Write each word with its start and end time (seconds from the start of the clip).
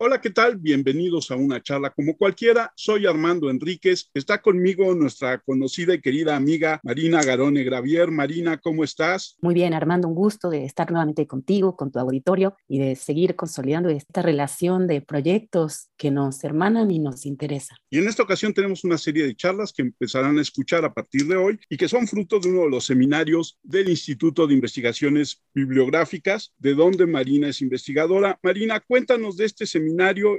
Hola, 0.00 0.20
¿qué 0.20 0.30
tal? 0.30 0.58
Bienvenidos 0.58 1.32
a 1.32 1.34
una 1.34 1.60
charla 1.60 1.90
como 1.90 2.16
cualquiera. 2.16 2.72
Soy 2.76 3.04
Armando 3.04 3.50
Enríquez. 3.50 4.08
Está 4.14 4.40
conmigo 4.40 4.94
nuestra 4.94 5.38
conocida 5.38 5.92
y 5.92 6.00
querida 6.00 6.36
amiga 6.36 6.78
Marina 6.84 7.20
Garone 7.20 7.64
Gravier. 7.64 8.12
Marina, 8.12 8.58
¿cómo 8.58 8.84
estás? 8.84 9.36
Muy 9.40 9.54
bien, 9.54 9.74
Armando, 9.74 10.06
un 10.06 10.14
gusto 10.14 10.50
de 10.50 10.64
estar 10.64 10.92
nuevamente 10.92 11.26
contigo, 11.26 11.74
con 11.74 11.90
tu 11.90 11.98
auditorio 11.98 12.54
y 12.68 12.78
de 12.78 12.94
seguir 12.94 13.34
consolidando 13.34 13.88
esta 13.88 14.22
relación 14.22 14.86
de 14.86 15.00
proyectos 15.00 15.88
que 15.96 16.12
nos 16.12 16.44
hermanan 16.44 16.92
y 16.92 17.00
nos 17.00 17.26
interesan. 17.26 17.76
Y 17.90 17.98
en 17.98 18.06
esta 18.06 18.22
ocasión 18.22 18.54
tenemos 18.54 18.84
una 18.84 18.98
serie 18.98 19.26
de 19.26 19.34
charlas 19.34 19.72
que 19.72 19.82
empezarán 19.82 20.38
a 20.38 20.42
escuchar 20.42 20.84
a 20.84 20.94
partir 20.94 21.26
de 21.26 21.34
hoy 21.34 21.58
y 21.68 21.76
que 21.76 21.88
son 21.88 22.06
fruto 22.06 22.38
de 22.38 22.48
uno 22.48 22.62
de 22.62 22.70
los 22.70 22.86
seminarios 22.86 23.58
del 23.64 23.88
Instituto 23.88 24.46
de 24.46 24.54
Investigaciones 24.54 25.42
Bibliográficas, 25.52 26.54
de 26.56 26.76
donde 26.76 27.04
Marina 27.04 27.48
es 27.48 27.60
investigadora. 27.62 28.38
Marina, 28.44 28.78
cuéntanos 28.78 29.36
de 29.36 29.46
este 29.46 29.66
seminario 29.66 29.87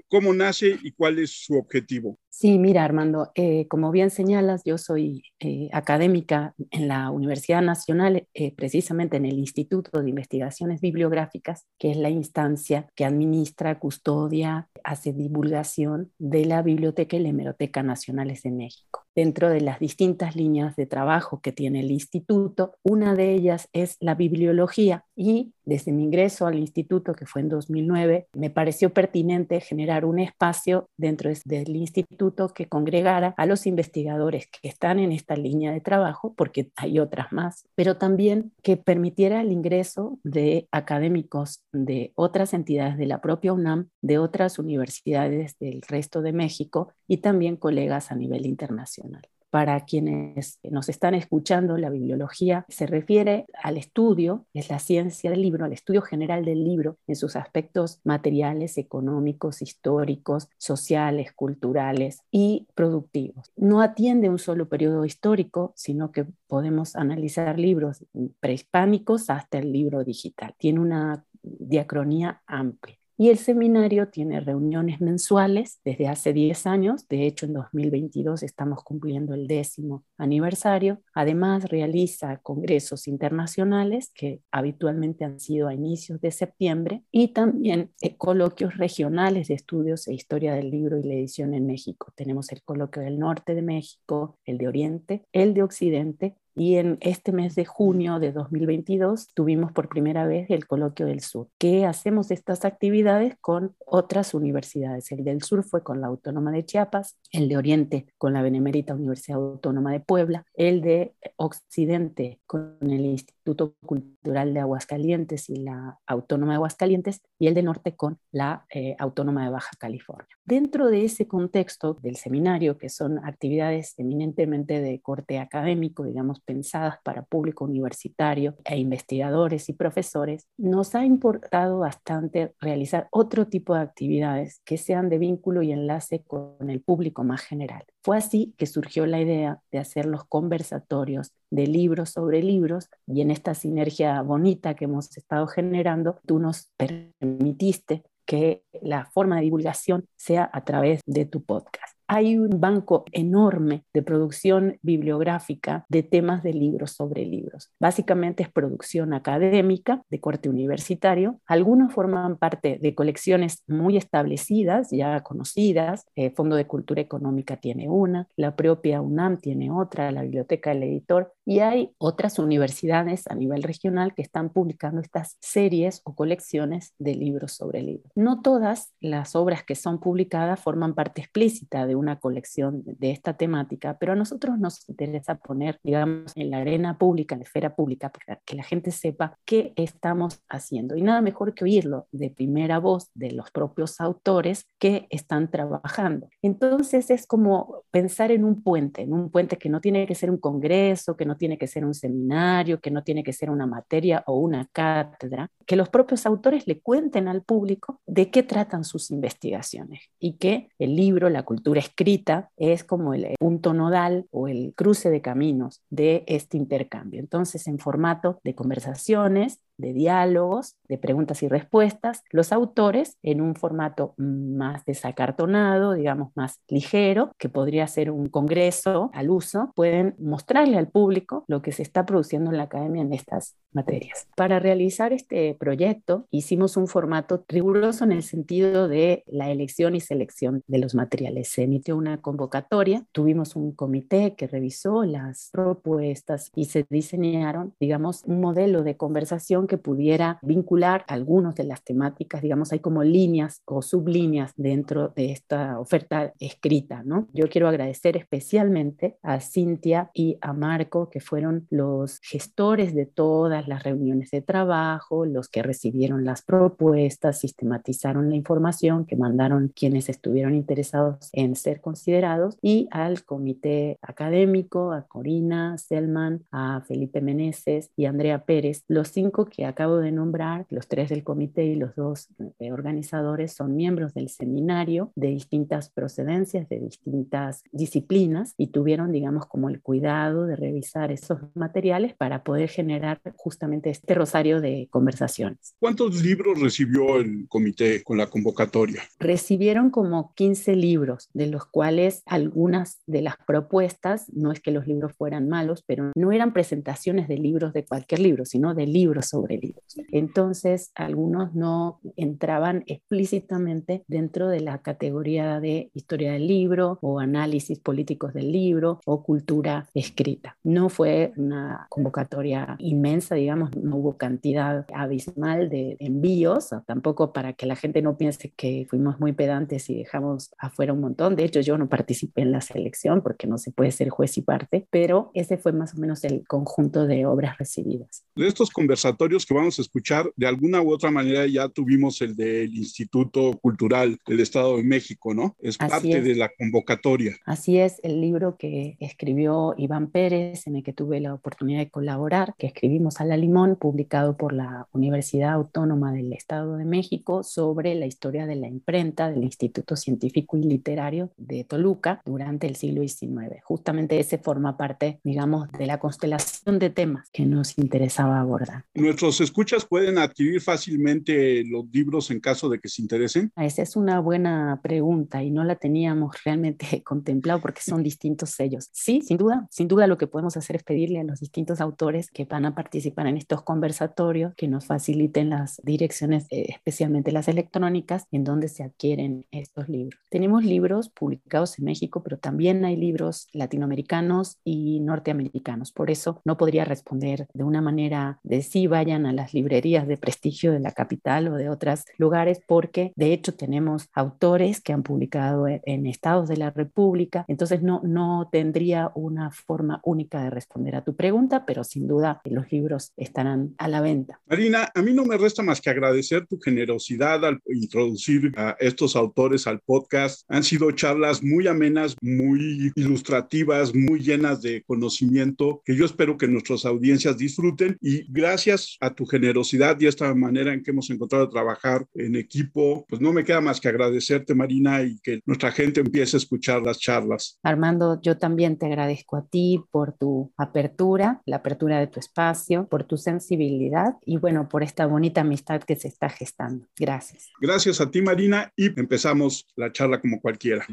cómo 0.08 0.34
nace 0.34 0.78
y 0.84 0.92
cuál 0.92 1.20
es 1.20 1.32
su 1.32 1.56
objetivo. 1.58 2.18
Sí, 2.40 2.58
mira 2.58 2.86
Armando, 2.86 3.34
eh, 3.36 3.68
como 3.68 3.92
bien 3.92 4.12
señalas, 4.12 4.64
yo 4.64 4.78
soy 4.78 5.24
eh, 5.42 5.68
académica 5.74 6.54
en 6.72 6.88
la 6.88 7.12
Universidad 7.12 7.62
Nacional, 7.62 8.30
eh, 8.34 8.56
precisamente 8.56 9.18
en 9.18 9.26
el 9.26 9.38
Instituto 9.38 10.02
de 10.02 10.10
Investigaciones 10.10 10.80
Bibliográficas, 10.80 11.68
que 11.78 11.92
es 11.92 11.98
la 11.98 12.10
instancia 12.10 12.88
que 12.96 13.04
administra, 13.04 13.78
custodia, 13.78 14.70
hace 14.86 15.12
divulgación 15.12 16.14
de 16.18 16.46
la 16.46 16.62
Biblioteca 16.62 17.18
y 17.18 17.20
la 17.20 17.28
Hemeroteca 17.28 17.84
Nacionales 17.84 18.44
de 18.44 18.52
México. 18.52 19.04
Dentro 19.14 19.50
de 19.50 19.60
las 19.60 19.80
distintas 19.80 20.38
líneas 20.38 20.78
de 20.78 20.86
trabajo 20.86 21.42
que 21.42 21.52
tiene 21.52 21.82
el 21.82 21.92
instituto, 21.92 22.76
una 22.84 23.16
de 23.16 23.34
ellas 23.34 23.68
es 23.74 23.98
la 24.00 24.16
bibliología 24.16 25.04
y 25.14 25.52
desde 25.66 25.92
mi 25.92 26.04
ingreso 26.04 26.48
al 26.48 26.58
instituto, 26.58 27.14
que 27.14 27.26
fue 27.26 27.42
en 27.42 27.50
2009, 27.50 28.28
me 28.34 28.50
pareció 28.50 28.92
pertinente 28.92 29.60
generar 29.60 30.06
un 30.06 30.20
espacio 30.20 30.90
dentro 30.98 31.30
del 31.46 31.76
instituto 31.76 32.29
que 32.54 32.68
congregara 32.68 33.34
a 33.38 33.46
los 33.46 33.66
investigadores 33.66 34.48
que 34.48 34.68
están 34.68 35.00
en 35.00 35.12
esta 35.12 35.36
línea 35.36 35.72
de 35.72 35.82
trabajo, 35.82 36.34
porque 36.36 36.72
hay 36.76 37.00
otras 37.00 37.32
más, 37.32 37.66
pero 37.76 37.98
también 37.98 38.52
que 38.64 38.78
permitiera 38.78 39.42
el 39.42 39.52
ingreso 39.52 40.20
de 40.24 40.68
académicos 40.72 41.64
de 41.72 42.12
otras 42.16 42.54
entidades 42.54 42.98
de 42.98 43.06
la 43.06 43.22
propia 43.22 43.54
UNAM, 43.54 43.90
de 44.02 44.18
otras 44.18 44.60
universidades 44.60 45.58
del 45.60 45.82
resto 45.82 46.22
de 46.22 46.34
México 46.34 46.94
y 47.08 47.18
también 47.18 47.56
colegas 47.56 48.12
a 48.12 48.16
nivel 48.16 48.46
internacional. 48.46 49.24
Para 49.50 49.86
quienes 49.86 50.60
nos 50.64 50.90
están 50.90 51.16
escuchando, 51.16 51.78
la 51.78 51.90
bibliología 51.90 52.66
se 52.70 52.86
refiere 52.86 53.46
al 53.64 53.78
estudio, 53.78 54.46
es 54.54 54.70
la 54.70 54.78
ciencia 54.78 55.32
del 55.32 55.42
libro, 55.42 55.66
al 55.66 55.74
estudio 55.74 56.04
general 56.04 56.46
del 56.46 56.64
libro 56.64 56.98
en 57.08 57.16
sus 57.16 57.36
aspectos 57.36 58.00
materiales, 58.04 58.78
económicos, 58.78 59.64
históricos, 59.64 60.50
sociales, 60.58 61.34
culturales 61.34 62.22
y 62.30 62.68
productivos. 62.76 63.52
No 63.56 63.82
atiende 63.82 64.30
un 64.30 64.40
solo 64.40 64.70
periodo 64.70 65.04
histórico, 65.06 65.74
sino 65.76 66.12
que 66.12 66.28
podemos 66.48 66.96
analizar 66.96 67.58
libros 67.58 68.06
prehispánicos 68.40 69.30
hasta 69.30 69.58
el 69.58 69.72
libro 69.72 70.04
digital. 70.04 70.54
Tiene 70.60 70.80
una 70.80 71.26
diacronía 71.42 72.44
amplia. 72.46 72.99
Y 73.22 73.28
el 73.28 73.38
seminario 73.38 74.08
tiene 74.08 74.40
reuniones 74.40 75.02
mensuales 75.02 75.82
desde 75.84 76.08
hace 76.08 76.32
10 76.32 76.66
años, 76.66 77.06
de 77.10 77.28
hecho 77.28 77.48
en 77.48 77.52
2022 77.52 78.44
estamos 78.44 78.82
cumpliendo 78.82 79.34
el 79.34 79.46
décimo 79.46 80.06
aniversario. 80.18 81.02
Además 81.14 81.66
realiza 81.66 82.38
congresos 82.38 83.10
internacionales 83.10 84.10
que 84.16 84.40
habitualmente 84.52 85.26
han 85.26 85.42
sido 85.42 85.68
a 85.68 85.74
inicios 85.74 86.22
de 86.22 86.32
septiembre 86.32 87.04
y 87.12 87.34
también 87.34 87.92
eh, 88.00 88.16
coloquios 88.16 88.78
regionales 88.78 89.50
de 89.50 89.56
estudios 89.56 90.08
e 90.08 90.14
historia 90.14 90.54
del 90.54 90.72
libro 90.72 90.98
y 90.98 91.04
la 91.04 91.16
edición 91.16 91.54
en 91.54 91.66
México. 91.66 92.14
Tenemos 92.16 92.54
el 92.54 92.64
coloquio 92.64 93.02
del 93.02 93.20
norte 93.20 93.54
de 93.54 93.62
México, 93.62 94.40
el 94.46 94.58
de 94.58 94.70
Oriente, 94.70 95.26
el 95.34 95.54
de 95.54 95.64
Occidente 95.64 96.38
y 96.56 96.76
en 96.76 96.98
este 97.02 97.32
mes 97.32 97.56
de 97.56 97.66
junio 97.66 98.20
de 98.20 98.32
2022 98.32 99.30
tuvimos 99.34 99.72
por 99.72 99.90
primera 99.90 100.26
vez 100.26 100.50
el 100.50 100.68
Coloquio 100.68 101.06
del 101.06 101.22
Sur, 101.22 101.48
que 101.58 101.86
hacemos 101.86 102.32
estas 102.32 102.66
actividades 102.66 103.36
con 103.42 103.76
otras 103.86 104.34
universidades. 104.34 105.12
El 105.12 105.24
del 105.24 105.42
Sur 105.42 105.64
fue 105.64 105.84
con 105.84 106.02
la 106.02 106.08
Autónoma 106.08 106.52
de 106.52 106.66
Chiapas, 106.66 107.18
el 107.32 107.50
de 107.50 107.58
Oriente 107.58 108.08
con 108.18 108.34
la 108.34 108.42
Benemérita 108.42 108.94
Universidad 108.94 109.40
Autónoma 109.40 109.92
de 109.92 110.00
Puebla, 110.00 110.46
el 110.54 110.82
de 110.82 111.14
Occidente 111.38 112.40
con 112.46 112.78
el 112.82 113.06
Instituto 113.06 113.39
Cultural 113.56 114.54
de 114.54 114.60
Aguascalientes 114.60 115.50
y 115.50 115.58
la 115.58 116.00
Autónoma 116.08 116.54
de 116.54 116.56
Aguascalientes, 116.56 117.22
y 117.38 117.48
el 117.48 117.54
de 117.54 117.64
Norte 117.64 117.96
con 117.96 118.20
la 118.32 118.66
eh, 118.74 118.96
Autónoma 119.00 119.44
de 119.44 119.52
Baja 119.52 119.72
California. 119.78 120.28
Dentro 120.46 120.88
de 120.88 121.06
ese 121.06 121.28
contexto 121.28 121.94
del 121.96 122.16
seminario, 122.16 122.78
que 122.78 122.90
son 122.90 123.24
actividades 123.26 123.94
eminentemente 123.98 124.82
de 124.82 125.00
corte 125.02 125.40
académico, 125.40 126.04
digamos, 126.04 126.42
pensadas 126.42 126.96
para 127.04 127.24
público 127.24 127.66
universitario 127.66 128.56
e 128.66 128.78
investigadores 128.78 129.70
y 129.70 129.74
profesores, 129.74 130.48
nos 130.58 130.96
ha 130.96 131.06
importado 131.06 131.80
bastante 131.80 132.54
realizar 132.60 133.08
otro 133.12 133.48
tipo 133.48 133.76
de 133.76 133.82
actividades 133.82 134.62
que 134.66 134.78
sean 134.78 135.10
de 135.10 135.18
vínculo 135.18 135.62
y 135.62 135.72
enlace 135.72 136.24
con 136.24 136.70
el 136.70 136.82
público 136.82 137.24
más 137.24 137.42
general. 137.42 137.84
Fue 138.02 138.18
así 138.18 138.54
que 138.58 138.66
surgió 138.66 139.06
la 139.06 139.20
idea 139.20 139.62
de 139.72 139.80
hacer 139.80 140.06
los 140.06 140.24
conversatorios 140.26 141.34
de 141.50 141.68
libros 141.68 142.12
sobre 142.12 142.42
libros 142.42 142.90
y 143.08 143.22
en 143.22 143.32
esta 143.32 143.54
sinergia 143.54 144.22
bonita 144.22 144.76
que 144.76 144.86
hemos 144.86 145.16
estado 145.18 145.48
generando, 145.48 146.20
tú 146.26 146.40
nos 146.40 146.70
permitiste 146.78 148.04
que 148.26 148.64
la 148.82 149.06
forma 149.06 149.38
de 149.38 149.44
divulgación 149.44 150.06
sea 150.16 150.50
a 150.54 150.64
través 150.64 151.02
de 151.06 151.26
tu 151.26 151.44
podcast 151.44 151.99
hay 152.10 152.40
un 152.40 152.60
banco 152.60 153.06
enorme 153.12 153.84
de 153.94 154.02
producción 154.02 154.80
bibliográfica 154.82 155.86
de 155.90 156.02
temas 156.02 156.42
de 156.42 156.54
libros 156.54 156.92
sobre 156.92 157.24
libros. 157.24 157.72
Básicamente 157.80 158.42
es 158.42 158.50
producción 158.50 159.14
académica 159.14 160.02
de 160.10 160.20
corte 160.20 160.50
universitario. 160.50 161.40
Algunos 161.46 161.94
forman 161.94 162.38
parte 162.38 162.80
de 162.82 162.96
colecciones 162.96 163.64
muy 163.68 163.96
establecidas, 163.96 164.90
ya 164.90 165.22
conocidas. 165.22 166.08
El 166.16 166.32
Fondo 166.32 166.56
de 166.56 166.66
Cultura 166.66 167.00
Económica 167.00 167.58
tiene 167.58 167.90
una, 167.90 168.28
la 168.36 168.56
propia 168.56 169.02
UNAM 169.02 169.38
tiene 169.38 169.70
otra, 169.70 170.12
la 170.12 170.24
Biblioteca 170.24 170.72
del 170.72 170.84
Editor, 170.84 171.34
y 171.46 171.60
hay 171.60 171.92
otras 172.00 172.40
universidades 172.40 173.28
a 173.28 173.36
nivel 173.36 173.62
regional 173.62 174.16
que 174.16 174.24
están 174.24 174.50
publicando 174.50 175.02
estas 175.02 175.38
series 175.42 176.02
o 176.06 176.16
colecciones 176.16 176.94
de 176.98 177.14
libros 177.14 177.54
sobre 177.54 177.84
libros. 177.84 178.12
No 178.16 178.42
todas 178.42 178.94
las 179.00 179.36
obras 179.36 179.64
que 179.64 179.76
son 179.76 180.00
publicadas 180.00 180.60
forman 180.60 180.96
parte 180.96 181.22
explícita 181.22 181.86
de 181.86 181.99
una 182.00 182.20
colección 182.20 182.84
de 182.86 183.12
esta 183.12 183.38
temática, 183.38 183.98
pero 184.00 184.14
a 184.14 184.16
nosotros 184.16 184.58
nos 184.58 184.88
interesa 184.90 185.36
poner, 185.36 185.80
digamos, 185.84 186.32
en 186.36 186.50
la 186.50 186.58
arena 186.60 186.98
pública, 186.98 187.36
en 187.36 187.40
la 187.40 187.46
esfera 187.46 187.76
pública, 187.76 188.12
para 188.12 188.40
que 188.46 188.56
la 188.56 188.64
gente 188.64 188.92
sepa 188.92 189.38
qué 189.46 189.74
estamos 189.76 190.42
haciendo. 190.50 190.96
Y 190.96 191.02
nada 191.02 191.22
mejor 191.22 191.54
que 191.54 191.64
oírlo 191.64 192.08
de 192.12 192.30
primera 192.30 192.80
voz 192.80 193.10
de 193.14 193.32
los 193.32 193.52
propios 193.52 194.00
autores 194.02 194.66
que 194.80 195.08
están 195.10 195.52
trabajando. 195.52 196.30
Entonces 196.42 197.10
es 197.12 197.28
como 197.28 197.84
pensar 197.92 198.32
en 198.32 198.44
un 198.44 198.64
puente, 198.64 199.02
en 199.02 199.14
un 199.14 199.30
puente 199.30 199.58
que 199.58 199.70
no 199.70 199.82
tiene 199.82 200.08
que 200.08 200.16
ser 200.16 200.32
un 200.32 200.38
congreso, 200.38 201.16
que 201.16 201.26
no 201.26 201.38
tiene 201.38 201.58
que 201.58 201.68
ser 201.68 201.86
un 201.86 201.94
seminario, 201.94 202.80
que 202.80 202.92
no 202.92 203.04
tiene 203.04 203.24
que 203.24 203.34
ser 203.34 203.50
una 203.50 203.68
materia 203.68 204.24
o 204.26 204.40
una 204.40 204.68
cátedra, 204.72 205.50
que 205.66 205.76
los 205.76 205.90
propios 205.90 206.26
autores 206.26 206.68
le 206.68 206.80
cuenten 206.80 207.28
al 207.28 207.44
público 207.44 208.02
de 208.06 208.30
qué 208.32 208.44
tratan 208.44 208.84
sus 208.84 209.12
investigaciones 209.12 210.10
y 210.20 210.38
que 210.38 210.70
el 210.80 210.96
libro, 210.96 211.30
la 211.30 211.44
cultura 211.44 211.80
escrita, 211.90 212.52
es 212.58 212.84
como 212.84 213.14
el 213.14 213.36
punto 213.40 213.74
nodal 213.74 214.28
o 214.32 214.48
el 214.48 214.74
cruce 214.76 215.10
de 215.10 215.22
caminos 215.22 215.82
de 215.90 216.24
este 216.28 216.58
intercambio. 216.58 217.20
Entonces, 217.20 217.68
en 217.68 217.80
formato 217.80 218.40
de 218.44 218.56
conversaciones, 218.56 219.60
de 219.80 219.94
diálogos, 219.94 220.76
de 220.88 220.98
preguntas 220.98 221.42
y 221.42 221.48
respuestas, 221.48 222.24
los 222.32 222.52
autores 222.52 223.18
en 223.24 223.42
un 223.42 223.56
formato 223.56 224.14
más 224.18 224.86
desacartonado, 224.86 225.94
digamos 225.94 226.32
más 226.36 226.60
ligero, 226.68 227.32
que 227.38 227.50
podría 227.50 227.88
ser 227.88 228.12
un 228.12 228.28
congreso 228.28 229.10
al 229.14 229.30
uso, 229.30 229.72
pueden 229.76 230.16
mostrarle 230.20 230.78
al 230.78 230.90
público 230.90 231.46
lo 231.48 231.62
que 231.62 231.72
se 231.72 231.82
está 231.82 232.06
produciendo 232.06 232.52
en 232.52 232.58
la 232.58 232.64
academia 232.64 233.02
en 233.02 233.14
estas 233.14 233.56
materias. 233.72 234.28
Para 234.36 234.60
realizar 234.60 235.14
este 235.14 235.56
proyecto 235.56 236.26
hicimos 236.32 236.76
un 236.76 236.88
formato 236.88 237.46
riguroso 237.48 238.04
en 238.04 238.12
el 238.12 238.24
sentido 238.24 238.88
de 238.88 239.24
la 239.28 239.50
elección 239.50 239.96
y 239.96 240.02
selección 240.02 240.64
de 240.68 240.80
los 240.80 240.96
materiales. 240.96 241.50
Se 241.50 241.64
emitió 241.64 241.96
una 241.96 242.22
convocatoria, 242.22 243.06
tuvimos 243.12 243.56
un 243.56 243.72
comité 243.72 244.36
que 244.36 244.48
revisó 244.48 245.04
las 245.04 245.50
propuestas 245.52 246.52
y 246.56 246.66
se 246.66 246.86
diseñaron, 246.90 247.74
digamos, 247.80 248.24
un 248.26 248.42
modelo 248.42 248.84
de 248.84 248.98
conversación 248.98 249.68
que 249.70 249.78
pudiera 249.78 250.40
vincular 250.42 251.06
algunas 251.08 251.56
de 251.56 251.64
las 251.64 251.82
temáticas, 251.86 252.42
digamos, 252.42 252.74
hay 252.74 252.80
como 252.80 253.04
líneas 253.06 253.62
o 253.64 253.82
sublíneas 253.82 254.52
dentro 254.58 255.14
de 255.16 255.32
esta 255.32 255.80
oferta 255.80 256.34
escrita, 256.40 257.04
¿no? 257.04 257.30
Yo 257.34 257.48
quiero 257.48 257.70
agradecer 257.70 258.18
especialmente 258.18 259.18
a 259.24 259.40
Cintia 259.40 260.12
y 260.14 260.38
a 260.42 260.52
Marco, 260.52 261.10
que 261.10 261.22
fueron 261.22 261.68
los 261.70 262.20
gestores 262.20 262.94
de 262.94 263.06
todas 263.06 263.68
las 263.68 263.84
reuniones 263.84 264.32
de 264.32 264.42
trabajo, 264.42 265.26
los 265.26 265.48
que 265.48 265.64
recibieron 265.64 266.26
las 266.26 266.42
propuestas, 266.42 267.40
sistematizaron 267.40 268.30
la 268.30 268.36
información, 268.36 269.06
que 269.06 269.16
mandaron 269.16 269.72
quienes 269.74 270.10
estuvieron 270.10 270.56
interesados 270.56 271.30
en 271.32 271.56
ser 271.56 271.80
considerados, 271.80 272.58
y 272.62 272.88
al 272.92 273.24
comité 273.24 273.98
académico, 274.02 274.92
a 274.92 275.04
Corina 275.04 275.78
Selman, 275.78 276.44
a 276.52 276.82
Felipe 276.82 277.22
Meneses 277.22 277.92
y 277.96 278.06
Andrea 278.06 278.46
Pérez, 278.46 278.84
los 278.88 279.10
cinco 279.10 279.46
que 279.46 279.59
acabo 279.66 279.98
de 279.98 280.12
nombrar, 280.12 280.66
los 280.70 280.88
tres 280.88 281.10
del 281.10 281.24
comité 281.24 281.66
y 281.66 281.76
los 281.76 281.96
dos 281.96 282.30
organizadores 282.60 283.54
son 283.54 283.76
miembros 283.76 284.14
del 284.14 284.30
seminario 284.30 285.12
de 285.16 285.28
distintas 285.28 285.90
procedencias, 285.90 286.68
de 286.70 286.80
distintas 286.80 287.64
disciplinas 287.72 288.54
y 288.58 288.68
tuvieron, 288.68 289.12
digamos, 289.12 289.46
como 289.46 289.70
el 289.70 289.82
cuidado 289.82 290.46
de 290.46 290.56
revisar 290.56 291.12
esos 291.12 291.40
materiales 291.56 292.16
para 292.16 292.44
poder 292.44 292.70
generar 292.70 293.22
justamente 293.36 293.90
este 293.90 294.14
rosario 294.14 294.62
de 294.62 294.88
conversaciones. 294.92 295.76
¿Cuántos 295.80 296.24
libros 296.24 296.60
recibió 296.60 297.18
el 297.18 297.48
comité 297.48 298.04
con 298.04 298.18
la 298.18 298.28
convocatoria? 298.28 299.04
Recibieron 299.20 299.90
como 299.90 300.34
15 300.36 300.76
libros, 300.76 301.30
de 301.34 301.48
los 301.48 301.66
cuales 301.66 302.24
algunas 302.26 303.00
de 303.08 303.22
las 303.22 303.36
propuestas, 303.46 304.32
no 304.34 304.52
es 304.52 304.60
que 304.60 304.72
los 304.72 304.88
libros 304.88 305.14
fueran 305.14 305.50
malos, 305.50 305.84
pero 305.86 306.12
no 306.16 306.32
eran 306.32 306.54
presentaciones 306.54 307.28
de 307.28 307.38
libros 307.38 307.74
de 307.74 307.86
cualquier 307.86 308.22
libro, 308.22 308.46
sino 308.46 308.74
de 308.76 308.88
libros 308.88 309.28
sobre 309.28 309.49
libros. 309.58 309.84
Entonces, 310.12 310.92
algunos 310.96 311.56
no 311.56 312.00
entraban 312.16 312.84
explícitamente 312.88 314.04
dentro 314.08 314.48
de 314.48 314.60
la 314.62 314.80
categoría 314.80 315.60
de 315.60 315.90
historia 315.94 316.34
del 316.34 316.48
libro 316.48 317.00
o 317.02 317.20
análisis 317.20 317.80
políticos 317.80 318.34
del 318.34 318.52
libro 318.52 319.00
o 319.06 319.24
cultura 319.24 319.88
escrita. 319.94 320.58
No 320.64 320.90
fue 320.90 321.34
una 321.38 321.88
convocatoria 321.90 322.76
inmensa, 322.80 323.36
digamos, 323.36 323.76
no 323.76 323.98
hubo 323.98 324.18
cantidad 324.18 324.86
abismal 324.94 325.70
de 325.70 325.98
envíos, 326.00 326.70
tampoco 326.86 327.34
para 327.34 327.54
que 327.54 327.66
la 327.66 327.76
gente 327.76 328.02
no 328.02 328.18
piense 328.18 328.52
que 328.56 328.86
fuimos 328.90 329.20
muy 329.20 329.34
pedantes 329.34 329.90
y 329.90 329.98
dejamos 329.98 330.52
afuera 330.58 330.94
un 330.94 331.02
montón. 331.02 331.36
De 331.36 331.46
hecho, 331.46 331.62
yo 331.62 331.78
no 331.78 331.88
participé 331.90 332.42
en 332.42 332.52
la 332.52 332.62
selección 332.62 333.22
porque 333.22 333.48
no 333.48 333.58
se 333.58 333.72
puede 333.72 333.92
ser 333.92 334.10
juez 334.10 334.38
y 334.38 334.42
parte, 334.42 334.88
pero 334.90 335.32
ese 335.34 335.58
fue 335.58 335.72
más 335.72 335.96
o 335.96 336.00
menos 336.00 336.24
el 336.24 336.48
conjunto 336.48 337.08
de 337.08 337.26
obras 337.26 337.58
recibidas. 337.58 338.24
De 338.36 338.48
estos 338.48 338.70
conversatorios 338.70 339.29
que 339.30 339.54
vamos 339.54 339.80
a 339.80 339.82
escuchar, 339.82 340.32
de 340.36 340.48
alguna 340.48 340.82
u 340.82 340.92
otra 340.92 341.12
manera 341.12 341.46
ya 341.46 341.70
tuvimos 341.70 342.22
el 342.22 342.36
del 342.36 342.76
Instituto 342.76 343.58
Cultural 343.62 344.18
del 344.28 344.40
Estado 344.40 344.78
de 344.78 344.84
México, 344.84 345.34
¿no? 345.34 345.56
Es 345.60 345.78
parte 345.78 346.22
de 346.22 346.36
la 346.36 346.50
convocatoria. 346.58 347.36
Así 347.46 347.80
es, 347.80 348.00
el 348.04 348.22
libro 348.22 348.58
que 348.58 348.98
escribió 349.00 349.76
Iván 349.78 350.10
Pérez, 350.10 350.68
en 350.68 350.78
el 350.78 350.84
que 350.84 350.94
tuve 350.94 351.20
la 351.20 351.34
oportunidad 351.34 351.80
de 351.80 351.90
colaborar, 351.90 352.54
que 352.58 352.68
escribimos 352.68 353.22
a 353.22 353.26
la 353.26 353.38
Limón, 353.38 353.76
publicado 353.76 354.36
por 354.36 354.54
la 354.54 354.88
Universidad 354.92 355.54
Autónoma 355.54 356.12
del 356.12 356.34
Estado 356.34 356.78
de 356.78 356.86
México 356.86 357.44
sobre 357.44 357.96
la 357.96 358.06
historia 358.06 358.48
de 358.48 358.56
la 358.56 358.68
imprenta 358.68 359.30
del 359.30 359.44
Instituto 359.44 359.96
Científico 359.96 360.58
y 360.58 360.64
Literario 360.64 361.32
de 361.38 361.64
Toluca 361.64 362.22
durante 362.26 362.68
el 362.68 362.76
siglo 362.76 363.02
XIX. 363.02 363.62
Justamente 363.64 364.20
ese 364.20 364.38
forma 364.38 364.78
parte, 364.78 365.20
digamos, 365.24 365.72
de 365.72 365.86
la 365.86 366.00
constelación 366.00 366.80
de 366.80 366.90
temas 366.90 367.30
que 367.32 367.46
nos 367.46 367.78
interesaba 367.78 368.40
abordar. 368.40 368.86
Nuestros 369.22 369.42
escuchas 369.42 369.86
pueden 369.86 370.18
adquirir 370.18 370.62
fácilmente 370.62 371.66
los 371.66 371.84
libros 371.92 372.32
en 372.32 372.40
caso 372.40 372.70
de 372.70 372.80
que 372.80 372.88
se 372.88 373.02
interesen. 373.02 373.52
Esa 373.58 373.82
es 373.82 373.98
una 373.98 374.22
buena 374.22 374.80
pregunta 374.82 375.44
y 375.44 375.52
no 375.52 375.66
la 375.66 375.76
teníamos 375.76 376.38
realmente 376.46 377.04
contemplado 377.04 377.60
porque 377.60 377.82
son 377.82 378.02
distintos 378.02 378.52
sellos. 378.52 378.88
Sí, 378.94 379.20
sin 379.20 379.36
duda, 379.36 379.68
sin 379.72 379.90
duda 379.90 380.08
lo 380.08 380.18
que 380.18 380.28
podemos 380.28 380.56
hacer 380.56 380.78
es 380.78 380.84
pedirle 380.84 381.20
a 381.20 381.26
los 381.26 381.42
distintos 381.42 381.82
autores 381.82 382.32
que 382.32 382.46
van 382.46 382.64
a 382.66 382.76
participar 382.76 383.28
en 383.28 383.36
estos 383.36 383.62
conversatorios 383.62 384.54
que 384.56 384.70
nos 384.70 384.86
faciliten 384.86 385.50
las 385.50 385.82
direcciones, 385.84 386.46
eh, 386.50 386.68
especialmente 386.70 387.34
las 387.34 387.50
electrónicas, 387.50 388.26
en 388.32 388.46
donde 388.46 388.70
se 388.70 388.84
adquieren 388.84 389.46
estos 389.52 389.90
libros. 389.90 390.18
Tenemos 390.30 390.64
libros 390.64 391.10
publicados 391.10 391.78
en 391.78 391.84
México, 391.84 392.24
pero 392.24 392.38
también 392.38 392.86
hay 392.86 392.96
libros 392.96 393.50
latinoamericanos 393.52 394.60
y 394.64 395.02
norteamericanos. 395.02 395.92
Por 395.92 396.10
eso 396.10 396.42
no 396.46 396.56
podría 396.56 396.86
responder 396.86 397.50
de 397.54 397.66
una 397.66 397.82
manera 397.82 398.40
de 398.44 398.62
sí 398.62 398.88
vayan 399.10 399.26
a 399.26 399.34
las 399.34 399.56
librerías 399.56 400.08
de 400.08 400.18
prestigio 400.18 400.72
de 400.72 400.80
la 400.80 400.92
capital 400.92 401.48
o 401.48 401.56
de 401.56 401.68
otros 401.70 402.04
lugares, 402.20 402.62
porque 402.68 403.12
de 403.16 403.34
hecho 403.34 403.56
tenemos 403.56 404.08
autores 404.14 404.82
que 404.82 404.94
han 404.94 405.02
publicado 405.02 405.66
en 405.68 406.06
estados 406.06 406.48
de 406.48 406.58
la 406.58 406.70
República. 406.70 407.44
Entonces 407.48 407.82
no, 407.82 408.02
no 408.04 408.50
tendría 408.52 409.12
una 409.16 409.50
forma 409.50 410.00
única 410.04 410.44
de 410.44 410.52
responder 410.52 410.96
a 410.96 411.04
tu 411.04 411.16
pregunta, 411.16 411.66
pero 411.66 411.84
sin 411.84 412.08
duda 412.08 412.40
los 412.46 412.72
libros 412.72 413.12
estarán 413.18 413.74
a 413.80 413.88
la 413.88 414.02
venta. 414.02 414.40
Marina, 414.48 414.92
a 414.94 415.02
mí 415.02 415.12
no 415.12 415.26
me 415.26 415.38
resta 415.38 415.64
más 415.64 415.82
que 415.82 415.90
agradecer 415.90 416.46
tu 416.46 416.60
generosidad 416.60 417.44
al 417.44 417.60
introducir 417.68 418.52
a 418.58 418.76
estos 418.80 419.16
autores 419.16 419.66
al 419.66 419.80
podcast. 419.80 420.44
Han 420.50 420.64
sido 420.64 420.92
charlas 420.92 421.42
muy 421.42 421.68
amenas, 421.68 422.16
muy 422.22 422.92
ilustrativas, 422.96 423.96
muy 423.96 424.20
llenas 424.20 424.62
de 424.62 424.84
conocimiento 424.84 425.82
que 425.84 425.96
yo 425.96 426.06
espero 426.06 426.38
que 426.38 426.48
nuestras 426.48 426.86
audiencias 426.86 427.40
disfruten 427.40 427.98
y 428.02 428.32
gracias 428.32 428.99
a 429.00 429.14
tu 429.14 429.26
generosidad 429.26 430.00
y 430.00 430.08
esta 430.08 430.34
manera 430.36 430.74
en 430.74 430.84
que 430.84 430.92
hemos 430.92 431.10
encontrado 431.10 431.46
a 431.46 431.50
trabajar 431.50 432.06
en 432.14 432.36
equipo, 432.36 433.06
pues 433.08 433.22
no 433.22 433.34
me 433.34 433.44
queda 433.44 433.62
más 433.62 433.80
que 433.80 433.88
agradecerte 433.88 434.56
Marina 434.56 435.02
y 435.04 435.20
que 435.20 435.42
nuestra 435.46 435.72
gente 435.72 436.02
empiece 436.02 436.38
a 436.38 436.40
escuchar 436.40 436.82
las 436.82 437.00
charlas. 437.00 437.60
Armando, 437.64 438.20
yo 438.22 438.38
también 438.38 438.78
te 438.78 438.86
agradezco 438.86 439.38
a 439.38 439.46
ti 439.46 439.82
por 439.92 440.14
tu 440.14 440.52
apertura, 440.58 441.42
la 441.46 441.58
apertura 441.58 442.00
de 442.00 442.08
tu 442.08 442.20
espacio, 442.20 442.88
por 442.88 443.04
tu 443.04 443.18
sensibilidad 443.18 444.16
y 444.26 444.38
bueno, 444.38 444.68
por 444.70 444.84
esta 444.84 445.06
bonita 445.06 445.42
amistad 445.42 445.82
que 445.84 445.96
se 445.96 446.08
está 446.08 446.30
gestando. 446.30 446.86
Gracias. 446.98 447.50
Gracias 447.62 448.02
a 448.02 448.12
ti 448.12 448.22
Marina 448.22 448.72
y 448.76 448.88
empezamos 449.00 449.68
la 449.76 449.92
charla 449.92 450.20
como 450.20 450.40
cualquiera. 450.42 450.86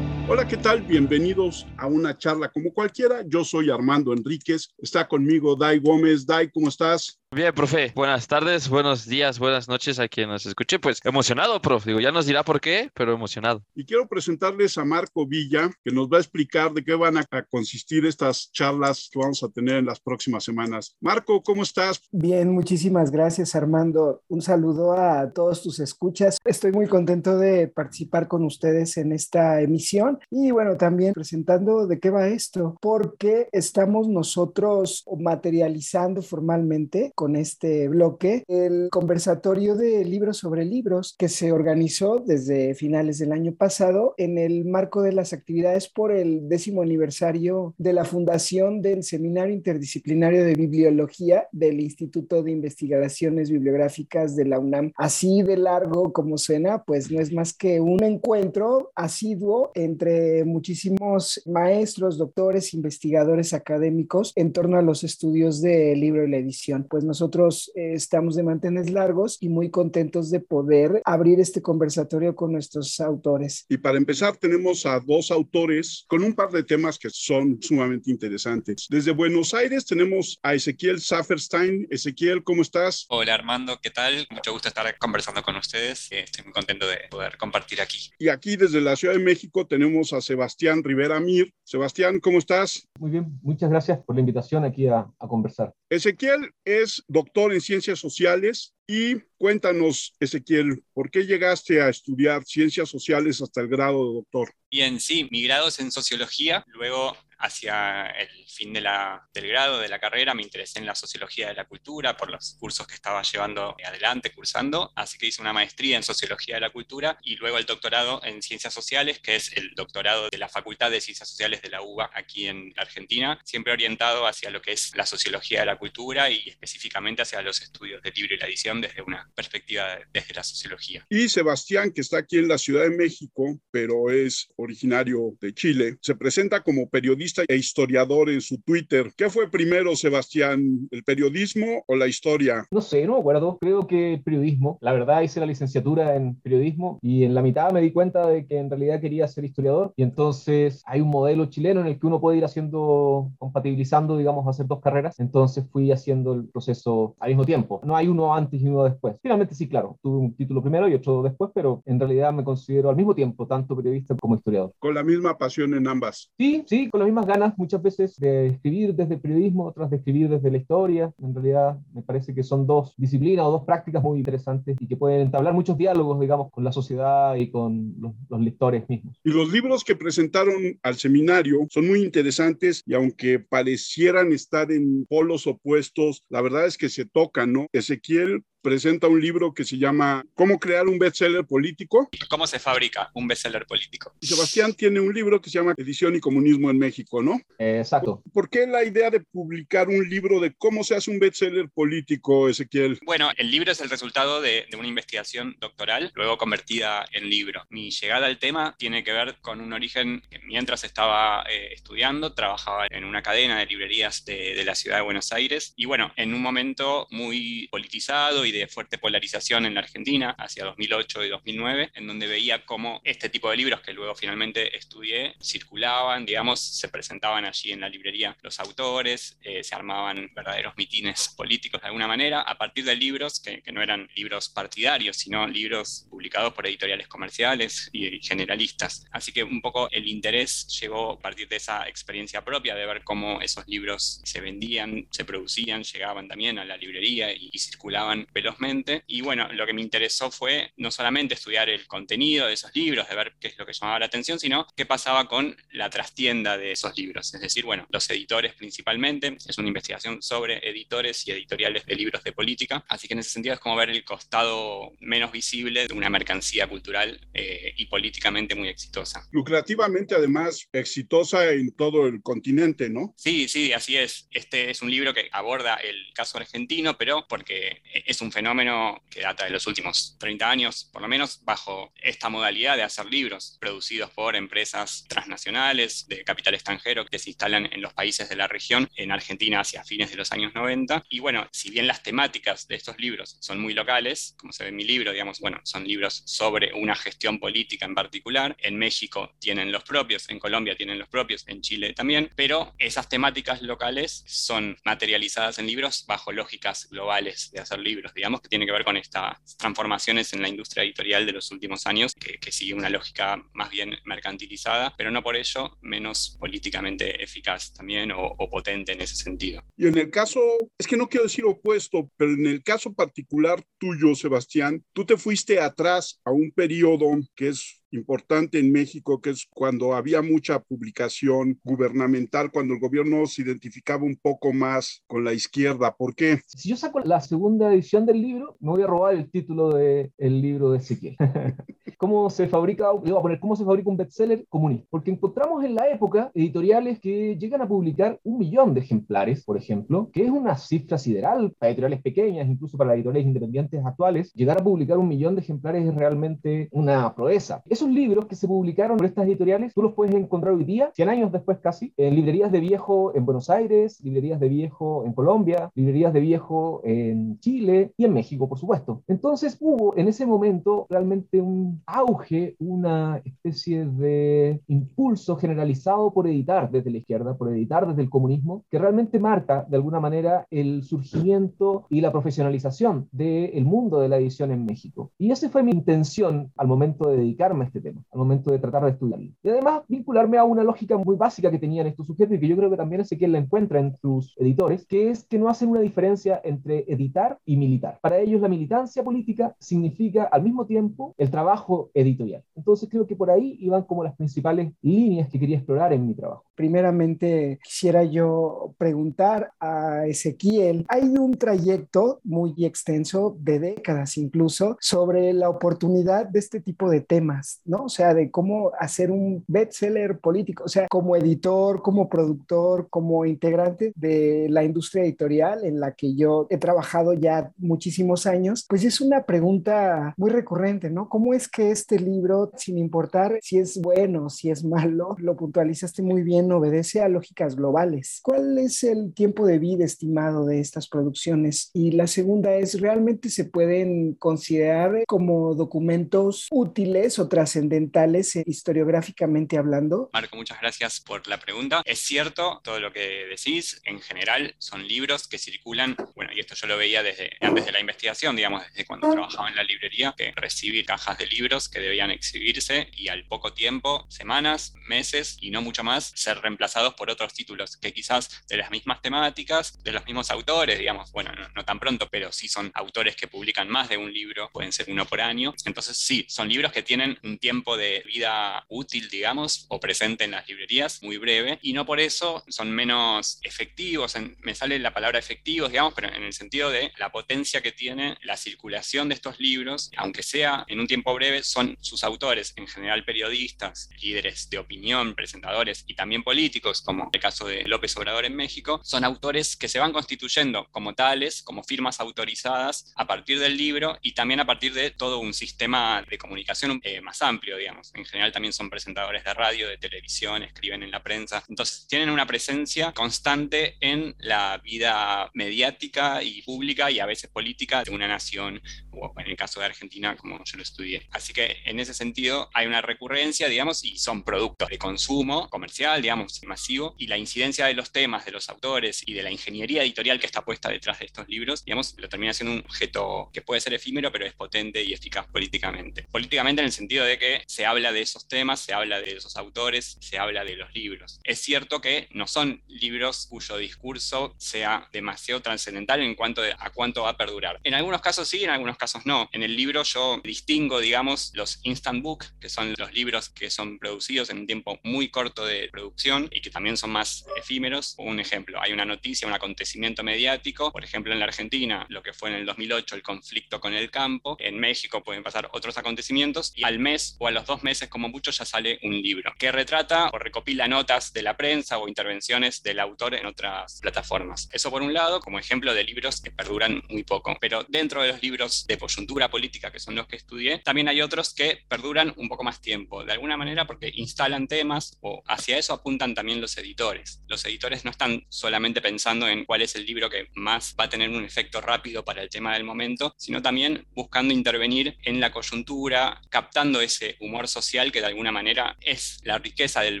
¿Qué 0.48 0.56
tal? 0.58 0.82
Bienvenidos 0.82 1.66
a 1.78 1.86
una 1.86 2.18
charla 2.18 2.50
como 2.50 2.70
cualquiera. 2.72 3.22
Yo 3.26 3.44
soy 3.44 3.70
Armando 3.70 4.12
Enríquez. 4.12 4.68
Está 4.76 5.08
conmigo 5.08 5.56
Dai 5.56 5.78
Gómez. 5.78 6.26
Dai, 6.26 6.50
¿cómo 6.50 6.68
estás? 6.68 7.18
Bien, 7.34 7.52
profe. 7.52 7.90
Buenas 7.96 8.28
tardes, 8.28 8.68
buenos 8.68 9.06
días, 9.06 9.40
buenas 9.40 9.66
noches 9.66 9.98
a 9.98 10.06
quien 10.06 10.28
nos 10.28 10.46
escuche. 10.46 10.78
Pues 10.78 11.00
emocionado, 11.02 11.60
profe. 11.60 11.90
Digo, 11.90 11.98
ya 11.98 12.12
nos 12.12 12.26
dirá 12.26 12.44
por 12.44 12.60
qué, 12.60 12.92
pero 12.94 13.12
emocionado. 13.12 13.60
Y 13.74 13.84
quiero 13.84 14.06
presentarles 14.06 14.78
a 14.78 14.84
Marco 14.84 15.26
Villa, 15.26 15.68
que 15.84 15.92
nos 15.92 16.08
va 16.08 16.18
a 16.18 16.20
explicar 16.20 16.72
de 16.72 16.84
qué 16.84 16.94
van 16.94 17.16
a 17.16 17.26
consistir 17.50 18.06
estas 18.06 18.52
charlas 18.52 19.08
que 19.12 19.18
vamos 19.18 19.42
a 19.42 19.48
tener 19.48 19.78
en 19.78 19.86
las 19.86 19.98
próximas 19.98 20.44
semanas. 20.44 20.96
Marco, 21.00 21.42
¿cómo 21.42 21.64
estás? 21.64 22.02
Bien, 22.12 22.52
muchísimas 22.52 23.10
gracias, 23.10 23.56
Armando. 23.56 24.22
Un 24.28 24.40
saludo 24.40 24.92
a 24.92 25.32
todos 25.32 25.60
tus 25.60 25.80
escuchas. 25.80 26.38
Estoy 26.44 26.70
muy 26.70 26.86
contento 26.86 27.36
de 27.36 27.66
participar 27.66 28.28
con 28.28 28.44
ustedes 28.44 28.96
en 28.96 29.10
esta 29.10 29.60
emisión 29.60 30.20
y 30.30 30.52
bueno, 30.52 30.76
también 30.76 31.14
presentando 31.14 31.88
de 31.88 31.98
qué 31.98 32.10
va 32.10 32.28
esto, 32.28 32.76
porque 32.80 33.48
estamos 33.50 34.06
nosotros 34.06 35.04
materializando 35.18 36.22
formalmente 36.22 37.10
con 37.16 37.23
este 37.36 37.88
bloque 37.88 38.44
el 38.48 38.88
conversatorio 38.90 39.74
de 39.74 40.04
libros 40.04 40.38
sobre 40.38 40.64
libros 40.64 41.14
que 41.18 41.28
se 41.28 41.52
organizó 41.52 42.22
desde 42.24 42.74
finales 42.74 43.18
del 43.18 43.32
año 43.32 43.54
pasado 43.54 44.14
en 44.16 44.38
el 44.38 44.64
marco 44.64 45.02
de 45.02 45.12
las 45.12 45.32
actividades 45.32 45.88
por 45.88 46.12
el 46.12 46.48
décimo 46.48 46.82
aniversario 46.82 47.74
de 47.78 47.92
la 47.92 48.04
fundación 48.04 48.82
del 48.82 49.02
Seminario 49.02 49.54
Interdisciplinario 49.54 50.44
de 50.44 50.54
Bibliología 50.54 51.48
del 51.52 51.80
Instituto 51.80 52.42
de 52.42 52.52
Investigaciones 52.52 53.50
Bibliográficas 53.50 54.36
de 54.36 54.44
la 54.44 54.58
UNAM. 54.58 54.92
Así 54.96 55.42
de 55.42 55.56
largo 55.56 56.12
como 56.12 56.38
suena, 56.38 56.84
pues 56.84 57.10
no 57.10 57.20
es 57.20 57.32
más 57.32 57.52
que 57.52 57.80
un 57.80 58.02
encuentro 58.02 58.92
asiduo 58.94 59.72
entre 59.74 60.44
muchísimos 60.44 61.42
maestros, 61.46 62.18
doctores, 62.18 62.74
investigadores 62.74 63.52
académicos 63.52 64.32
en 64.36 64.52
torno 64.52 64.78
a 64.78 64.82
los 64.82 65.04
estudios 65.04 65.60
del 65.60 66.00
libro 66.00 66.24
y 66.24 66.30
la 66.30 66.38
edición. 66.38 66.86
Pues 66.88 67.04
nosotros 67.14 67.70
eh, 67.76 67.92
estamos 67.94 68.34
de 68.34 68.42
mantener 68.42 68.90
largos 68.90 69.38
y 69.40 69.48
muy 69.48 69.70
contentos 69.70 70.32
de 70.32 70.40
poder 70.40 71.00
abrir 71.04 71.38
este 71.38 71.62
conversatorio 71.62 72.34
con 72.34 72.50
nuestros 72.50 72.98
autores. 72.98 73.66
Y 73.68 73.76
para 73.76 73.98
empezar, 73.98 74.36
tenemos 74.36 74.84
a 74.84 74.98
dos 74.98 75.30
autores 75.30 76.04
con 76.08 76.24
un 76.24 76.34
par 76.34 76.50
de 76.50 76.64
temas 76.64 76.98
que 76.98 77.10
son 77.10 77.62
sumamente 77.62 78.10
interesantes. 78.10 78.88
Desde 78.90 79.12
Buenos 79.12 79.54
Aires 79.54 79.86
tenemos 79.86 80.40
a 80.42 80.54
Ezequiel 80.54 81.00
Safferstein. 81.00 81.86
Ezequiel, 81.88 82.42
¿cómo 82.42 82.62
estás? 82.62 83.06
Hola 83.08 83.34
Armando, 83.34 83.78
¿qué 83.80 83.90
tal? 83.90 84.26
Mucho 84.32 84.52
gusto 84.52 84.66
estar 84.66 84.84
conversando 84.98 85.40
con 85.44 85.54
ustedes. 85.54 86.08
Estoy 86.10 86.46
muy 86.46 86.52
contento 86.52 86.84
de 86.88 86.96
poder 87.12 87.36
compartir 87.36 87.80
aquí. 87.80 88.10
Y 88.18 88.28
aquí 88.28 88.56
desde 88.56 88.80
la 88.80 88.96
Ciudad 88.96 89.14
de 89.14 89.20
México 89.20 89.68
tenemos 89.68 90.12
a 90.12 90.20
Sebastián 90.20 90.82
Rivera 90.82 91.20
Mir. 91.20 91.54
Sebastián, 91.62 92.18
¿cómo 92.18 92.38
estás? 92.38 92.88
Muy 92.98 93.12
bien, 93.12 93.38
muchas 93.40 93.70
gracias 93.70 94.00
por 94.04 94.16
la 94.16 94.20
invitación 94.20 94.64
aquí 94.64 94.88
a, 94.88 95.06
a 95.20 95.28
conversar. 95.28 95.72
Ezequiel 95.88 96.50
es 96.64 96.93
doctor 97.08 97.52
en 97.52 97.60
ciencias 97.60 97.98
sociales 97.98 98.74
y 98.86 99.16
cuéntanos, 99.38 100.14
Ezequiel, 100.20 100.82
¿por 100.92 101.10
qué 101.10 101.26
llegaste 101.26 101.80
a 101.80 101.88
estudiar 101.88 102.44
ciencias 102.44 102.88
sociales 102.88 103.40
hasta 103.40 103.60
el 103.60 103.68
grado 103.68 104.08
de 104.08 104.14
doctor? 104.14 104.52
Bien, 104.70 105.00
sí, 105.00 105.28
mi 105.30 105.42
grado 105.42 105.68
es 105.68 105.78
en 105.80 105.90
sociología, 105.90 106.64
luego 106.68 107.16
hacia 107.44 108.06
el 108.06 108.46
fin 108.48 108.72
de 108.72 108.80
la, 108.80 109.28
del 109.34 109.48
grado, 109.48 109.78
de 109.78 109.88
la 109.88 109.98
carrera, 109.98 110.32
me 110.34 110.42
interesé 110.42 110.78
en 110.78 110.86
la 110.86 110.94
sociología 110.94 111.48
de 111.48 111.54
la 111.54 111.66
cultura 111.66 112.16
por 112.16 112.30
los 112.30 112.56
cursos 112.58 112.86
que 112.86 112.94
estaba 112.94 113.22
llevando 113.22 113.76
adelante, 113.84 114.32
cursando, 114.32 114.92
así 114.96 115.18
que 115.18 115.26
hice 115.26 115.42
una 115.42 115.52
maestría 115.52 115.98
en 115.98 116.02
sociología 116.02 116.54
de 116.54 116.62
la 116.62 116.70
cultura 116.70 117.18
y 117.22 117.36
luego 117.36 117.58
el 117.58 117.66
doctorado 117.66 118.22
en 118.24 118.40
ciencias 118.40 118.72
sociales, 118.72 119.18
que 119.18 119.36
es 119.36 119.52
el 119.56 119.74
doctorado 119.74 120.28
de 120.30 120.38
la 120.38 120.48
Facultad 120.48 120.90
de 120.90 121.02
Ciencias 121.02 121.28
Sociales 121.28 121.60
de 121.60 121.68
la 121.68 121.82
UBA 121.82 122.10
aquí 122.14 122.46
en 122.46 122.72
Argentina, 122.78 123.38
siempre 123.44 123.74
orientado 123.74 124.26
hacia 124.26 124.50
lo 124.50 124.62
que 124.62 124.72
es 124.72 124.92
la 124.96 125.04
sociología 125.04 125.60
de 125.60 125.66
la 125.66 125.78
cultura 125.78 126.30
y 126.30 126.48
específicamente 126.48 127.22
hacia 127.22 127.42
los 127.42 127.60
estudios 127.60 128.00
del 128.00 128.14
libro 128.14 128.34
y 128.36 128.38
la 128.38 128.46
edición 128.46 128.80
desde 128.80 129.02
una 129.02 129.30
perspectiva 129.34 129.98
desde 130.10 130.32
la 130.32 130.44
sociología. 130.44 131.04
Y 131.10 131.28
Sebastián, 131.28 131.92
que 131.92 132.00
está 132.00 132.18
aquí 132.18 132.38
en 132.38 132.48
la 132.48 132.56
Ciudad 132.56 132.84
de 132.84 132.96
México, 132.96 133.60
pero 133.70 134.10
es 134.10 134.48
originario 134.56 135.36
de 135.42 135.52
Chile, 135.52 135.98
se 136.00 136.14
presenta 136.14 136.62
como 136.62 136.88
periodista 136.88 137.33
e 137.48 137.56
historiador 137.56 138.30
en 138.30 138.40
su 138.40 138.58
Twitter. 138.58 139.10
¿Qué 139.16 139.28
fue 139.28 139.50
primero, 139.50 139.96
Sebastián, 139.96 140.88
el 140.90 141.04
periodismo 141.04 141.82
o 141.86 141.96
la 141.96 142.06
historia? 142.06 142.66
No 142.70 142.80
sé, 142.80 143.06
no 143.06 143.14
me 143.14 143.20
acuerdo. 143.20 143.58
Creo 143.60 143.86
que 143.86 144.20
periodismo. 144.24 144.78
La 144.80 144.92
verdad 144.92 145.22
hice 145.22 145.40
la 145.40 145.46
licenciatura 145.46 146.14
en 146.16 146.36
periodismo 146.36 146.98
y 147.02 147.24
en 147.24 147.34
la 147.34 147.42
mitad 147.42 147.72
me 147.72 147.80
di 147.80 147.92
cuenta 147.92 148.26
de 148.26 148.46
que 148.46 148.58
en 148.58 148.70
realidad 148.70 149.00
quería 149.00 149.28
ser 149.28 149.44
historiador 149.44 149.92
y 149.96 150.02
entonces 150.02 150.82
hay 150.86 151.00
un 151.00 151.08
modelo 151.08 151.46
chileno 151.46 151.80
en 151.80 151.86
el 151.86 151.98
que 151.98 152.06
uno 152.06 152.20
puede 152.20 152.38
ir 152.38 152.44
haciendo, 152.44 153.30
compatibilizando, 153.38 154.16
digamos, 154.16 154.46
hacer 154.48 154.66
dos 154.66 154.80
carreras. 154.80 155.18
Entonces 155.20 155.64
fui 155.70 155.90
haciendo 155.92 156.34
el 156.34 156.48
proceso 156.48 157.16
al 157.20 157.28
mismo 157.28 157.44
tiempo. 157.44 157.80
No 157.84 157.96
hay 157.96 158.08
uno 158.08 158.34
antes 158.34 158.60
y 158.60 158.68
uno 158.68 158.84
después. 158.84 159.16
Finalmente 159.22 159.54
sí, 159.54 159.68
claro, 159.68 159.98
tuve 160.02 160.18
un 160.18 160.34
título 160.34 160.62
primero 160.62 160.88
y 160.88 160.94
otro 160.94 161.22
después, 161.22 161.50
pero 161.54 161.82
en 161.86 161.98
realidad 161.98 162.32
me 162.32 162.44
considero 162.44 162.90
al 162.90 162.96
mismo 162.96 163.14
tiempo 163.14 163.46
tanto 163.46 163.76
periodista 163.76 164.14
como 164.20 164.36
historiador. 164.36 164.72
Con 164.78 164.94
la 164.94 165.02
misma 165.02 165.36
pasión 165.36 165.74
en 165.74 165.86
ambas. 165.86 166.30
Sí, 166.38 166.64
sí, 166.66 166.88
con 166.90 167.00
las 167.00 167.08
ganas 167.26 167.56
muchas 167.56 167.82
veces 167.82 168.16
de 168.18 168.48
escribir 168.48 168.94
desde 168.94 169.14
el 169.14 169.20
periodismo, 169.20 169.66
otras 169.66 169.90
de 169.90 169.96
escribir 169.96 170.28
desde 170.28 170.50
la 170.50 170.58
historia. 170.58 171.12
En 171.22 171.34
realidad 171.34 171.78
me 171.92 172.02
parece 172.02 172.34
que 172.34 172.42
son 172.42 172.66
dos 172.66 172.94
disciplinas 172.96 173.46
o 173.46 173.50
dos 173.52 173.64
prácticas 173.64 174.02
muy 174.02 174.18
interesantes 174.18 174.76
y 174.80 174.86
que 174.86 174.96
pueden 174.96 175.20
entablar 175.20 175.54
muchos 175.54 175.76
diálogos, 175.76 176.20
digamos, 176.20 176.50
con 176.50 176.64
la 176.64 176.72
sociedad 176.72 177.34
y 177.36 177.50
con 177.50 177.94
los 178.28 178.40
lectores 178.40 178.88
mismos. 178.88 179.20
Y 179.24 179.30
los 179.30 179.52
libros 179.52 179.84
que 179.84 179.96
presentaron 179.96 180.78
al 180.82 180.96
seminario 180.96 181.66
son 181.70 181.86
muy 181.86 182.02
interesantes 182.02 182.82
y 182.86 182.94
aunque 182.94 183.38
parecieran 183.38 184.32
estar 184.32 184.70
en 184.70 185.06
polos 185.06 185.46
opuestos, 185.46 186.24
la 186.28 186.40
verdad 186.40 186.66
es 186.66 186.78
que 186.78 186.88
se 186.88 187.04
tocan, 187.04 187.52
¿no? 187.52 187.66
Ezequiel 187.72 188.44
presenta 188.64 189.08
un 189.08 189.20
libro 189.20 189.52
que 189.52 189.62
se 189.62 189.76
llama 189.76 190.24
¿Cómo 190.34 190.58
crear 190.58 190.88
un 190.88 190.98
bestseller 190.98 191.44
político? 191.44 192.08
¿Cómo 192.30 192.46
se 192.46 192.58
fabrica 192.58 193.10
un 193.12 193.28
bestseller 193.28 193.66
político? 193.66 194.14
Y 194.20 194.26
Sebastián 194.26 194.72
tiene 194.72 195.00
un 195.00 195.12
libro 195.12 195.38
que 195.38 195.50
se 195.50 195.58
llama 195.58 195.74
Edición 195.76 196.16
y 196.16 196.20
Comunismo 196.20 196.70
en 196.70 196.78
México, 196.78 197.22
¿no? 197.22 197.38
Exacto. 197.58 198.22
¿Por 198.32 198.48
qué 198.48 198.66
la 198.66 198.82
idea 198.82 199.10
de 199.10 199.20
publicar 199.20 199.88
un 199.88 200.08
libro 200.08 200.40
de 200.40 200.54
cómo 200.54 200.82
se 200.82 200.96
hace 200.96 201.10
un 201.10 201.18
bestseller 201.18 201.68
político, 201.68 202.48
Ezequiel? 202.48 202.98
Bueno, 203.04 203.30
el 203.36 203.50
libro 203.50 203.70
es 203.70 203.82
el 203.82 203.90
resultado 203.90 204.40
de, 204.40 204.66
de 204.70 204.76
una 204.78 204.88
investigación 204.88 205.56
doctoral, 205.60 206.10
luego 206.14 206.38
convertida 206.38 207.04
en 207.12 207.28
libro. 207.28 207.66
Mi 207.68 207.90
llegada 207.90 208.26
al 208.26 208.38
tema 208.38 208.76
tiene 208.78 209.04
que 209.04 209.12
ver 209.12 209.36
con 209.42 209.60
un 209.60 209.74
origen 209.74 210.22
que 210.30 210.38
mientras 210.38 210.84
estaba 210.84 211.44
eh, 211.50 211.68
estudiando, 211.74 212.32
trabajaba 212.32 212.86
en 212.88 213.04
una 213.04 213.22
cadena 213.22 213.58
de 213.58 213.66
librerías 213.66 214.24
de, 214.24 214.54
de 214.54 214.64
la 214.64 214.74
ciudad 214.74 214.96
de 214.96 215.02
Buenos 215.02 215.32
Aires 215.32 215.74
y 215.76 215.84
bueno, 215.84 216.14
en 216.16 216.32
un 216.32 216.40
momento 216.40 217.06
muy 217.10 217.68
politizado 217.70 218.46
y 218.46 218.53
de 218.58 218.68
fuerte 218.68 218.98
polarización 218.98 219.66
en 219.66 219.74
la 219.74 219.80
Argentina 219.80 220.34
hacia 220.38 220.64
2008 220.64 221.24
y 221.24 221.28
2009, 221.28 221.90
en 221.94 222.06
donde 222.06 222.26
veía 222.26 222.64
cómo 222.64 223.00
este 223.04 223.28
tipo 223.28 223.50
de 223.50 223.56
libros 223.56 223.80
que 223.80 223.92
luego 223.92 224.14
finalmente 224.14 224.76
estudié 224.76 225.34
circulaban, 225.40 226.24
digamos, 226.24 226.60
se 226.60 226.88
presentaban 226.88 227.44
allí 227.44 227.72
en 227.72 227.80
la 227.80 227.88
librería 227.88 228.36
los 228.42 228.60
autores, 228.60 229.38
eh, 229.42 229.64
se 229.64 229.74
armaban 229.74 230.30
verdaderos 230.34 230.74
mitines 230.76 231.28
políticos 231.36 231.80
de 231.80 231.88
alguna 231.88 232.06
manera, 232.06 232.42
a 232.42 232.56
partir 232.56 232.84
de 232.84 232.94
libros 232.94 233.40
que, 233.40 233.62
que, 233.62 233.72
no 233.72 233.82
eran 233.82 234.08
libros 234.14 234.48
partidarios, 234.48 235.16
sino 235.16 235.46
libros 235.46 236.06
publicados 236.10 236.52
por 236.52 236.66
editoriales 236.66 237.08
comerciales 237.08 237.90
y 237.92 238.20
generalistas. 238.20 239.06
Así 239.10 239.32
que 239.32 239.42
un 239.42 239.60
poco 239.60 239.88
el 239.90 240.06
interés 240.06 240.66
llegó 240.80 241.12
a 241.12 241.18
partir 241.18 241.48
de 241.48 241.56
esa 241.56 241.88
experiencia 241.88 242.44
propia, 242.44 242.74
de 242.74 242.86
ver 242.86 243.02
cómo 243.02 243.40
esos 243.40 243.66
libros 243.66 244.20
se 244.24 244.40
vendían, 244.40 245.06
se 245.10 245.24
producían, 245.24 245.82
llegaban 245.82 246.28
también 246.28 246.58
a 246.58 246.64
la 246.64 246.76
librería 246.76 247.32
y, 247.32 247.50
y 247.52 247.58
circulaban 247.58 248.26
velozmente. 248.44 249.04
Y 249.06 249.22
bueno, 249.22 249.50
lo 249.52 249.66
que 249.66 249.72
me 249.72 249.80
interesó 249.80 250.30
fue 250.30 250.70
no 250.76 250.90
solamente 250.90 251.34
estudiar 251.34 251.70
el 251.70 251.86
contenido 251.86 252.46
de 252.46 252.52
esos 252.52 252.70
libros, 252.74 253.08
de 253.08 253.16
ver 253.16 253.32
qué 253.40 253.48
es 253.48 253.58
lo 253.58 253.64
que 253.64 253.72
llamaba 253.72 253.98
la 253.98 254.06
atención, 254.06 254.38
sino 254.38 254.66
qué 254.76 254.84
pasaba 254.84 255.26
con 255.28 255.56
la 255.72 255.88
trastienda 255.88 256.58
de 256.58 256.72
esos 256.72 256.96
libros. 256.96 257.32
Es 257.32 257.40
decir, 257.40 257.64
bueno, 257.64 257.86
los 257.90 258.08
editores 258.10 258.54
principalmente. 258.54 259.36
Es 259.48 259.56
una 259.58 259.68
investigación 259.68 260.20
sobre 260.20 260.58
editores 260.68 261.26
y 261.26 261.32
editoriales 261.32 261.86
de 261.86 261.94
libros 261.94 262.22
de 262.22 262.32
política. 262.32 262.84
Así 262.88 263.08
que 263.08 263.14
en 263.14 263.20
ese 263.20 263.30
sentido 263.30 263.54
es 263.54 263.60
como 263.60 263.76
ver 263.76 263.90
el 263.90 264.04
costado 264.04 264.92
menos 265.00 265.32
visible 265.32 265.86
de 265.86 265.94
una 265.94 266.10
mercancía 266.10 266.68
cultural 266.68 267.18
eh, 267.32 267.72
y 267.76 267.86
políticamente 267.86 268.54
muy 268.54 268.68
exitosa. 268.68 269.26
Lucrativamente, 269.30 270.14
además, 270.14 270.68
exitosa 270.72 271.50
en 271.50 271.72
todo 271.74 272.06
el 272.06 272.20
continente, 272.22 272.90
¿no? 272.90 273.14
Sí, 273.16 273.48
sí, 273.48 273.72
así 273.72 273.96
es. 273.96 274.28
Este 274.30 274.70
es 274.70 274.82
un 274.82 274.90
libro 274.90 275.14
que 275.14 275.28
aborda 275.32 275.76
el 275.76 276.12
caso 276.12 276.36
argentino, 276.36 276.98
pero 276.98 277.26
porque 277.26 277.82
es 278.06 278.20
un 278.20 278.33
fenómeno 278.34 279.02
que 279.08 279.20
data 279.20 279.44
de 279.44 279.50
los 279.50 279.66
últimos 279.66 280.16
30 280.18 280.50
años, 280.50 280.90
por 280.92 281.00
lo 281.00 281.08
menos, 281.08 281.44
bajo 281.44 281.92
esta 282.02 282.28
modalidad 282.28 282.76
de 282.76 282.82
hacer 282.82 283.06
libros 283.06 283.56
producidos 283.60 284.10
por 284.10 284.34
empresas 284.34 285.06
transnacionales 285.08 286.06
de 286.08 286.24
capital 286.24 286.54
extranjero 286.54 287.06
que 287.06 287.18
se 287.18 287.30
instalan 287.30 287.68
en 287.72 287.80
los 287.80 287.94
países 287.94 288.28
de 288.28 288.36
la 288.36 288.48
región, 288.48 288.90
en 288.96 289.12
Argentina 289.12 289.60
hacia 289.60 289.84
fines 289.84 290.10
de 290.10 290.16
los 290.16 290.32
años 290.32 290.52
90. 290.54 291.04
Y 291.08 291.20
bueno, 291.20 291.48
si 291.52 291.70
bien 291.70 291.86
las 291.86 292.02
temáticas 292.02 292.66
de 292.66 292.74
estos 292.74 292.98
libros 292.98 293.36
son 293.40 293.60
muy 293.60 293.72
locales, 293.72 294.34
como 294.36 294.52
se 294.52 294.64
ve 294.64 294.70
en 294.70 294.76
mi 294.76 294.84
libro, 294.84 295.12
digamos, 295.12 295.38
bueno, 295.38 295.60
son 295.62 295.86
libros 295.86 296.22
sobre 296.26 296.72
una 296.74 296.96
gestión 296.96 297.38
política 297.38 297.86
en 297.86 297.94
particular, 297.94 298.56
en 298.58 298.76
México 298.76 299.32
tienen 299.38 299.70
los 299.70 299.84
propios, 299.84 300.28
en 300.28 300.40
Colombia 300.40 300.76
tienen 300.76 300.98
los 300.98 301.08
propios, 301.08 301.46
en 301.46 301.60
Chile 301.62 301.94
también, 301.94 302.30
pero 302.34 302.74
esas 302.78 303.08
temáticas 303.08 303.62
locales 303.62 304.24
son 304.26 304.76
materializadas 304.84 305.58
en 305.60 305.66
libros 305.66 306.04
bajo 306.08 306.32
lógicas 306.32 306.88
globales 306.90 307.50
de 307.52 307.60
hacer 307.60 307.78
libros, 307.78 308.12
digamos, 308.14 308.40
que 308.40 308.48
tiene 308.48 308.66
que 308.66 308.72
ver 308.72 308.84
con 308.84 308.96
estas 308.96 309.56
transformaciones 309.56 310.32
en 310.32 310.42
la 310.42 310.48
industria 310.48 310.84
editorial 310.84 311.26
de 311.26 311.32
los 311.32 311.50
últimos 311.50 311.86
años, 311.86 312.14
que, 312.14 312.52
sigue 312.54 312.74
una 312.74 312.88
lógica 312.88 313.42
más 313.52 313.68
bien 313.70 313.96
mercantilizada, 314.04 314.94
pero 314.96 315.10
no 315.10 315.24
por 315.24 315.34
ello 315.34 315.76
menos 315.80 316.36
políticamente 316.38 317.20
eficaz 317.20 317.72
también 317.72 318.12
o, 318.12 318.22
o, 318.22 318.48
potente 318.48 318.92
en 318.92 319.00
ese 319.00 319.16
sentido. 319.16 319.64
Y 319.76 319.88
en 319.88 319.98
el 319.98 320.10
caso, 320.10 320.40
es 320.78 320.86
que 320.86 320.96
no 320.96 321.08
quiero 321.08 321.24
decir 321.24 321.44
opuesto, 321.44 322.12
pero 322.16 322.32
en 322.32 322.46
el 322.46 322.62
caso 322.62 322.94
particular 322.94 323.60
tuyo, 323.78 324.14
Sebastián, 324.14 324.84
tú 324.92 325.04
te 325.04 325.16
fuiste 325.16 325.58
atrás 325.58 326.20
a 326.24 326.30
un 326.30 326.52
periodo 326.52 327.10
que 327.34 327.48
es 327.48 327.83
importante 327.96 328.58
en 328.58 328.72
México, 328.72 329.20
que 329.20 329.30
es 329.30 329.46
cuando 329.50 329.94
había 329.94 330.22
mucha 330.22 330.60
publicación 330.60 331.58
gubernamental, 331.62 332.50
cuando 332.50 332.74
el 332.74 332.80
gobierno 332.80 333.26
se 333.26 333.42
identificaba 333.42 334.04
un 334.04 334.16
poco 334.16 334.52
más 334.52 335.02
con 335.06 335.24
la 335.24 335.32
izquierda. 335.32 335.94
¿Por 335.94 336.14
qué? 336.14 336.40
Si 336.46 336.68
yo 336.68 336.76
saco 336.76 337.00
la 337.00 337.20
segunda 337.20 337.72
edición 337.72 338.06
del 338.06 338.20
libro, 338.20 338.56
me 338.60 338.70
voy 338.70 338.82
a 338.82 338.86
robar 338.86 339.14
el 339.14 339.30
título 339.30 339.74
del 339.74 340.12
el 340.18 340.40
libro 340.40 340.70
de 340.70 340.78
Ezequiel. 340.78 341.16
¿Cómo 341.98 342.28
se 342.28 342.48
fabrica, 342.48 342.90
voy 342.90 343.10
a 343.10 343.22
poner, 343.22 343.40
cómo 343.40 343.56
se 343.56 343.64
fabrica 343.64 343.88
un 343.88 343.96
bestseller 343.96 344.46
comunista? 344.48 344.86
Porque 344.90 345.10
encontramos 345.10 345.64
en 345.64 345.74
la 345.74 345.88
época 345.88 346.30
editoriales 346.34 347.00
que 347.00 347.36
llegan 347.38 347.62
a 347.62 347.68
publicar 347.68 348.18
un 348.24 348.38
millón 348.38 348.74
de 348.74 348.80
ejemplares, 348.80 349.44
por 349.44 349.56
ejemplo, 349.56 350.10
que 350.12 350.24
es 350.24 350.30
una 350.30 350.56
cifra 350.56 350.98
sideral 350.98 351.54
para 351.58 351.70
editoriales 351.70 352.02
pequeñas, 352.02 352.48
incluso 352.48 352.76
para 352.76 352.94
editoriales 352.94 353.28
independientes 353.28 353.84
actuales. 353.84 354.32
Llegar 354.34 354.60
a 354.60 354.64
publicar 354.64 354.98
un 354.98 355.08
millón 355.08 355.34
de 355.34 355.42
ejemplares 355.42 355.86
es 355.86 355.94
realmente 355.94 356.68
una 356.72 357.14
proeza. 357.14 357.62
Eso 357.68 357.83
esos 357.84 357.94
libros 357.94 358.24
que 358.26 358.34
se 358.34 358.48
publicaron 358.48 358.96
por 358.96 359.04
estas 359.04 359.26
editoriales, 359.26 359.74
tú 359.74 359.82
los 359.82 359.92
puedes 359.92 360.14
encontrar 360.14 360.54
hoy 360.54 360.64
día, 360.64 360.90
100 360.94 361.08
años 361.08 361.32
después 361.32 361.58
casi, 361.58 361.92
en 361.98 362.14
librerías 362.14 362.50
de 362.50 362.60
viejo 362.60 363.14
en 363.14 363.26
Buenos 363.26 363.50
Aires, 363.50 364.00
librerías 364.02 364.40
de 364.40 364.48
viejo 364.48 365.04
en 365.04 365.12
Colombia, 365.12 365.70
librerías 365.74 366.14
de 366.14 366.20
viejo 366.20 366.80
en 366.84 367.38
Chile 367.40 367.92
y 367.98 368.06
en 368.06 368.14
México, 368.14 368.48
por 368.48 368.58
supuesto. 368.58 369.02
Entonces 369.06 369.58
hubo 369.60 369.94
en 369.98 370.08
ese 370.08 370.24
momento 370.24 370.86
realmente 370.88 371.42
un 371.42 371.82
auge, 371.84 372.56
una 372.58 373.20
especie 373.22 373.84
de 373.84 374.62
impulso 374.68 375.36
generalizado 375.36 376.10
por 376.12 376.26
editar 376.26 376.70
desde 376.70 376.90
la 376.90 376.98
izquierda, 376.98 377.36
por 377.36 377.52
editar 377.52 377.86
desde 377.86 378.00
el 378.00 378.08
comunismo, 378.08 378.64
que 378.70 378.78
realmente 378.78 379.18
marca 379.18 379.66
de 379.68 379.76
alguna 379.76 380.00
manera 380.00 380.46
el 380.50 380.84
surgimiento 380.84 381.84
y 381.90 382.00
la 382.00 382.12
profesionalización 382.12 383.08
del 383.12 383.64
mundo 383.66 384.00
de 384.00 384.08
la 384.08 384.16
edición 384.16 384.52
en 384.52 384.64
México. 384.64 385.10
Y 385.18 385.30
esa 385.30 385.50
fue 385.50 385.62
mi 385.62 385.72
intención 385.72 386.50
al 386.56 386.66
momento 386.66 387.10
de 387.10 387.18
dedicarme 387.18 387.64
este 387.74 387.90
tema, 387.90 388.04
al 388.12 388.18
momento 388.18 388.52
de 388.52 388.58
tratar 388.58 388.84
de 388.84 388.90
estudiarlo. 388.92 389.30
Y 389.42 389.48
además 389.48 389.82
vincularme 389.88 390.38
a 390.38 390.44
una 390.44 390.62
lógica 390.62 390.96
muy 390.96 391.16
básica 391.16 391.50
que 391.50 391.58
tenían 391.58 391.86
estos 391.86 392.06
sujetos 392.06 392.36
y 392.36 392.40
que 392.40 392.48
yo 392.48 392.56
creo 392.56 392.70
que 392.70 392.76
también 392.76 393.00
es 393.00 393.08
quien 393.08 393.32
la 393.32 393.38
encuentra 393.38 393.80
en 393.80 393.96
sus 393.96 394.34
editores, 394.38 394.86
que 394.86 395.10
es 395.10 395.24
que 395.24 395.38
no 395.38 395.48
hacen 395.48 395.68
una 395.68 395.80
diferencia 395.80 396.40
entre 396.44 396.84
editar 396.88 397.38
y 397.44 397.56
militar. 397.56 397.98
Para 398.00 398.18
ellos 398.18 398.40
la 398.40 398.48
militancia 398.48 399.02
política 399.02 399.54
significa 399.58 400.24
al 400.24 400.42
mismo 400.42 400.66
tiempo 400.66 401.14
el 401.18 401.30
trabajo 401.30 401.90
editorial. 401.94 402.42
Entonces 402.54 402.88
creo 402.88 403.06
que 403.06 403.16
por 403.16 403.30
ahí 403.30 403.56
iban 403.60 403.82
como 403.84 404.04
las 404.04 404.16
principales 404.16 404.72
líneas 404.82 405.28
que 405.28 405.38
quería 405.38 405.56
explorar 405.56 405.92
en 405.92 406.06
mi 406.06 406.14
trabajo. 406.14 406.44
Primeramente 406.54 407.58
quisiera 407.62 408.04
yo 408.04 408.74
preguntar 408.78 409.52
a 409.60 410.06
Ezequiel, 410.06 410.84
hay 410.88 411.02
un 411.02 411.34
trayecto 411.34 412.20
muy 412.24 412.54
extenso 412.64 413.36
de 413.40 413.58
décadas 413.58 414.16
incluso 414.16 414.76
sobre 414.80 415.32
la 415.32 415.48
oportunidad 415.48 416.26
de 416.26 416.38
este 416.38 416.60
tipo 416.60 416.90
de 416.90 417.00
temas, 417.00 417.60
¿no? 417.64 417.84
O 417.84 417.88
sea, 417.88 418.14
de 418.14 418.30
cómo 418.30 418.72
hacer 418.78 419.10
un 419.10 419.44
bestseller 419.46 420.18
político, 420.18 420.64
o 420.64 420.68
sea, 420.68 420.86
como 420.88 421.16
editor, 421.16 421.82
como 421.82 422.08
productor, 422.08 422.88
como 422.88 423.24
integrante 423.24 423.92
de 423.96 424.46
la 424.50 424.64
industria 424.64 425.04
editorial 425.04 425.64
en 425.64 425.80
la 425.80 425.92
que 425.92 426.14
yo 426.14 426.46
he 426.50 426.58
trabajado 426.58 427.12
ya 427.12 427.52
muchísimos 427.58 428.26
años, 428.26 428.64
pues 428.68 428.84
es 428.84 429.00
una 429.00 429.24
pregunta 429.24 430.14
muy 430.16 430.30
recurrente, 430.30 430.90
¿no? 430.90 431.08
¿Cómo 431.08 431.34
es 431.34 431.48
que 431.48 431.70
este 431.70 431.98
libro, 431.98 432.50
sin 432.56 432.78
importar 432.78 433.38
si 433.40 433.58
es 433.58 433.80
bueno, 433.80 434.30
si 434.30 434.50
es 434.50 434.64
malo, 434.64 435.16
lo 435.18 435.36
puntualizaste 435.36 436.02
muy 436.02 436.22
bien, 436.22 436.43
obedece 436.52 437.02
a 437.02 437.08
lógicas 437.08 437.56
globales? 437.56 438.20
¿Cuál 438.22 438.58
es 438.58 438.84
el 438.84 439.12
tiempo 439.14 439.46
de 439.46 439.58
vida 439.58 439.84
estimado 439.84 440.46
de 440.46 440.60
estas 440.60 440.88
producciones? 440.88 441.70
Y 441.72 441.92
la 441.92 442.06
segunda 442.06 442.54
es, 442.54 442.80
¿realmente 442.80 443.30
se 443.30 443.44
pueden 443.44 444.14
considerar 444.14 445.04
como 445.06 445.54
documentos 445.54 446.48
útiles 446.50 447.18
o 447.18 447.28
trascendentales 447.28 448.36
eh, 448.36 448.44
historiográficamente 448.46 449.58
hablando? 449.58 450.10
Marco, 450.12 450.36
muchas 450.36 450.60
gracias 450.60 451.00
por 451.00 451.26
la 451.28 451.38
pregunta. 451.38 451.82
Es 451.84 452.00
cierto 452.00 452.60
todo 452.62 452.80
lo 452.80 452.92
que 452.92 453.26
decís. 453.28 453.80
En 453.84 454.00
general 454.00 454.54
son 454.58 454.86
libros 454.86 455.28
que 455.28 455.38
circulan, 455.38 455.96
bueno, 456.14 456.32
y 456.34 456.40
esto 456.40 456.54
yo 456.54 456.66
lo 456.66 456.76
veía 456.76 457.02
desde 457.02 457.30
antes 457.40 457.66
de 457.66 457.72
la 457.72 457.80
investigación, 457.80 458.36
digamos, 458.36 458.62
desde 458.68 458.86
cuando 458.86 459.10
trabajaba 459.10 459.48
en 459.48 459.56
la 459.56 459.64
librería, 459.64 460.14
que 460.16 460.32
recibí 460.36 460.84
cajas 460.84 461.18
de 461.18 461.26
libros 461.26 461.68
que 461.68 461.80
debían 461.80 462.10
exhibirse 462.10 462.88
y 462.92 463.08
al 463.08 463.24
poco 463.26 463.52
tiempo, 463.52 464.06
semanas, 464.08 464.74
meses 464.88 465.36
y 465.40 465.50
no 465.50 465.62
mucho 465.62 465.84
más, 465.84 466.12
reemplazados 466.40 466.94
por 466.94 467.10
otros 467.10 467.32
títulos 467.32 467.76
que 467.76 467.92
quizás 467.92 468.44
de 468.48 468.56
las 468.56 468.70
mismas 468.70 469.00
temáticas, 469.02 469.82
de 469.82 469.92
los 469.92 470.04
mismos 470.04 470.30
autores, 470.30 470.78
digamos, 470.78 471.12
bueno, 471.12 471.32
no, 471.32 471.48
no 471.54 471.64
tan 471.64 471.78
pronto, 471.78 472.08
pero 472.10 472.32
sí 472.32 472.48
son 472.48 472.70
autores 472.74 473.16
que 473.16 473.28
publican 473.28 473.68
más 473.68 473.88
de 473.88 473.96
un 473.96 474.12
libro, 474.12 474.50
pueden 474.52 474.72
ser 474.72 474.86
uno 474.88 475.04
por 475.06 475.20
año. 475.20 475.54
Entonces 475.64 475.96
sí, 475.96 476.26
son 476.28 476.48
libros 476.48 476.72
que 476.72 476.82
tienen 476.82 477.18
un 477.22 477.38
tiempo 477.38 477.76
de 477.76 478.02
vida 478.06 478.64
útil, 478.68 479.08
digamos, 479.08 479.66
o 479.68 479.80
presente 479.80 480.24
en 480.24 480.32
las 480.32 480.48
librerías, 480.48 481.02
muy 481.02 481.16
breve, 481.16 481.58
y 481.62 481.72
no 481.72 481.86
por 481.86 482.00
eso 482.00 482.44
son 482.48 482.70
menos 482.70 483.38
efectivos. 483.42 484.14
me 484.40 484.54
sale 484.54 484.78
la 484.78 484.92
palabra 484.92 485.18
efectivos, 485.18 485.70
digamos, 485.70 485.94
pero 485.94 486.08
en 486.08 486.22
el 486.22 486.32
sentido 486.32 486.70
de 486.70 486.92
la 486.98 487.12
potencia 487.12 487.60
que 487.60 487.72
tiene 487.72 488.16
la 488.22 488.36
circulación 488.36 489.08
de 489.08 489.14
estos 489.14 489.38
libros, 489.38 489.90
aunque 489.96 490.22
sea 490.22 490.64
en 490.68 490.80
un 490.80 490.86
tiempo 490.86 491.14
breve, 491.14 491.42
son 491.42 491.76
sus 491.80 492.04
autores, 492.04 492.52
en 492.56 492.66
general 492.66 493.04
periodistas, 493.04 493.90
líderes 494.00 494.50
de 494.50 494.58
opinión, 494.58 495.14
presentadores 495.14 495.84
y 495.86 495.94
también 495.94 496.22
políticos, 496.24 496.82
como 496.82 497.10
el 497.12 497.20
caso 497.20 497.46
de 497.46 497.62
López 497.64 497.96
Obrador 497.96 498.24
en 498.24 498.34
México, 498.34 498.80
son 498.82 499.04
autores 499.04 499.56
que 499.56 499.68
se 499.68 499.78
van 499.78 499.92
constituyendo 499.92 500.66
como 500.72 500.94
tales, 500.94 501.42
como 501.42 501.62
firmas 501.62 502.00
autorizadas 502.00 502.92
a 502.96 503.06
partir 503.06 503.38
del 503.38 503.56
libro 503.56 503.98
y 504.02 504.14
también 504.14 504.40
a 504.40 504.46
partir 504.46 504.74
de 504.74 504.90
todo 504.90 505.18
un 505.20 505.34
sistema 505.34 506.02
de 506.08 506.18
comunicación 506.18 506.80
eh, 506.82 507.00
más 507.00 507.22
amplio, 507.22 507.56
digamos. 507.56 507.92
En 507.94 508.04
general 508.04 508.32
también 508.32 508.52
son 508.52 508.70
presentadores 508.70 509.22
de 509.24 509.34
radio, 509.34 509.68
de 509.68 509.78
televisión, 509.78 510.42
escriben 510.42 510.82
en 510.82 510.90
la 510.90 511.02
prensa. 511.02 511.44
Entonces 511.48 511.86
tienen 511.86 512.10
una 512.10 512.26
presencia 512.26 512.92
constante 512.92 513.76
en 513.80 514.14
la 514.18 514.58
vida 514.58 515.30
mediática 515.34 516.22
y 516.22 516.42
pública 516.42 516.90
y 516.90 517.00
a 517.00 517.06
veces 517.06 517.30
política 517.30 517.84
de 517.84 517.90
una 517.90 518.08
nación, 518.08 518.62
o 518.90 519.12
en 519.18 519.26
el 519.26 519.36
caso 519.36 519.60
de 519.60 519.66
Argentina, 519.66 520.16
como 520.16 520.42
yo 520.44 520.56
lo 520.56 520.62
estudié. 520.62 521.06
Así 521.10 521.32
que 521.32 521.58
en 521.64 521.80
ese 521.80 521.94
sentido 521.94 522.48
hay 522.54 522.66
una 522.66 522.80
recurrencia, 522.80 523.48
digamos, 523.48 523.84
y 523.84 523.98
son 523.98 524.22
productos 524.22 524.68
de 524.68 524.78
consumo 524.78 525.48
comercial, 525.50 526.00
digamos, 526.00 526.13
masivo, 526.16 526.94
y 526.98 527.06
la 527.06 527.18
incidencia 527.18 527.66
de 527.66 527.74
los 527.74 527.92
temas, 527.92 528.24
de 528.24 528.32
los 528.32 528.48
autores 528.48 529.02
y 529.06 529.14
de 529.14 529.22
la 529.22 529.30
ingeniería 529.30 529.82
editorial 529.82 530.18
que 530.18 530.26
está 530.26 530.44
puesta 530.44 530.68
detrás 530.68 530.98
de 530.98 531.06
estos 531.06 531.28
libros, 531.28 531.64
digamos, 531.64 531.94
lo 531.98 532.08
termina 532.08 532.32
siendo 532.32 532.54
un 532.54 532.60
objeto 532.60 533.30
que 533.32 533.42
puede 533.42 533.60
ser 533.60 533.74
efímero, 533.74 534.12
pero 534.12 534.26
es 534.26 534.34
potente 534.34 534.82
y 534.82 534.92
eficaz 534.92 535.26
políticamente. 535.28 536.06
Políticamente 536.10 536.62
en 536.62 536.66
el 536.66 536.72
sentido 536.72 537.04
de 537.04 537.18
que 537.18 537.42
se 537.46 537.66
habla 537.66 537.92
de 537.92 538.02
esos 538.02 538.28
temas, 538.28 538.60
se 538.60 538.72
habla 538.72 539.00
de 539.00 539.16
esos 539.16 539.36
autores, 539.36 539.96
se 540.00 540.18
habla 540.18 540.44
de 540.44 540.56
los 540.56 540.72
libros. 540.74 541.20
Es 541.24 541.40
cierto 541.40 541.80
que 541.80 542.08
no 542.12 542.26
son 542.26 542.62
libros 542.68 543.26
cuyo 543.28 543.56
discurso 543.56 544.34
sea 544.38 544.88
demasiado 544.92 545.40
trascendental 545.42 546.00
en 546.00 546.14
cuanto 546.14 546.42
a 546.42 546.70
cuánto 546.70 547.02
va 547.02 547.10
a 547.10 547.16
perdurar. 547.16 547.60
En 547.64 547.74
algunos 547.74 548.00
casos 548.00 548.28
sí, 548.28 548.44
en 548.44 548.50
algunos 548.50 548.76
casos 548.76 549.06
no. 549.06 549.28
En 549.32 549.42
el 549.42 549.56
libro 549.56 549.82
yo 549.82 550.20
distingo, 550.22 550.80
digamos, 550.80 551.32
los 551.34 551.60
instant 551.62 552.02
book, 552.02 552.24
que 552.40 552.48
son 552.48 552.74
los 552.76 552.92
libros 552.92 553.28
que 553.30 553.50
son 553.50 553.78
producidos 553.78 554.30
en 554.30 554.38
un 554.38 554.46
tiempo 554.46 554.78
muy 554.82 555.08
corto 555.08 555.44
de 555.44 555.68
producción 555.70 556.03
y 556.04 556.40
que 556.40 556.50
también 556.50 556.76
son 556.76 556.90
más 556.90 557.24
efímeros. 557.36 557.94
Un 557.98 558.20
ejemplo, 558.20 558.60
hay 558.60 558.72
una 558.72 558.84
noticia, 558.84 559.26
un 559.26 559.34
acontecimiento 559.34 560.02
mediático, 560.02 560.70
por 560.70 560.84
ejemplo 560.84 561.12
en 561.12 561.18
la 561.18 561.24
Argentina, 561.24 561.86
lo 561.88 562.02
que 562.02 562.12
fue 562.12 562.28
en 562.28 562.36
el 562.36 562.46
2008 562.46 562.96
el 562.96 563.02
conflicto 563.02 563.60
con 563.60 563.72
el 563.72 563.90
campo, 563.90 564.36
en 564.38 564.58
México 564.58 565.02
pueden 565.02 565.22
pasar 565.22 565.48
otros 565.52 565.78
acontecimientos 565.78 566.52
y 566.54 566.64
al 566.64 566.78
mes 566.78 567.16
o 567.18 567.26
a 567.26 567.30
los 567.30 567.46
dos 567.46 567.62
meses 567.62 567.88
como 567.88 568.08
mucho 568.08 568.30
ya 568.30 568.44
sale 568.44 568.78
un 568.82 569.00
libro 569.00 569.32
que 569.38 569.50
retrata 569.50 570.10
o 570.12 570.18
recopila 570.18 570.68
notas 570.68 571.12
de 571.12 571.22
la 571.22 571.36
prensa 571.36 571.78
o 571.78 571.88
intervenciones 571.88 572.62
del 572.62 572.80
autor 572.80 573.14
en 573.14 573.26
otras 573.26 573.80
plataformas. 573.80 574.48
Eso 574.52 574.70
por 574.70 574.82
un 574.82 574.92
lado, 574.92 575.20
como 575.20 575.38
ejemplo 575.38 575.72
de 575.72 575.84
libros 575.84 576.20
que 576.20 576.30
perduran 576.30 576.82
muy 576.90 577.04
poco. 577.04 577.36
Pero 577.40 577.64
dentro 577.68 578.02
de 578.02 578.08
los 578.08 578.22
libros 578.22 578.66
de 578.66 578.78
coyuntura 578.78 579.30
política, 579.30 579.70
que 579.70 579.78
son 579.78 579.94
los 579.94 580.06
que 580.06 580.16
estudié, 580.16 580.58
también 580.58 580.88
hay 580.88 581.00
otros 581.00 581.34
que 581.34 581.64
perduran 581.68 582.12
un 582.16 582.28
poco 582.28 582.44
más 582.44 582.60
tiempo, 582.60 583.04
de 583.04 583.12
alguna 583.12 583.36
manera 583.36 583.66
porque 583.66 583.90
instalan 583.94 584.46
temas 584.46 584.98
o 585.00 585.22
hacia 585.26 585.58
eso 585.58 585.72
apuntan 585.72 585.93
también 585.98 586.40
los 586.40 586.56
editores. 586.58 587.22
Los 587.28 587.44
editores 587.44 587.84
no 587.84 587.90
están 587.90 588.24
solamente 588.28 588.80
pensando 588.80 589.28
en 589.28 589.44
cuál 589.44 589.62
es 589.62 589.74
el 589.74 589.86
libro 589.86 590.10
que 590.10 590.28
más 590.34 590.74
va 590.78 590.84
a 590.84 590.88
tener 590.88 591.10
un 591.10 591.24
efecto 591.24 591.60
rápido 591.60 592.04
para 592.04 592.22
el 592.22 592.28
tema 592.28 592.54
del 592.54 592.64
momento, 592.64 593.14
sino 593.18 593.42
también 593.42 593.86
buscando 593.94 594.34
intervenir 594.34 594.96
en 595.04 595.20
la 595.20 595.30
coyuntura, 595.30 596.20
captando 596.28 596.80
ese 596.80 597.16
humor 597.20 597.48
social 597.48 597.92
que 597.92 598.00
de 598.00 598.06
alguna 598.06 598.32
manera 598.32 598.76
es 598.80 599.20
la 599.22 599.38
riqueza 599.38 599.82
del 599.82 600.00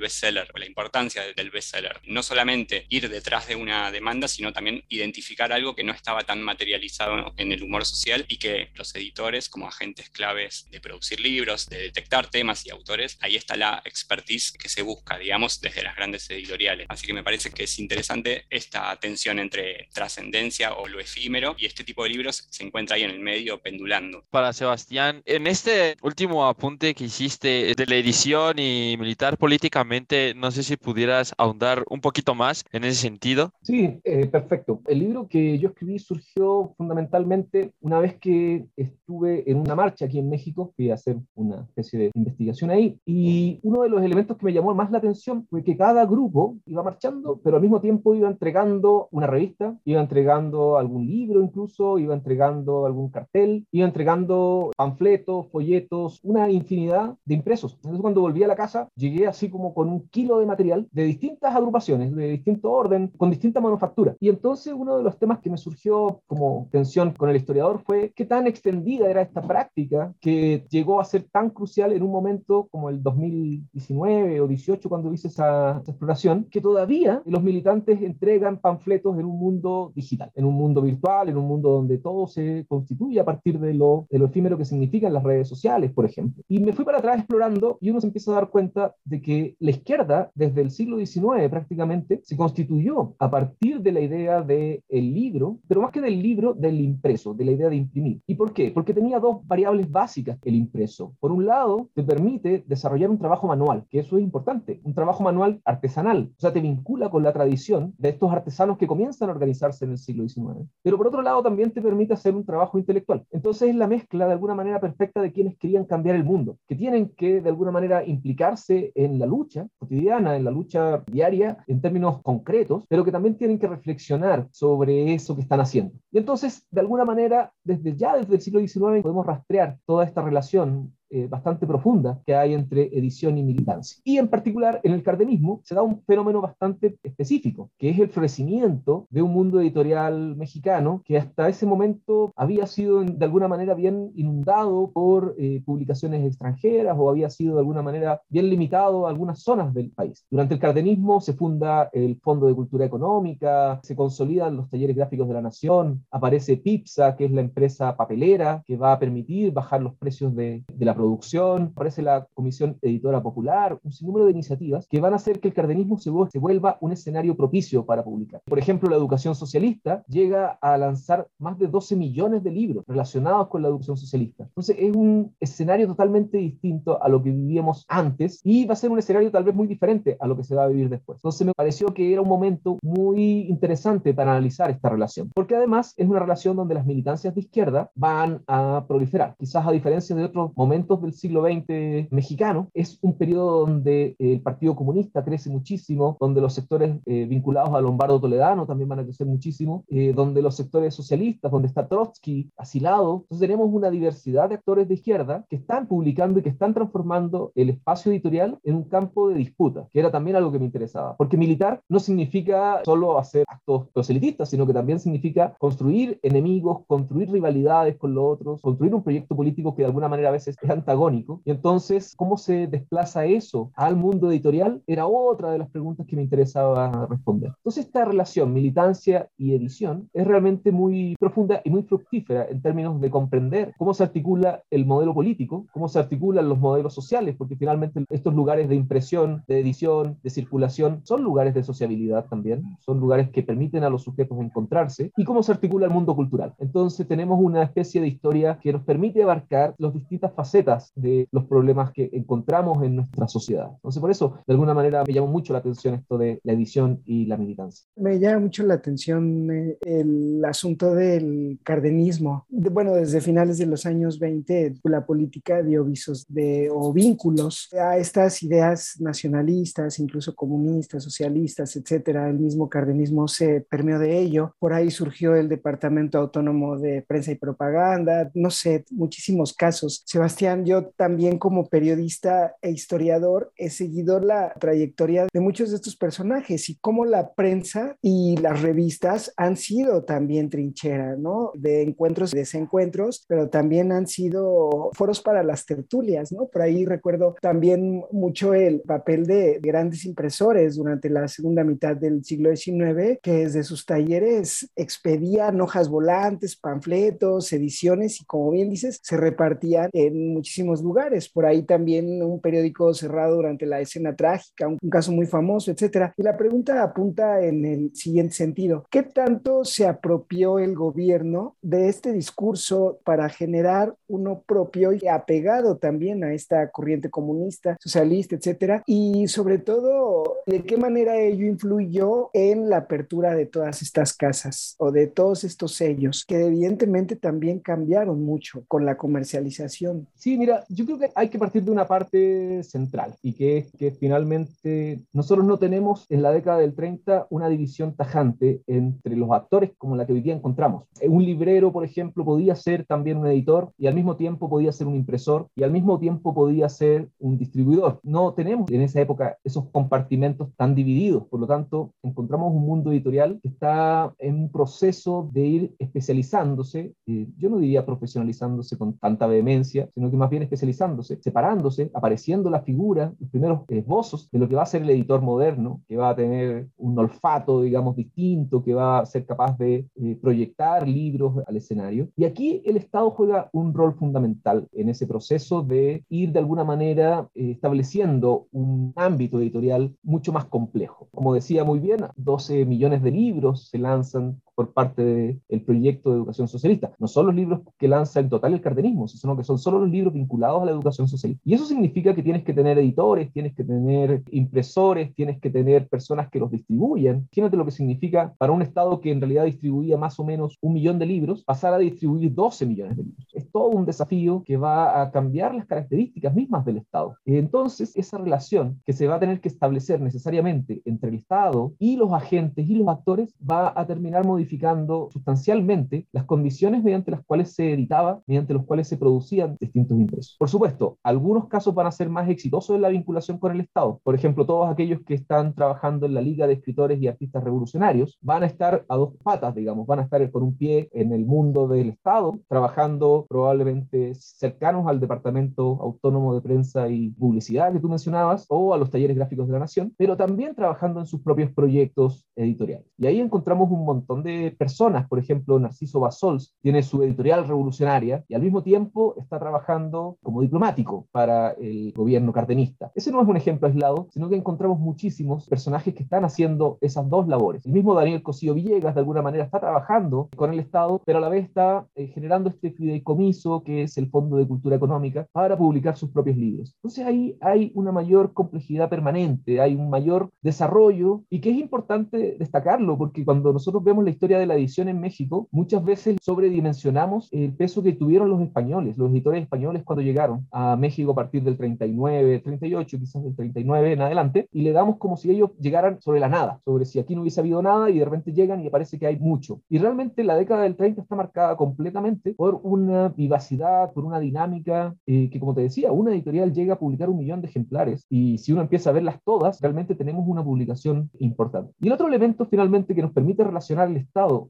bestseller, 0.00 0.50
o 0.54 0.58
la 0.58 0.66
importancia 0.66 1.22
del 1.34 1.50
bestseller. 1.50 2.00
No 2.04 2.22
solamente 2.22 2.86
ir 2.88 3.08
detrás 3.08 3.46
de 3.46 3.56
una 3.56 3.90
demanda, 3.90 4.28
sino 4.28 4.52
también 4.52 4.84
identificar 4.88 5.52
algo 5.52 5.74
que 5.74 5.84
no 5.84 5.92
estaba 5.92 6.22
tan 6.24 6.42
materializado 6.42 7.34
en 7.36 7.52
el 7.52 7.62
humor 7.62 7.84
social 7.84 8.24
y 8.28 8.38
que 8.38 8.70
los 8.74 8.94
editores, 8.94 9.48
como 9.48 9.68
agentes 9.68 10.10
claves 10.10 10.66
de 10.70 10.80
producir 10.80 11.20
libros, 11.20 11.68
de 11.68 11.78
detectar 11.78 12.30
temas 12.30 12.66
y 12.66 12.70
autores, 12.70 13.16
ahí 13.20 13.36
está 13.36 13.56
la 13.56 13.82
expertise 13.84 14.52
que 14.52 14.68
se 14.68 14.82
busca, 14.82 15.18
digamos, 15.18 15.60
desde 15.60 15.82
las 15.84 15.96
grandes 15.96 16.28
editoriales. 16.30 16.86
Así 16.88 17.06
que 17.06 17.12
me 17.12 17.22
parece 17.22 17.50
que 17.50 17.64
es 17.64 17.78
interesante 17.78 18.44
esta 18.50 18.96
tensión 18.96 19.38
entre 19.38 19.88
trascendencia 19.92 20.74
o 20.74 20.88
lo 20.88 21.00
efímero 21.00 21.54
y 21.58 21.66
este 21.66 21.84
tipo 21.84 22.02
de 22.02 22.10
libros 22.10 22.46
se 22.50 22.64
encuentra 22.64 22.96
ahí 22.96 23.02
en 23.02 23.10
el 23.10 23.20
medio 23.20 23.60
pendulando. 23.60 24.24
Para 24.30 24.52
Sebastián, 24.52 25.22
en 25.24 25.46
este 25.46 25.96
último 26.02 26.46
apunte 26.46 26.94
que 26.94 27.04
hiciste 27.04 27.74
de 27.74 27.86
la 27.86 27.96
edición 27.96 28.58
y 28.58 28.96
militar 28.98 29.36
políticamente, 29.38 30.34
no 30.34 30.50
sé 30.50 30.62
si 30.62 30.76
pudieras 30.76 31.34
ahondar 31.38 31.84
un 31.88 32.00
poquito 32.00 32.34
más 32.34 32.64
en 32.72 32.84
ese 32.84 33.00
sentido. 33.00 33.52
Sí, 33.62 34.00
eh, 34.04 34.26
perfecto. 34.26 34.80
El 34.86 35.00
libro 35.00 35.28
que 35.28 35.58
yo 35.58 35.68
escribí 35.68 35.98
surgió 35.98 36.74
fundamentalmente 36.76 37.72
una 37.80 37.98
vez 37.98 38.14
que 38.18 38.66
estuve 38.76 39.50
en 39.50 39.58
una 39.58 39.74
marcha 39.74 40.06
aquí 40.06 40.18
en 40.18 40.30
México, 40.30 40.72
fui 40.76 40.90
a 40.90 40.94
hacer 40.94 41.16
una 41.34 41.62
especie 41.62 41.98
de 41.98 42.10
investigación 42.14 42.70
ahí, 42.70 42.98
y 43.04 43.60
uno 43.62 43.82
de 43.82 43.88
los 43.88 44.02
elementos 44.02 44.36
que 44.36 44.46
me 44.46 44.52
llamó 44.52 44.74
más 44.74 44.90
la 44.90 44.98
atención 44.98 45.46
fue 45.48 45.63
que 45.64 45.76
cada 45.76 46.06
grupo 46.06 46.56
iba 46.66 46.82
marchando, 46.82 47.40
pero 47.42 47.56
al 47.56 47.62
mismo 47.62 47.80
tiempo 47.80 48.14
iba 48.14 48.28
entregando 48.28 49.08
una 49.10 49.26
revista, 49.26 49.76
iba 49.84 50.00
entregando 50.00 50.78
algún 50.78 51.06
libro 51.06 51.42
incluso, 51.42 51.98
iba 51.98 52.14
entregando 52.14 52.86
algún 52.86 53.10
cartel, 53.10 53.66
iba 53.72 53.86
entregando 53.86 54.70
panfletos, 54.76 55.48
folletos, 55.48 56.20
una 56.22 56.50
infinidad 56.50 57.14
de 57.24 57.34
impresos. 57.34 57.74
Entonces 57.76 58.00
cuando 58.00 58.20
volví 58.20 58.42
a 58.42 58.48
la 58.48 58.56
casa, 58.56 58.88
llegué 58.94 59.26
así 59.26 59.50
como 59.50 59.74
con 59.74 59.88
un 59.88 60.08
kilo 60.08 60.38
de 60.38 60.46
material 60.46 60.88
de 60.92 61.04
distintas 61.04 61.54
agrupaciones, 61.54 62.14
de 62.14 62.28
distinto 62.28 62.70
orden, 62.70 63.08
con 63.16 63.30
distinta 63.30 63.60
manufactura. 63.60 64.16
Y 64.20 64.28
entonces 64.28 64.72
uno 64.72 64.96
de 64.96 65.02
los 65.02 65.18
temas 65.18 65.40
que 65.40 65.50
me 65.50 65.56
surgió 65.56 66.20
como 66.26 66.68
tensión 66.70 67.12
con 67.12 67.30
el 67.30 67.36
historiador 67.36 67.82
fue 67.84 68.12
qué 68.14 68.24
tan 68.24 68.46
extendida 68.46 69.08
era 69.08 69.22
esta 69.22 69.42
práctica 69.42 70.14
que 70.20 70.66
llegó 70.70 71.00
a 71.00 71.04
ser 71.04 71.24
tan 71.30 71.50
crucial 71.50 71.92
en 71.92 72.02
un 72.02 72.10
momento 72.10 72.68
como 72.70 72.88
el 72.90 73.02
2019 73.02 74.40
o 74.40 74.48
18 74.48 74.88
cuando 74.88 75.12
hice 75.12 75.28
esa, 75.28 75.53
exploración, 75.86 76.46
que 76.50 76.60
todavía 76.60 77.22
los 77.26 77.42
militantes 77.42 78.00
entregan 78.02 78.58
panfletos 78.58 79.18
en 79.18 79.24
un 79.24 79.38
mundo 79.38 79.92
digital, 79.94 80.30
en 80.34 80.44
un 80.44 80.54
mundo 80.54 80.82
virtual, 80.82 81.28
en 81.28 81.36
un 81.36 81.46
mundo 81.46 81.70
donde 81.70 81.98
todo 81.98 82.26
se 82.26 82.64
constituye 82.68 83.20
a 83.20 83.24
partir 83.24 83.58
de 83.58 83.74
lo, 83.74 84.06
de 84.10 84.18
lo 84.18 84.26
efímero 84.26 84.58
que 84.58 84.64
significan 84.64 85.12
las 85.12 85.22
redes 85.22 85.48
sociales, 85.48 85.92
por 85.92 86.04
ejemplo. 86.04 86.42
Y 86.48 86.60
me 86.60 86.72
fui 86.72 86.84
para 86.84 86.98
atrás 86.98 87.18
explorando 87.18 87.78
y 87.80 87.90
uno 87.90 88.00
se 88.00 88.06
empieza 88.06 88.32
a 88.32 88.34
dar 88.34 88.50
cuenta 88.50 88.94
de 89.04 89.20
que 89.20 89.56
la 89.58 89.70
izquierda, 89.70 90.30
desde 90.34 90.60
el 90.60 90.70
siglo 90.70 90.98
XIX 90.98 91.48
prácticamente, 91.50 92.20
se 92.22 92.36
constituyó 92.36 93.14
a 93.18 93.30
partir 93.30 93.80
de 93.80 93.92
la 93.92 94.00
idea 94.00 94.42
del 94.42 94.82
el 94.88 95.14
libro, 95.14 95.58
pero 95.68 95.80
más 95.80 95.90
que 95.90 96.00
del 96.00 96.22
libro, 96.22 96.54
del 96.54 96.80
impreso, 96.80 97.34
de 97.34 97.44
la 97.44 97.52
idea 97.52 97.68
de 97.68 97.76
imprimir. 97.76 98.20
¿Y 98.26 98.34
por 98.34 98.52
qué? 98.52 98.70
Porque 98.70 98.94
tenía 98.94 99.18
dos 99.18 99.46
variables 99.46 99.90
básicas 99.90 100.38
el 100.44 100.54
impreso. 100.54 101.14
Por 101.20 101.32
un 101.32 101.46
lado, 101.46 101.88
te 101.94 102.02
permite 102.02 102.64
desarrollar 102.66 103.10
un 103.10 103.18
trabajo 103.18 103.46
manual, 103.46 103.84
que 103.90 104.00
eso 104.00 104.16
es 104.16 104.22
importante, 104.22 104.80
un 104.84 104.94
trabajo 104.94 105.22
manual 105.22 105.43
artesanal, 105.64 106.30
o 106.36 106.40
sea, 106.40 106.52
te 106.52 106.60
vincula 106.60 107.10
con 107.10 107.22
la 107.22 107.32
tradición 107.32 107.94
de 107.98 108.10
estos 108.10 108.32
artesanos 108.32 108.78
que 108.78 108.86
comienzan 108.86 109.28
a 109.28 109.32
organizarse 109.32 109.84
en 109.84 109.92
el 109.92 109.98
siglo 109.98 110.28
XIX. 110.28 110.68
Pero 110.82 110.96
por 110.96 111.08
otro 111.08 111.22
lado, 111.22 111.42
también 111.42 111.70
te 111.70 111.82
permite 111.82 112.14
hacer 112.14 112.34
un 112.34 112.44
trabajo 112.44 112.78
intelectual. 112.78 113.24
Entonces 113.30 113.70
es 113.70 113.76
la 113.76 113.86
mezcla 113.86 114.26
de 114.26 114.32
alguna 114.32 114.54
manera 114.54 114.80
perfecta 114.80 115.20
de 115.20 115.32
quienes 115.32 115.56
querían 115.56 115.84
cambiar 115.84 116.16
el 116.16 116.24
mundo, 116.24 116.58
que 116.66 116.74
tienen 116.74 117.10
que 117.10 117.40
de 117.40 117.48
alguna 117.48 117.70
manera 117.70 118.04
implicarse 118.04 118.92
en 118.94 119.18
la 119.18 119.26
lucha 119.26 119.66
cotidiana, 119.78 120.36
en 120.36 120.44
la 120.44 120.50
lucha 120.50 121.02
diaria, 121.06 121.58
en 121.66 121.80
términos 121.80 122.22
concretos, 122.22 122.84
pero 122.88 123.04
que 123.04 123.12
también 123.12 123.36
tienen 123.36 123.58
que 123.58 123.66
reflexionar 123.66 124.48
sobre 124.50 125.14
eso 125.14 125.34
que 125.34 125.42
están 125.42 125.60
haciendo. 125.60 125.94
Y 126.10 126.18
entonces, 126.18 126.66
de 126.70 126.80
alguna 126.80 127.04
manera, 127.04 127.52
desde 127.62 127.96
ya 127.96 128.16
desde 128.16 128.34
el 128.34 128.40
siglo 128.40 128.60
XIX 128.60 129.02
podemos 129.02 129.26
rastrear 129.26 129.78
toda 129.86 130.04
esta 130.04 130.22
relación 130.22 130.92
eh, 131.10 131.26
bastante 131.28 131.66
profunda 131.66 132.20
que 132.26 132.34
hay 132.34 132.54
entre 132.54 132.84
edición 132.96 133.38
y 133.38 133.42
militancia. 133.42 134.00
Y 134.04 134.18
en 134.18 134.28
particular 134.28 134.80
en 134.82 134.92
el 134.92 135.02
cardenismo 135.02 135.60
se 135.64 135.74
da 135.74 135.82
un 135.82 136.02
fenómeno 136.02 136.40
bastante 136.40 136.96
específico, 137.02 137.70
que 137.78 137.90
es 137.90 137.98
el 137.98 138.08
florecimiento 138.08 139.06
de 139.10 139.22
un 139.22 139.32
mundo 139.32 139.60
editorial 139.60 140.36
mexicano 140.36 141.02
que 141.04 141.18
hasta 141.18 141.48
ese 141.48 141.66
momento 141.66 142.32
había 142.36 142.66
sido 142.66 143.02
de 143.02 143.24
alguna 143.24 143.48
manera 143.48 143.74
bien 143.74 144.12
inundado 144.14 144.90
por 144.92 145.34
eh, 145.38 145.62
publicaciones 145.64 146.26
extranjeras 146.26 146.96
o 146.98 147.10
había 147.10 147.30
sido 147.30 147.54
de 147.54 147.60
alguna 147.60 147.82
manera 147.82 148.20
bien 148.28 148.50
limitado 148.50 149.06
a 149.06 149.10
algunas 149.10 149.42
zonas 149.42 149.72
del 149.74 149.90
país. 149.90 150.24
Durante 150.30 150.54
el 150.54 150.60
cardenismo 150.60 151.20
se 151.20 151.34
funda 151.34 151.90
el 151.92 152.18
Fondo 152.20 152.46
de 152.46 152.54
Cultura 152.54 152.84
Económica, 152.86 153.80
se 153.82 153.96
consolidan 153.96 154.56
los 154.56 154.70
talleres 154.70 154.96
gráficos 154.96 155.28
de 155.28 155.34
la 155.34 155.42
nación, 155.42 156.04
aparece 156.10 156.56
PIPSA, 156.56 157.16
que 157.16 157.26
es 157.26 157.30
la 157.30 157.40
empresa 157.40 157.96
papelera 157.96 158.62
que 158.66 158.76
va 158.76 158.92
a 158.92 158.98
permitir 158.98 159.52
bajar 159.52 159.82
los 159.82 159.94
precios 159.96 160.34
de, 160.34 160.64
de 160.72 160.84
la 160.84 160.93
producción 160.94 161.72
aparece 161.72 162.02
la 162.02 162.26
Comisión 162.34 162.78
Editora 162.82 163.22
Popular, 163.22 163.78
un 163.82 163.92
sinnúmero 163.92 164.26
de 164.26 164.32
iniciativas 164.32 164.86
que 164.88 165.00
van 165.00 165.12
a 165.12 165.16
hacer 165.16 165.40
que 165.40 165.48
el 165.48 165.54
cardenismo 165.54 165.98
se, 165.98 166.10
vuelva 166.10 166.78
un 166.80 166.92
escenario 166.92 167.36
propicio 167.36 167.84
para 167.84 168.04
publicar. 168.04 168.42
Por 168.44 168.58
ejemplo, 168.58 168.88
la 168.88 168.96
educación 168.96 169.34
socialista 169.34 170.04
llega 170.08 170.58
a 170.60 170.76
lanzar 170.78 171.28
más 171.38 171.58
de 171.58 171.68
12 171.68 171.96
millones 171.96 172.42
de 172.42 172.50
libros 172.50 172.84
relacionados 172.86 173.48
con 173.48 173.62
la 173.62 173.68
educación 173.68 173.96
socialista. 173.96 174.44
Entonces 174.44 174.76
es 174.78 174.94
un 174.94 175.34
escenario 175.40 175.86
totalmente 175.86 176.38
distinto 176.38 177.02
a 177.02 177.08
lo 177.08 177.22
que 177.22 177.30
vivíamos 177.30 177.84
antes 177.88 178.40
y 178.44 178.64
va 178.64 178.74
a 178.74 178.76
ser 178.76 178.90
un 178.90 178.98
escenario 178.98 179.30
tal 179.30 179.44
vez 179.44 179.54
muy 179.54 179.66
diferente 179.66 180.16
a 180.20 180.26
lo 180.26 180.36
que 180.36 180.44
se 180.44 180.54
va 180.54 180.64
a 180.64 180.68
vivir 180.68 180.88
después. 180.88 181.18
Entonces 181.18 181.46
me 181.46 181.54
pareció 181.54 181.88
que 181.88 182.12
era 182.12 182.22
un 182.22 182.28
momento 182.28 182.78
muy 182.82 183.42
interesante 183.48 184.14
para 184.14 184.32
analizar 184.32 184.70
esta 184.70 184.88
relación, 184.88 185.30
porque 185.34 185.56
además 185.56 185.94
es 185.96 186.08
una 186.08 186.20
relación 186.20 186.56
donde 186.56 186.74
las 186.74 186.86
militancias 186.86 187.34
de 187.34 187.40
izquierda 187.40 187.90
van 187.94 188.42
a 188.46 188.84
proliferar, 188.86 189.34
quizás 189.38 189.66
a 189.66 189.72
diferencia 189.72 190.14
de 190.14 190.24
otros 190.24 190.52
momentos 190.56 190.83
del 190.84 191.14
siglo 191.14 191.42
XX 191.42 192.12
mexicano. 192.12 192.68
Es 192.74 192.98
un 193.00 193.16
periodo 193.16 193.60
donde 193.66 194.16
el 194.18 194.40
Partido 194.42 194.76
Comunista 194.76 195.24
crece 195.24 195.48
muchísimo, 195.50 196.16
donde 196.20 196.40
los 196.40 196.52
sectores 196.52 196.96
eh, 197.06 197.26
vinculados 197.26 197.74
a 197.74 197.80
Lombardo 197.80 198.20
Toledano 198.20 198.66
también 198.66 198.88
van 198.88 199.00
a 199.00 199.04
crecer 199.04 199.26
muchísimo, 199.26 199.84
eh, 199.88 200.12
donde 200.14 200.42
los 200.42 200.56
sectores 200.56 200.94
socialistas, 200.94 201.50
donde 201.50 201.68
está 201.68 201.88
Trotsky 201.88 202.50
asilado. 202.56 203.22
Entonces 203.22 203.48
tenemos 203.48 203.70
una 203.72 203.90
diversidad 203.90 204.48
de 204.48 204.56
actores 204.56 204.86
de 204.86 204.94
izquierda 204.94 205.44
que 205.48 205.56
están 205.56 205.86
publicando 205.88 206.38
y 206.38 206.42
que 206.42 206.50
están 206.50 206.74
transformando 206.74 207.52
el 207.54 207.70
espacio 207.70 208.12
editorial 208.12 208.58
en 208.62 208.76
un 208.76 208.84
campo 208.84 209.28
de 209.28 209.36
disputa, 209.36 209.88
que 209.92 210.00
era 210.00 210.10
también 210.10 210.36
algo 210.36 210.52
que 210.52 210.58
me 210.58 210.66
interesaba. 210.66 211.16
Porque 211.16 211.38
militar 211.38 211.80
no 211.88 211.98
significa 211.98 212.82
solo 212.84 213.18
hacer 213.18 213.44
actos 213.48 213.88
proselitistas, 213.92 214.50
sino 214.50 214.66
que 214.66 214.74
también 214.74 215.00
significa 215.00 215.54
construir 215.58 216.18
enemigos, 216.22 216.84
construir 216.86 217.30
rivalidades 217.30 217.96
con 217.96 218.14
los 218.14 218.24
otros, 218.24 218.60
construir 218.60 218.94
un 218.94 219.02
proyecto 219.02 219.34
político 219.34 219.74
que 219.74 219.82
de 219.82 219.86
alguna 219.86 220.08
manera 220.08 220.28
a 220.28 220.32
veces 220.32 220.56
es 220.60 220.70
antagónico. 220.74 221.40
Y 221.44 221.50
entonces, 221.50 222.14
¿cómo 222.16 222.36
se 222.36 222.66
desplaza 222.66 223.24
eso 223.24 223.70
al 223.74 223.96
mundo 223.96 224.30
editorial? 224.30 224.82
Era 224.86 225.06
otra 225.06 225.50
de 225.50 225.58
las 225.58 225.70
preguntas 225.70 226.06
que 226.06 226.16
me 226.16 226.22
interesaba 226.22 227.06
responder. 227.06 227.52
Entonces, 227.56 227.86
esta 227.86 228.04
relación 228.04 228.52
militancia 228.52 229.28
y 229.36 229.54
edición 229.54 230.08
es 230.12 230.26
realmente 230.26 230.72
muy 230.72 231.16
profunda 231.18 231.60
y 231.64 231.70
muy 231.70 231.82
fructífera 231.82 232.46
en 232.48 232.62
términos 232.62 233.00
de 233.00 233.10
comprender 233.10 233.74
cómo 233.78 233.94
se 233.94 234.04
articula 234.04 234.62
el 234.70 234.86
modelo 234.86 235.14
político, 235.14 235.66
cómo 235.72 235.88
se 235.88 235.98
articulan 235.98 236.48
los 236.48 236.58
modelos 236.58 236.94
sociales, 236.94 237.34
porque 237.36 237.56
finalmente 237.56 238.04
estos 238.10 238.34
lugares 238.34 238.68
de 238.68 238.74
impresión, 238.74 239.42
de 239.48 239.60
edición, 239.60 240.18
de 240.22 240.30
circulación, 240.30 241.00
son 241.04 241.22
lugares 241.22 241.54
de 241.54 241.62
sociabilidad 241.62 242.26
también, 242.26 242.64
son 242.80 243.00
lugares 243.00 243.30
que 243.30 243.42
permiten 243.42 243.84
a 243.84 243.90
los 243.90 244.02
sujetos 244.02 244.38
encontrarse, 244.40 245.12
y 245.16 245.24
cómo 245.24 245.42
se 245.42 245.52
articula 245.52 245.86
el 245.86 245.92
mundo 245.92 246.14
cultural. 246.14 246.54
Entonces, 246.58 247.06
tenemos 247.06 247.38
una 247.40 247.62
especie 247.62 248.00
de 248.00 248.08
historia 248.08 248.58
que 248.60 248.72
nos 248.72 248.82
permite 248.82 249.22
abarcar 249.22 249.74
las 249.78 249.92
distintas 249.92 250.32
facetas 250.34 250.63
de 250.94 251.28
los 251.30 251.44
problemas 251.44 251.92
que 251.92 252.10
encontramos 252.12 252.82
en 252.82 252.96
nuestra 252.96 253.28
sociedad. 253.28 253.70
Entonces, 253.74 254.00
por 254.00 254.10
eso, 254.10 254.38
de 254.46 254.52
alguna 254.52 254.74
manera, 254.74 255.04
me 255.06 255.12
llamó 255.12 255.28
mucho 255.28 255.52
la 255.52 255.60
atención 255.60 255.94
esto 255.94 256.18
de 256.18 256.40
la 256.42 256.52
edición 256.52 257.02
y 257.04 257.26
la 257.26 257.36
militancia. 257.36 257.86
Me 257.96 258.18
llama 258.18 258.40
mucho 258.40 258.64
la 258.64 258.74
atención 258.74 259.50
eh, 259.50 259.78
el 259.82 260.44
asunto 260.44 260.94
del 260.94 261.58
cardenismo. 261.62 262.46
bueno, 262.48 262.94
desde 262.94 263.20
finales 263.20 263.58
de 263.58 263.66
los 263.66 263.86
años 263.86 264.18
20, 264.18 264.76
la 264.84 265.04
política 265.04 265.62
dio 265.62 265.84
visos 265.84 266.24
de, 266.28 266.68
o 266.72 266.92
vínculos 266.92 267.68
a 267.72 267.98
estas 267.98 268.42
ideas 268.42 268.96
nacionalistas, 269.00 269.98
incluso 269.98 270.34
comunistas, 270.34 271.02
socialistas, 271.02 271.76
etcétera. 271.76 272.28
El 272.28 272.38
mismo 272.38 272.68
cardenismo 272.68 273.28
se 273.28 273.60
permeó 273.60 273.98
de 273.98 274.18
ello. 274.18 274.54
Por 274.58 274.72
ahí 274.72 274.90
surgió 274.90 275.34
el 275.34 275.48
Departamento 275.48 276.18
Autónomo 276.18 276.78
de 276.78 277.02
Prensa 277.02 277.32
y 277.32 277.36
Propaganda, 277.36 278.30
no 278.34 278.50
sé, 278.50 278.84
muchísimos 278.90 279.52
casos. 279.52 280.02
Sebastián, 280.06 280.53
yo 280.62 280.86
también 280.96 281.38
como 281.38 281.68
periodista 281.68 282.54
e 282.62 282.70
historiador 282.70 283.52
he 283.56 283.70
seguido 283.70 284.20
la 284.20 284.52
trayectoria 284.54 285.26
de 285.32 285.40
muchos 285.40 285.70
de 285.70 285.76
estos 285.76 285.96
personajes 285.96 286.68
y 286.68 286.76
cómo 286.76 287.04
la 287.04 287.32
prensa 287.32 287.96
y 288.02 288.36
las 288.36 288.62
revistas 288.62 289.32
han 289.36 289.56
sido 289.56 290.04
también 290.04 290.50
trinchera, 290.50 291.16
¿no? 291.16 291.50
De 291.54 291.82
encuentros 291.82 292.32
y 292.32 292.36
desencuentros, 292.36 293.24
pero 293.28 293.48
también 293.48 293.90
han 293.92 294.06
sido 294.06 294.90
foros 294.92 295.20
para 295.20 295.42
las 295.42 295.66
tertulias, 295.66 296.32
¿no? 296.32 296.46
Por 296.46 296.62
ahí 296.62 296.84
recuerdo 296.84 297.34
también 297.40 298.04
mucho 298.12 298.54
el 298.54 298.80
papel 298.80 299.26
de 299.26 299.58
grandes 299.62 300.04
impresores 300.04 300.76
durante 300.76 301.08
la 301.10 301.26
segunda 301.28 301.64
mitad 301.64 301.96
del 301.96 302.24
siglo 302.24 302.54
XIX, 302.54 303.18
que 303.22 303.32
desde 303.32 303.62
sus 303.62 303.86
talleres 303.86 304.70
expedían 304.76 305.60
hojas 305.60 305.88
volantes, 305.88 306.56
panfletos, 306.56 307.52
ediciones 307.52 308.20
y 308.20 308.24
como 308.24 308.50
bien 308.50 308.70
dices, 308.70 309.00
se 309.02 309.16
repartían 309.16 309.90
en 309.92 310.43
muchísimas 310.44 310.82
lugares. 310.82 311.26
Por 311.26 311.46
ahí 311.46 311.62
también 311.62 312.22
un 312.22 312.38
periódico 312.38 312.92
cerrado 312.92 313.36
durante 313.36 313.64
la 313.64 313.80
escena 313.80 314.14
trágica, 314.14 314.68
un, 314.68 314.78
caso 314.90 315.10
muy 315.10 315.26
famoso, 315.26 315.70
etcétera. 315.70 316.12
Y 316.18 316.22
la 316.22 316.36
pregunta 316.36 316.82
apunta 316.82 317.42
en 317.42 317.64
el 317.64 317.94
siguiente 317.94 318.34
sentido: 318.34 318.86
¿Qué 318.90 319.02
tanto 319.02 319.64
se 319.64 319.86
apropió 319.86 320.58
el 320.58 320.74
gobierno 320.74 321.56
de 321.62 321.88
este 321.88 322.12
discurso 322.12 322.98
para 323.04 323.30
generar 323.30 323.94
uno 324.06 324.42
propio 324.46 324.92
y 324.92 325.08
apegado 325.08 325.78
también 325.78 326.22
a 326.22 326.34
esta 326.34 326.70
corriente 326.70 327.08
comunista, 327.08 327.78
socialista, 327.80 328.36
etcétera? 328.36 328.82
Y 328.86 329.26
sobre 329.28 329.56
todo, 329.56 330.42
¿de 330.46 330.62
qué 330.64 330.76
manera 330.76 331.18
ello 331.18 331.46
influyó 331.46 332.28
en 332.34 332.68
la 332.68 332.78
apertura 332.78 333.34
de 333.34 333.46
todas 333.46 333.80
estas 333.80 334.12
casas 334.12 334.74
o 334.78 334.92
de 334.92 335.06
todos 335.06 335.44
estos 335.44 335.74
sellos 335.74 336.26
que 336.28 336.44
evidentemente 336.44 337.16
también 337.16 337.60
cambiaron 337.60 338.22
mucho 338.22 338.64
con 338.68 338.84
la 338.84 338.98
comercialización? 338.98 340.06
Sí, 340.16 340.33
Sí, 340.34 340.38
mira, 340.38 340.64
yo 340.68 340.84
creo 340.84 340.98
que 340.98 341.12
hay 341.14 341.28
que 341.28 341.38
partir 341.38 341.62
de 341.62 341.70
una 341.70 341.86
parte 341.86 342.64
central 342.64 343.14
y 343.22 343.34
que 343.34 343.58
es 343.58 343.70
que 343.78 343.92
finalmente 343.92 344.98
nosotros 345.12 345.46
no 345.46 345.60
tenemos 345.60 346.06
en 346.10 346.22
la 346.22 346.32
década 346.32 346.58
del 346.58 346.74
30 346.74 347.28
una 347.30 347.48
división 347.48 347.94
tajante 347.94 348.60
entre 348.66 349.14
los 349.14 349.30
actores 349.30 349.70
como 349.78 349.94
la 349.94 350.04
que 350.04 350.12
hoy 350.12 350.22
día 350.22 350.34
encontramos. 350.34 350.86
Un 351.06 351.24
librero, 351.24 351.70
por 351.70 351.84
ejemplo, 351.84 352.24
podía 352.24 352.56
ser 352.56 352.84
también 352.84 353.18
un 353.18 353.28
editor 353.28 353.70
y 353.78 353.86
al 353.86 353.94
mismo 353.94 354.16
tiempo 354.16 354.50
podía 354.50 354.72
ser 354.72 354.88
un 354.88 354.96
impresor 354.96 355.46
y 355.54 355.62
al 355.62 355.70
mismo 355.70 356.00
tiempo 356.00 356.34
podía 356.34 356.68
ser 356.68 357.08
un 357.20 357.38
distribuidor. 357.38 358.00
No 358.02 358.34
tenemos 358.34 358.68
en 358.72 358.80
esa 358.80 359.00
época 359.00 359.38
esos 359.44 359.66
compartimentos 359.70 360.48
tan 360.56 360.74
divididos, 360.74 361.28
por 361.28 361.38
lo 361.38 361.46
tanto 361.46 361.92
encontramos 362.02 362.52
un 362.52 362.66
mundo 362.66 362.90
editorial 362.90 363.38
que 363.40 363.50
está 363.50 364.12
en 364.18 364.34
un 364.34 364.50
proceso 364.50 365.30
de 365.32 365.46
ir 365.46 365.74
especializándose, 365.78 366.92
eh, 367.06 367.28
yo 367.38 367.50
no 367.50 367.58
diría 367.58 367.86
profesionalizándose 367.86 368.76
con 368.76 368.98
tanta 368.98 369.28
vehemencia, 369.28 369.88
sino 369.94 370.10
que 370.10 370.16
más 370.16 370.23
bien 370.30 370.42
especializándose, 370.42 371.20
separándose, 371.22 371.90
apareciendo 371.94 372.50
la 372.50 372.62
figura, 372.62 373.12
los 373.18 373.30
primeros 373.30 373.60
esbozos 373.68 374.30
de 374.30 374.38
lo 374.38 374.48
que 374.48 374.56
va 374.56 374.62
a 374.62 374.66
ser 374.66 374.82
el 374.82 374.90
editor 374.90 375.20
moderno, 375.20 375.82
que 375.88 375.96
va 375.96 376.10
a 376.10 376.16
tener 376.16 376.68
un 376.76 376.98
olfato, 376.98 377.62
digamos, 377.62 377.96
distinto, 377.96 378.62
que 378.62 378.74
va 378.74 379.00
a 379.00 379.06
ser 379.06 379.26
capaz 379.26 379.56
de 379.58 379.86
eh, 379.96 380.18
proyectar 380.20 380.86
libros 380.86 381.42
al 381.46 381.56
escenario. 381.56 382.08
Y 382.16 382.24
aquí 382.24 382.62
el 382.64 382.76
Estado 382.76 383.10
juega 383.10 383.50
un 383.52 383.74
rol 383.74 383.94
fundamental 383.94 384.68
en 384.72 384.88
ese 384.88 385.06
proceso 385.06 385.62
de 385.62 386.04
ir 386.08 386.32
de 386.32 386.38
alguna 386.38 386.64
manera 386.64 387.28
eh, 387.34 387.52
estableciendo 387.52 388.46
un 388.52 388.92
ámbito 388.96 389.40
editorial 389.40 389.94
mucho 390.02 390.32
más 390.32 390.46
complejo. 390.46 391.08
Como 391.12 391.34
decía 391.34 391.64
muy 391.64 391.78
bien, 391.78 392.00
12 392.16 392.64
millones 392.64 393.02
de 393.02 393.10
libros 393.10 393.68
se 393.68 393.78
lanzan 393.78 394.40
por 394.54 394.72
parte 394.72 395.40
del 395.48 395.62
proyecto 395.62 396.10
de 396.10 396.16
educación 396.16 396.48
socialista. 396.48 396.92
No 396.98 397.08
son 397.08 397.26
los 397.26 397.34
libros 397.34 397.60
que 397.78 397.88
lanza 397.88 398.20
en 398.20 398.28
total 398.28 398.54
el 398.54 398.60
cardenismo, 398.60 399.08
sino 399.08 399.36
que 399.36 399.44
son 399.44 399.58
solo 399.58 399.80
los 399.80 399.90
libros 399.90 400.14
vinculados 400.14 400.62
a 400.62 400.66
la 400.66 400.70
educación 400.70 401.08
socialista. 401.08 401.42
Y 401.44 401.54
eso 401.54 401.64
significa 401.64 402.14
que 402.14 402.22
tienes 402.22 402.44
que 402.44 402.52
tener 402.52 402.78
editores, 402.78 403.32
tienes 403.32 403.54
que 403.54 403.64
tener 403.64 404.22
impresores, 404.30 405.14
tienes 405.14 405.40
que 405.40 405.50
tener 405.50 405.88
personas 405.88 406.30
que 406.30 406.38
los 406.38 406.50
distribuyan. 406.50 407.28
Fíjate 407.32 407.56
lo 407.56 407.64
que 407.64 407.70
significa 407.70 408.34
para 408.38 408.52
un 408.52 408.62
Estado 408.62 409.00
que 409.00 409.10
en 409.10 409.20
realidad 409.20 409.44
distribuía 409.44 409.96
más 409.96 410.18
o 410.18 410.24
menos 410.24 410.58
un 410.60 410.74
millón 410.74 410.98
de 410.98 411.06
libros, 411.06 411.44
pasar 411.44 411.74
a 411.74 411.78
distribuir 411.78 412.32
12 412.32 412.66
millones 412.66 412.96
de 412.96 413.04
libros. 413.04 413.28
Es 413.32 413.50
todo 413.50 413.68
un 413.68 413.84
desafío 413.84 414.42
que 414.44 414.56
va 414.56 415.02
a 415.02 415.10
cambiar 415.10 415.54
las 415.54 415.66
características 415.66 416.34
mismas 416.34 416.64
del 416.64 416.78
Estado. 416.78 417.16
Entonces, 417.24 417.96
esa 417.96 418.18
relación 418.18 418.80
que 418.84 418.92
se 418.92 419.06
va 419.06 419.16
a 419.16 419.20
tener 419.20 419.40
que 419.40 419.48
establecer 419.48 420.00
necesariamente 420.00 420.82
entre 420.84 421.10
el 421.10 421.16
Estado 421.16 421.72
y 421.78 421.96
los 421.96 422.12
agentes 422.12 422.68
y 422.68 422.74
los 422.74 422.88
actores 422.88 423.34
va 423.40 423.72
a 423.74 423.86
terminar 423.86 424.24
modificando 424.24 424.43
modificando 424.44 425.08
sustancialmente 425.10 426.06
las 426.12 426.24
condiciones 426.24 426.82
mediante 426.82 427.10
las 427.10 427.24
cuales 427.24 427.54
se 427.54 427.72
editaba, 427.72 428.20
mediante 428.26 428.52
los 428.52 428.64
cuales 428.64 428.88
se 428.88 428.98
producían 428.98 429.56
distintos 429.58 429.98
impresos. 429.98 430.36
Por 430.38 430.48
supuesto, 430.48 430.98
algunos 431.02 431.48
casos 431.48 431.74
van 431.74 431.86
a 431.86 431.92
ser 431.92 432.10
más 432.10 432.28
exitosos 432.28 432.76
en 432.76 432.82
la 432.82 432.90
vinculación 432.90 433.38
con 433.38 433.52
el 433.52 433.60
Estado. 433.60 434.00
Por 434.02 434.14
ejemplo, 434.14 434.44
todos 434.44 434.70
aquellos 434.70 435.00
que 435.06 435.14
están 435.14 435.54
trabajando 435.54 436.06
en 436.06 436.14
la 436.14 436.20
Liga 436.20 436.46
de 436.46 436.54
Escritores 436.54 437.00
y 437.00 437.08
Artistas 437.08 437.42
Revolucionarios 437.42 438.18
van 438.20 438.42
a 438.42 438.46
estar 438.46 438.84
a 438.88 438.96
dos 438.96 439.14
patas, 439.22 439.54
digamos, 439.54 439.86
van 439.86 440.00
a 440.00 440.02
estar 440.02 440.30
con 440.30 440.42
un 440.42 440.56
pie 440.56 440.88
en 440.92 441.12
el 441.12 441.24
mundo 441.24 441.66
del 441.66 441.88
Estado, 441.88 442.38
trabajando 442.48 443.26
probablemente 443.28 444.14
cercanos 444.14 444.86
al 444.86 445.00
Departamento 445.00 445.78
Autónomo 445.80 446.34
de 446.34 446.42
Prensa 446.42 446.88
y 446.88 447.10
Publicidad 447.10 447.72
que 447.72 447.80
tú 447.80 447.88
mencionabas, 447.88 448.46
o 448.48 448.74
a 448.74 448.78
los 448.78 448.90
talleres 448.90 449.16
gráficos 449.16 449.46
de 449.46 449.52
la 449.54 449.60
Nación, 449.60 449.94
pero 449.96 450.16
también 450.16 450.54
trabajando 450.54 451.00
en 451.00 451.06
sus 451.06 451.22
propios 451.22 451.50
proyectos 451.52 452.26
editoriales. 452.36 452.86
Y 452.98 453.06
ahí 453.06 453.20
encontramos 453.20 453.70
un 453.70 453.84
montón 453.84 454.22
de 454.22 454.33
personas, 454.58 455.08
por 455.08 455.18
ejemplo, 455.18 455.58
Narciso 455.58 456.00
Basols 456.00 456.54
tiene 456.62 456.82
su 456.82 457.02
editorial 457.02 457.46
revolucionaria 457.46 458.24
y 458.28 458.34
al 458.34 458.42
mismo 458.42 458.62
tiempo 458.62 459.14
está 459.18 459.38
trabajando 459.38 460.18
como 460.22 460.42
diplomático 460.42 461.06
para 461.12 461.52
el 461.52 461.92
gobierno 461.92 462.32
cardenista. 462.32 462.90
Ese 462.94 463.10
no 463.10 463.22
es 463.22 463.28
un 463.28 463.36
ejemplo 463.36 463.68
aislado, 463.68 464.08
sino 464.10 464.28
que 464.28 464.36
encontramos 464.36 464.78
muchísimos 464.78 465.48
personajes 465.48 465.94
que 465.94 466.02
están 466.02 466.24
haciendo 466.24 466.78
esas 466.80 467.08
dos 467.08 467.28
labores. 467.28 467.64
El 467.66 467.72
mismo 467.72 467.94
Daniel 467.94 468.22
Cosío 468.22 468.54
Villegas, 468.54 468.94
de 468.94 469.00
alguna 469.00 469.22
manera, 469.22 469.44
está 469.44 469.60
trabajando 469.60 470.28
con 470.36 470.52
el 470.52 470.58
Estado, 470.58 471.02
pero 471.04 471.18
a 471.18 471.20
la 471.20 471.28
vez 471.28 471.44
está 471.44 471.86
eh, 471.94 472.08
generando 472.08 472.48
este 472.48 472.70
fideicomiso, 472.70 473.62
que 473.62 473.82
es 473.82 473.98
el 473.98 474.08
Fondo 474.10 474.36
de 474.36 474.46
Cultura 474.46 474.76
Económica, 474.76 475.26
para 475.32 475.56
publicar 475.56 475.96
sus 475.96 476.10
propios 476.10 476.36
libros. 476.36 476.74
Entonces 476.76 477.06
ahí 477.06 477.36
hay 477.40 477.72
una 477.74 477.92
mayor 477.92 478.32
complejidad 478.32 478.88
permanente, 478.88 479.60
hay 479.60 479.74
un 479.74 479.90
mayor 479.90 480.30
desarrollo 480.42 481.22
y 481.30 481.40
que 481.40 481.50
es 481.50 481.58
importante 481.58 482.36
destacarlo, 482.38 482.96
porque 482.98 483.24
cuando 483.24 483.52
nosotros 483.52 483.82
vemos 483.82 484.04
la 484.04 484.10
historia 484.10 484.23
de 484.28 484.46
la 484.46 484.54
edición 484.54 484.88
en 484.88 485.00
México, 485.00 485.48
muchas 485.50 485.84
veces 485.84 486.16
sobredimensionamos 486.22 487.28
el 487.32 487.52
peso 487.52 487.82
que 487.82 487.92
tuvieron 487.92 488.30
los 488.30 488.40
españoles, 488.40 488.96
los 488.96 489.10
editores 489.10 489.42
españoles 489.42 489.82
cuando 489.84 490.02
llegaron 490.02 490.46
a 490.50 490.76
México 490.76 491.12
a 491.12 491.14
partir 491.14 491.42
del 491.42 491.56
39, 491.56 492.40
38, 492.40 492.98
quizás 492.98 493.22
del 493.22 493.36
39 493.36 493.92
en 493.92 494.00
adelante, 494.00 494.48
y 494.52 494.62
le 494.62 494.72
damos 494.72 494.96
como 494.96 495.16
si 495.16 495.30
ellos 495.30 495.50
llegaran 495.60 496.00
sobre 496.00 496.20
la 496.20 496.28
nada, 496.28 496.60
sobre 496.64 496.84
si 496.86 496.98
aquí 496.98 497.14
no 497.14 497.20
hubiese 497.20 497.40
habido 497.40 497.62
nada 497.62 497.90
y 497.90 497.98
de 497.98 498.04
repente 498.04 498.32
llegan 498.32 498.64
y 498.64 498.70
parece 498.70 498.98
que 498.98 499.06
hay 499.06 499.18
mucho. 499.18 499.60
Y 499.68 499.78
realmente 499.78 500.24
la 500.24 500.36
década 500.36 500.62
del 500.62 500.76
30 500.76 501.02
está 501.02 501.14
marcada 501.14 501.56
completamente 501.56 502.34
por 502.34 502.60
una 502.62 503.10
vivacidad, 503.10 503.92
por 503.92 504.04
una 504.04 504.18
dinámica 504.18 504.94
eh, 505.06 505.30
que, 505.30 505.38
como 505.38 505.54
te 505.54 505.60
decía, 505.60 505.92
una 505.92 506.12
editorial 506.12 506.52
llega 506.52 506.74
a 506.74 506.78
publicar 506.78 507.10
un 507.10 507.18
millón 507.18 507.40
de 507.40 507.48
ejemplares 507.48 508.06
y 508.08 508.38
si 508.38 508.52
uno 508.52 508.62
empieza 508.62 508.90
a 508.90 508.92
verlas 508.94 509.20
todas, 509.24 509.60
realmente 509.60 509.94
tenemos 509.94 510.26
una 510.26 510.42
publicación 510.42 511.10
importante. 511.18 511.72
Y 511.80 511.86
el 511.86 511.92
otro 511.92 512.08
elemento 512.08 512.46
finalmente 512.46 512.94
que 512.94 513.02
nos 513.02 513.12
permite 513.12 513.44
relacionar 513.44 513.88
el 513.88 513.96